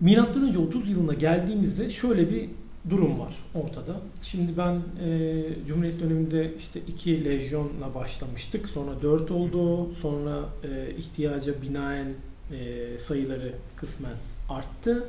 Milattan 0.00 0.42
önce 0.42 0.58
30 0.58 0.88
yılına 0.88 1.14
geldiğimizde 1.14 1.90
şöyle 1.90 2.30
bir 2.30 2.48
durum 2.90 3.20
var 3.20 3.34
ortada. 3.54 3.96
Şimdi 4.22 4.56
ben 4.56 4.74
e, 5.04 5.42
Cumhuriyet 5.66 6.00
döneminde 6.00 6.54
işte 6.58 6.80
iki 6.88 7.24
lejyonla 7.24 7.94
başlamıştık. 7.94 8.68
Sonra 8.68 9.02
dört 9.02 9.30
oldu. 9.30 9.92
Sonra 9.94 10.38
e, 10.64 10.94
ihtiyaca 10.96 11.62
binaen 11.62 12.06
e, 12.52 12.98
sayıları 12.98 13.54
kısmen 13.76 14.14
arttı. 14.48 15.04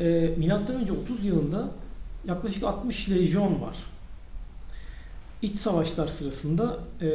E, 0.00 0.34
Milattan 0.36 0.76
önce 0.76 0.92
30 0.92 1.24
yılında 1.24 1.70
yaklaşık 2.26 2.64
60 2.64 3.10
lejyon 3.10 3.60
var. 3.60 3.76
İç 5.44 5.56
savaşlar 5.56 6.06
sırasında 6.06 6.78
e, 7.00 7.08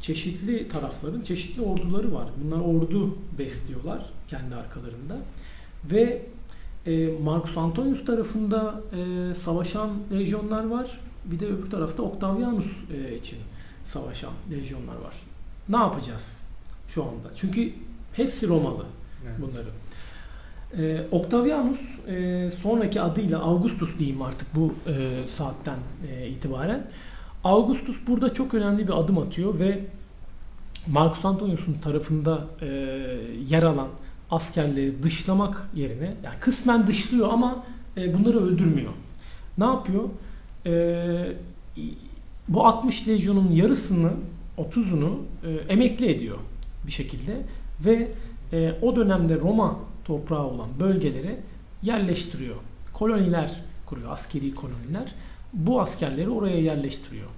çeşitli 0.00 0.68
tarafların 0.68 1.20
çeşitli 1.20 1.62
orduları 1.62 2.14
var. 2.14 2.28
Bunlar 2.44 2.60
ordu 2.60 3.18
besliyorlar 3.38 4.10
kendi 4.28 4.54
arkalarında. 4.54 5.16
Ve 5.84 6.26
e, 6.86 7.06
Marcus 7.22 7.58
Antonius 7.58 8.04
tarafında 8.04 8.80
e, 8.92 9.34
savaşan 9.34 9.90
lejyonlar 10.12 10.66
var. 10.66 11.00
Bir 11.24 11.40
de 11.40 11.46
öbür 11.46 11.70
tarafta 11.70 12.02
Octavianus 12.02 12.84
e, 12.90 13.16
için 13.16 13.38
savaşan 13.84 14.32
lejyonlar 14.50 14.96
var. 14.96 15.14
Ne 15.68 15.76
yapacağız 15.76 16.38
şu 16.94 17.02
anda? 17.02 17.36
Çünkü 17.36 17.72
hepsi 18.12 18.48
Romalı 18.48 18.86
evet. 19.26 19.36
bunların. 19.40 19.72
E, 20.76 21.06
Octavianus 21.10 22.08
e, 22.08 22.50
sonraki 22.50 23.00
adıyla 23.00 23.38
Augustus 23.38 23.98
diyeyim 23.98 24.22
artık 24.22 24.54
bu 24.54 24.74
e, 24.86 25.24
saatten 25.36 25.78
e, 26.10 26.28
itibaren. 26.28 26.86
Augustus 27.44 28.06
burada 28.06 28.34
çok 28.34 28.54
önemli 28.54 28.88
bir 28.88 28.98
adım 28.98 29.18
atıyor 29.18 29.58
ve 29.58 29.84
Marcus 30.92 31.24
Antonius'un 31.24 31.74
tarafında 31.74 32.46
e, 32.60 32.66
yer 33.48 33.62
alan 33.62 33.88
askerleri 34.30 35.02
dışlamak 35.02 35.68
yerine 35.74 36.14
yani 36.24 36.40
kısmen 36.40 36.86
dışlıyor 36.86 37.32
ama 37.32 37.64
e, 37.96 38.14
bunları 38.14 38.38
öldürmüyor. 38.40 38.92
Ne 39.58 39.64
yapıyor? 39.64 40.04
E, 40.66 41.32
bu 42.48 42.66
60 42.66 43.08
lejyonun 43.08 43.50
yarısını 43.50 44.10
30'unu 44.58 45.12
e, 45.44 45.72
emekli 45.72 46.10
ediyor 46.10 46.38
bir 46.86 46.92
şekilde 46.92 47.36
ve 47.84 48.08
e, 48.52 48.74
o 48.82 48.96
dönemde 48.96 49.40
Roma 49.40 49.78
toprağı 50.04 50.44
olan 50.44 50.68
bölgelere 50.80 51.36
yerleştiriyor. 51.82 52.56
Koloniler 52.92 53.62
kuruyor, 53.86 54.12
askeri 54.12 54.54
koloniler. 54.54 55.14
Bu 55.52 55.80
askerleri 55.80 56.30
oraya 56.30 56.60
yerleştiriyor. 56.60 57.28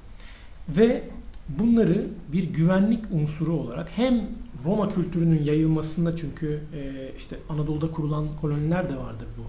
Ve 0.69 1.03
bunları 1.49 2.07
bir 2.33 2.45
güvenlik 2.45 3.05
unsuru 3.13 3.53
olarak 3.53 3.89
hem 3.97 4.29
Roma 4.65 4.89
kültürünün 4.89 5.45
yayılmasında 5.45 6.17
çünkü 6.17 6.61
e, 6.75 7.13
işte 7.17 7.37
Anadolu'da 7.49 7.91
kurulan 7.91 8.27
koloniler 8.41 8.91
de 8.91 8.97
vardır 8.97 9.29
bu 9.39 9.43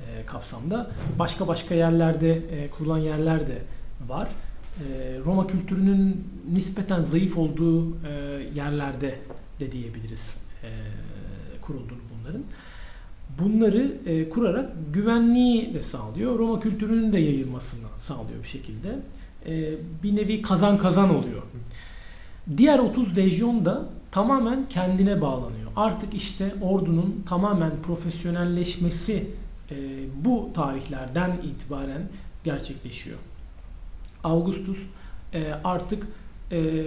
e, 0.00 0.26
kapsamda. 0.26 0.90
Başka 1.18 1.48
başka 1.48 1.74
yerlerde 1.74 2.32
e, 2.32 2.70
kurulan 2.70 2.98
yerler 2.98 3.46
de 3.46 3.62
var. 4.08 4.28
Roma 5.24 5.46
kültürünün 5.46 6.28
nispeten 6.52 7.02
zayıf 7.02 7.38
olduğu 7.38 7.96
yerlerde 8.54 9.18
de 9.60 9.72
diyebiliriz 9.72 10.38
e, 10.62 10.68
kurulduğunu 11.62 11.98
bunların. 12.14 12.42
Bunları 13.38 13.96
e, 14.06 14.28
kurarak 14.28 14.70
güvenliği 14.92 15.74
de 15.74 15.82
sağlıyor. 15.82 16.38
Roma 16.38 16.60
kültürünün 16.60 17.12
de 17.12 17.18
yayılmasını 17.18 17.88
sağlıyor 17.96 18.42
bir 18.42 18.48
şekilde. 18.48 18.98
E, 19.46 19.74
bir 20.02 20.16
nevi 20.16 20.42
kazan 20.42 20.78
kazan 20.78 21.14
oluyor. 21.14 21.42
Diğer 22.56 22.78
30 22.78 23.16
lejyon 23.16 23.64
da 23.64 23.88
tamamen 24.10 24.68
kendine 24.68 25.20
bağlanıyor. 25.20 25.70
Artık 25.76 26.14
işte 26.14 26.54
ordunun 26.62 27.24
tamamen 27.28 27.72
profesyonelleşmesi 27.82 29.26
e, 29.70 29.76
bu 30.24 30.50
tarihlerden 30.54 31.32
itibaren 31.44 32.02
gerçekleşiyor. 32.44 33.18
Augustus 34.24 34.78
e, 35.34 35.52
artık 35.64 36.06
e, 36.52 36.84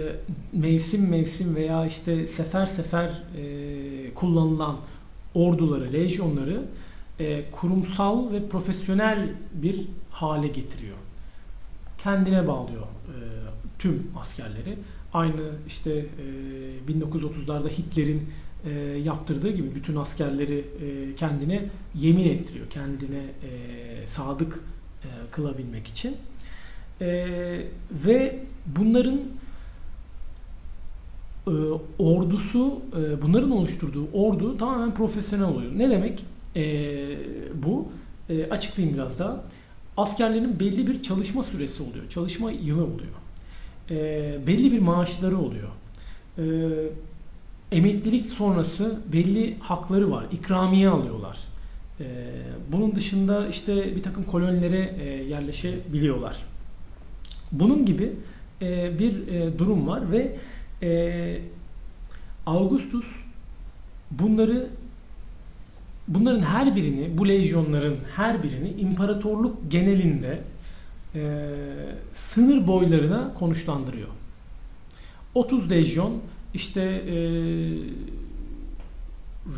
mevsim 0.52 1.08
mevsim 1.08 1.56
veya 1.56 1.86
işte 1.86 2.28
sefer 2.28 2.66
sefer 2.66 3.08
e, 3.36 4.14
kullanılan 4.14 4.76
orduları, 5.34 5.92
lejyonları 5.92 6.62
e, 7.18 7.50
kurumsal 7.50 8.32
ve 8.32 8.48
profesyonel 8.48 9.28
bir 9.52 9.80
hale 10.10 10.48
getiriyor. 10.48 10.96
kendine 11.98 12.46
bağlıyor 12.46 12.82
e, 12.82 13.16
tüm 13.78 14.10
askerleri. 14.20 14.78
Aynı 15.12 15.50
işte 15.66 16.06
e, 16.88 16.92
1930'larda 16.92 17.68
Hitler'in 17.68 18.28
e, 18.64 18.70
yaptırdığı 19.04 19.50
gibi 19.50 19.74
bütün 19.74 19.96
askerleri 19.96 20.58
e, 20.58 21.14
kendine 21.14 21.64
yemin 21.94 22.28
ettiriyor. 22.28 22.70
Kendine 22.70 23.18
e, 23.22 24.06
sadık 24.06 24.60
e, 25.04 25.08
kılabilmek 25.30 25.86
için. 25.88 26.16
E, 27.00 27.06
ve 27.90 28.38
bunların 28.66 29.20
e, 31.46 31.50
ordusu, 31.98 32.80
e, 32.98 33.22
bunların 33.22 33.50
oluşturduğu 33.50 34.06
ordu 34.12 34.58
tamamen 34.58 34.94
profesyonel 34.94 35.46
oluyor. 35.46 35.72
Ne 35.76 35.90
demek 35.90 36.24
e, 36.56 36.62
bu? 37.54 37.88
E, 38.28 38.50
açıklayayım 38.50 38.96
biraz 38.96 39.18
daha. 39.18 39.44
Askerlerin 39.96 40.60
belli 40.60 40.86
bir 40.86 41.02
çalışma 41.02 41.42
süresi 41.42 41.82
oluyor. 41.82 42.08
Çalışma 42.08 42.50
yılı 42.50 42.84
oluyor. 42.84 43.12
E, 43.90 44.46
belli 44.46 44.72
bir 44.72 44.80
maaşları 44.80 45.38
oluyor. 45.38 45.68
E, 46.38 46.44
emeklilik 47.72 48.30
sonrası 48.30 49.00
belli 49.12 49.56
hakları 49.60 50.10
var. 50.10 50.24
İkramiye 50.32 50.88
alıyorlar. 50.88 51.38
E, 52.00 52.04
bunun 52.72 52.94
dışında 52.96 53.48
işte 53.48 53.96
bir 53.96 54.02
takım 54.02 54.24
kolonilere 54.24 54.94
e, 55.00 55.04
yerleşebiliyorlar. 55.04 56.36
Bunun 57.52 57.86
gibi 57.86 58.12
e, 58.62 58.98
bir 58.98 59.28
e, 59.28 59.58
durum 59.58 59.88
var 59.88 60.12
ve 60.12 60.36
e, 60.82 61.40
Augustus 62.46 63.24
bunları 64.10 64.68
bunların 66.08 66.42
her 66.42 66.76
birini, 66.76 67.18
bu 67.18 67.28
lejyonların 67.28 67.96
her 68.16 68.42
birini 68.42 68.68
imparatorluk 68.68 69.70
genelinde 69.70 70.40
e, 71.14 71.20
sınır 72.12 72.66
boylarına 72.66 73.34
konuşlandırıyor. 73.34 74.08
30 75.34 75.70
lejyon 75.70 76.12
işte 76.54 76.82
e, 76.82 77.14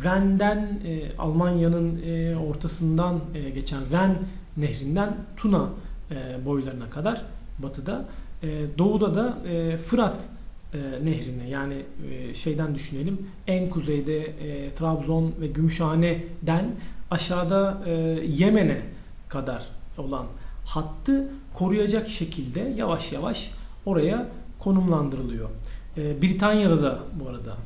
Ren'den 0.03 0.57
e, 0.85 1.17
Almanya'nın 1.17 2.01
e, 2.05 2.35
ortasından 2.37 3.19
e, 3.35 3.49
geçen 3.49 3.91
Ren 3.91 4.17
nehrinden 4.57 5.15
Tuna 5.37 5.69
e, 6.11 6.45
boylarına 6.45 6.89
kadar 6.89 7.25
batıda, 7.59 8.05
e, 8.43 8.47
doğuda 8.77 9.15
da 9.15 9.37
e, 9.49 9.77
Fırat 9.77 10.25
e, 10.73 11.05
nehrine 11.05 11.49
yani 11.49 11.75
e, 12.11 12.33
şeyden 12.33 12.75
düşünelim 12.75 13.27
en 13.47 13.69
kuzeyde 13.69 14.17
e, 14.19 14.75
Trabzon 14.75 15.33
ve 15.41 15.47
Gümüşhane'den 15.47 16.71
aşağıda 17.11 17.81
Yemen'e 18.27 18.81
kadar 19.29 19.63
olan 19.97 20.25
hattı 20.65 21.29
koruyacak 21.53 22.09
şekilde 22.09 22.73
yavaş 22.77 23.11
yavaş 23.11 23.51
oraya 23.85 24.27
konumlandırılıyor. 24.59 25.49
Britanya'da 25.97 26.81
da 26.81 26.99
bu 27.19 27.29
arada 27.29 27.57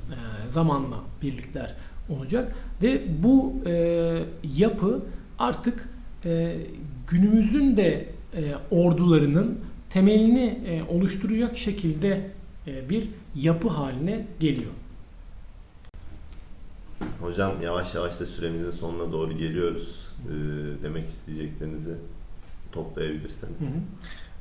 zamanla 0.48 0.98
birlikler 1.22 1.74
olacak 2.10 2.56
ve 2.82 3.02
bu 3.24 3.54
yapı 4.58 5.04
artık 5.40 5.90
günümüzün 7.08 7.78
de 7.78 8.10
ordularının 8.72 9.60
temelini 9.90 10.84
oluşturacak 10.90 11.58
şekilde 11.58 12.32
bir 12.68 13.10
yapı 13.36 13.68
haline 13.68 14.28
geliyor. 14.40 14.72
Hocam 17.22 17.54
yavaş 17.64 17.96
yavaş 17.96 18.20
da 18.20 18.26
süremizin 18.26 18.72
sonuna 18.72 19.12
doğru 19.12 19.38
geliyoruz. 19.38 20.08
Ee, 20.26 20.84
demek 20.84 21.10
isteyeceklerinizi 21.10 21.96
toplayabilirseniz. 22.72 23.60
Hı 23.60 23.66
hı. 23.66 23.80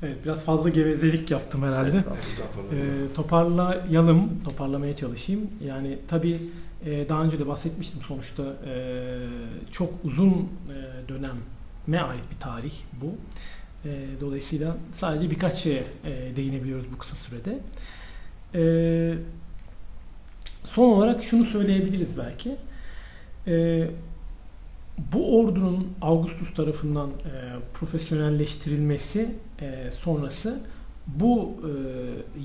Evet 0.02 0.16
biraz 0.24 0.44
fazla 0.44 0.68
gevezelik 0.68 1.30
yaptım 1.30 1.62
herhalde. 1.62 1.96
Ee, 1.96 3.12
toparlayalım, 3.14 4.40
toparlamaya 4.44 4.96
çalışayım. 4.96 5.50
Yani 5.64 5.98
tabii 6.08 6.38
e, 6.84 7.08
daha 7.08 7.22
önce 7.22 7.38
de 7.38 7.46
bahsetmiştim 7.46 8.02
sonuçta 8.02 8.42
e, 8.66 9.18
çok 9.72 9.92
uzun 10.04 10.30
e, 10.32 11.08
döneme 11.08 12.06
ait 12.06 12.24
bir 12.34 12.40
tarih 12.40 12.74
bu. 13.02 13.14
E, 13.88 14.06
dolayısıyla 14.20 14.76
sadece 14.92 15.30
birkaç 15.30 15.54
şeye 15.54 15.84
e, 16.04 16.36
değinebiliyoruz 16.36 16.92
bu 16.94 16.98
kısa 16.98 17.16
sürede. 17.16 17.58
E, 18.56 19.14
son 20.64 20.88
olarak 20.88 21.22
şunu 21.22 21.44
söyleyebiliriz 21.44 22.18
belki. 22.18 22.56
E, 23.46 23.86
bu 25.12 25.38
ordunun 25.40 25.88
Augustus 26.02 26.54
tarafından 26.54 27.08
e, 27.08 27.12
profesyonelleştirilmesi 27.74 29.28
e, 29.60 29.90
sonrası 29.90 30.60
bu 31.06 31.56
e, 31.62 31.70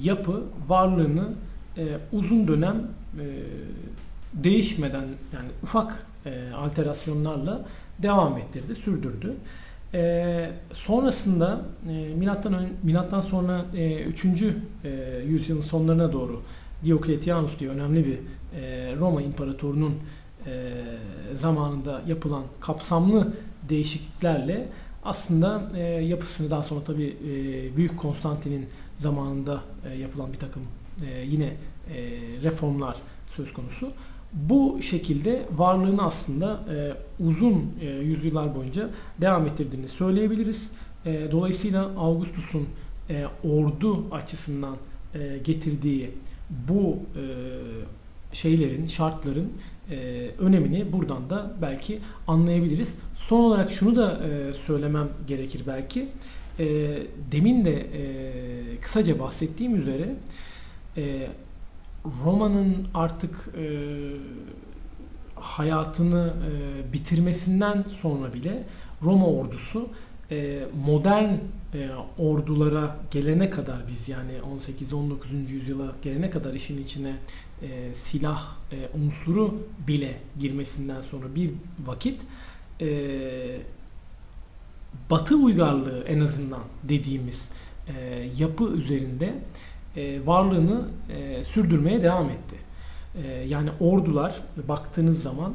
yapı 0.03 0.43
varlığını 0.67 1.29
e, 1.77 1.87
uzun 2.11 2.47
dönem 2.47 2.87
e, 3.19 3.25
değişmeden 4.33 5.09
yani 5.33 5.49
ufak 5.63 6.07
e, 6.25 6.51
alterasyonlarla 6.51 7.65
devam 7.99 8.37
ettirdi, 8.37 8.75
sürdürdü. 8.75 9.35
E, 9.93 10.51
sonrasında 10.73 11.61
e, 11.89 11.91
milattan 12.15 12.53
ön, 12.53 12.69
milattan 12.83 13.21
sonra 13.21 13.65
e, 13.75 14.03
3. 14.03 14.25
E, 14.25 14.31
yüzyılın 15.27 15.61
sonlarına 15.61 16.13
doğru 16.13 16.41
Diocletianus 16.85 17.59
diye 17.59 17.69
önemli 17.69 18.05
bir 18.05 18.17
e, 18.59 18.95
Roma 18.95 19.21
imparatorunun 19.21 19.95
e, 20.45 20.73
zamanında 21.33 22.01
yapılan 22.07 22.43
kapsamlı 22.59 23.33
değişikliklerle 23.69 24.67
aslında 25.03 25.71
e, 25.77 25.81
yapısını 25.81 26.49
daha 26.49 26.63
sonra 26.63 26.83
tabi 26.83 27.03
e, 27.03 27.77
Büyük 27.77 27.97
Konstantin'in 27.97 28.65
zamanında 28.97 29.61
e, 29.89 29.97
yapılan 29.97 30.33
bir 30.33 30.39
takım 30.39 30.63
e, 31.05 31.25
yine 31.25 31.45
e, 31.45 31.53
reformlar 32.43 32.95
söz 33.29 33.53
konusu. 33.53 33.91
Bu 34.33 34.81
şekilde 34.81 35.45
varlığını 35.57 36.03
aslında 36.03 36.59
e, 36.73 36.93
uzun 37.23 37.71
e, 37.81 37.89
yüzyıllar 37.89 38.55
boyunca 38.55 38.89
devam 39.21 39.45
ettirdiğini 39.45 39.87
söyleyebiliriz. 39.87 40.71
E, 41.05 41.31
dolayısıyla 41.31 41.91
Augustus'un 41.97 42.67
e, 43.09 43.25
ordu 43.43 44.05
açısından 44.11 44.75
e, 45.15 45.37
getirdiği 45.37 46.11
bu 46.69 46.99
e, 47.15 47.23
şeylerin, 48.31 48.85
şartların 48.85 49.51
e, 49.91 49.95
önemini 50.39 50.91
buradan 50.91 51.29
da 51.29 51.53
belki 51.61 51.99
anlayabiliriz. 52.27 52.95
Son 53.15 53.39
olarak 53.39 53.71
şunu 53.71 53.95
da 53.95 54.21
e, 54.27 54.53
söylemem 54.53 55.09
gerekir 55.27 55.61
belki. 55.67 56.07
E, 56.59 56.67
demin 57.31 57.65
de 57.65 57.73
e, 57.73 58.01
kısaca 58.81 59.19
bahsettiğim 59.19 59.75
üzere 59.75 60.15
e, 60.97 61.27
Roma'nın 62.23 62.87
artık 62.93 63.49
e, 63.57 63.65
hayatını 65.35 66.33
e, 66.51 66.93
bitirmesinden 66.93 67.83
sonra 67.83 68.33
bile 68.33 68.63
Roma 69.03 69.27
ordusu 69.27 69.89
e, 70.31 70.63
modern 70.85 71.33
e, 71.73 71.89
ordulara 72.17 72.97
gelene 73.11 73.49
kadar 73.49 73.77
biz 73.87 74.09
yani 74.09 74.31
18-19. 74.81 75.51
yüzyıla 75.51 75.91
gelene 76.01 76.29
kadar 76.29 76.53
işin 76.53 76.83
içine 76.83 77.15
e, 77.61 77.93
silah 77.93 78.55
e, 78.71 78.89
unsuru 78.97 79.67
bile 79.87 80.17
girmesinden 80.39 81.01
sonra 81.01 81.35
bir 81.35 81.51
vakit 81.85 82.21
e, 82.81 83.61
Batı 85.09 85.35
uygarlığı 85.35 86.03
en 86.07 86.19
azından 86.19 86.61
dediğimiz 86.83 87.49
e, 87.87 88.29
yapı 88.37 88.63
üzerinde 88.63 89.33
e, 89.95 90.25
varlığını 90.25 90.85
e, 91.09 91.43
sürdürmeye 91.43 92.03
devam 92.03 92.29
etti. 92.29 92.55
E, 93.23 93.27
yani 93.27 93.69
ordular 93.79 94.35
baktığınız 94.67 95.23
zaman 95.23 95.53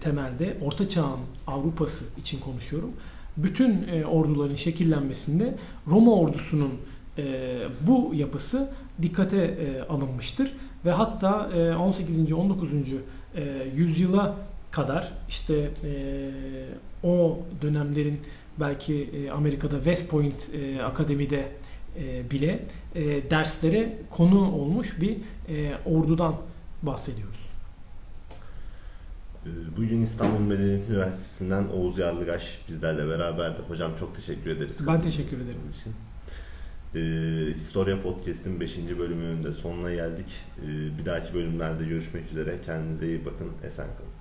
temelde 0.00 0.56
Orta 0.62 0.88
Çağ'ın 0.88 1.20
Avrupa'sı 1.46 2.04
için 2.20 2.40
konuşuyorum. 2.40 2.90
Bütün 3.36 4.02
orduların 4.02 4.54
şekillenmesinde 4.54 5.54
Roma 5.86 6.14
ordusunun 6.14 6.72
bu 7.86 8.12
yapısı 8.14 8.70
dikkate 9.02 9.58
alınmıştır 9.88 10.52
ve 10.84 10.92
hatta 10.92 11.50
e, 11.54 11.74
18. 11.74 12.32
19. 12.32 12.72
E, 12.74 12.82
yüzyıla 13.76 14.36
kadar 14.70 15.12
işte 15.28 15.70
o 17.02 17.38
dönemlerin 17.62 18.20
belki 18.60 19.10
Amerika'da 19.34 19.76
West 19.76 20.10
Point 20.10 20.50
Akademi'de 20.84 21.48
e, 21.98 22.30
bile 22.30 22.64
e, 22.94 23.30
derslere 23.30 23.98
konu 24.10 24.52
olmuş 24.52 25.00
bir 25.00 25.16
e, 25.48 25.74
ordudan 25.84 26.36
bahsediyoruz. 26.82 27.54
E, 29.46 29.50
bugün 29.76 30.02
İstanbul 30.02 30.40
Medeniyet 30.40 30.88
Üniversitesi'nden 30.88 31.64
Oğuz 31.68 31.98
Yarlıgaş 31.98 32.58
bizlerle 32.68 33.08
beraberdi. 33.08 33.60
Hocam 33.68 33.96
çok 33.96 34.16
teşekkür 34.16 34.50
ederiz. 34.50 34.86
Ben 34.86 35.00
teşekkür 35.00 35.36
ederim. 35.36 35.60
Için. 35.70 35.92
E, 36.94 37.54
Historia 37.54 38.02
Podcast'in 38.02 38.60
5. 38.60 38.78
bölümünün 38.98 39.44
de 39.44 39.52
sonuna 39.52 39.94
geldik. 39.94 40.26
E, 40.58 40.98
bir 40.98 41.06
dahaki 41.06 41.34
bölümlerde 41.34 41.84
görüşmek 41.84 42.26
üzere. 42.32 42.60
Kendinize 42.66 43.06
iyi 43.06 43.24
bakın. 43.24 43.52
Esen 43.64 43.86
kalın. 43.86 44.13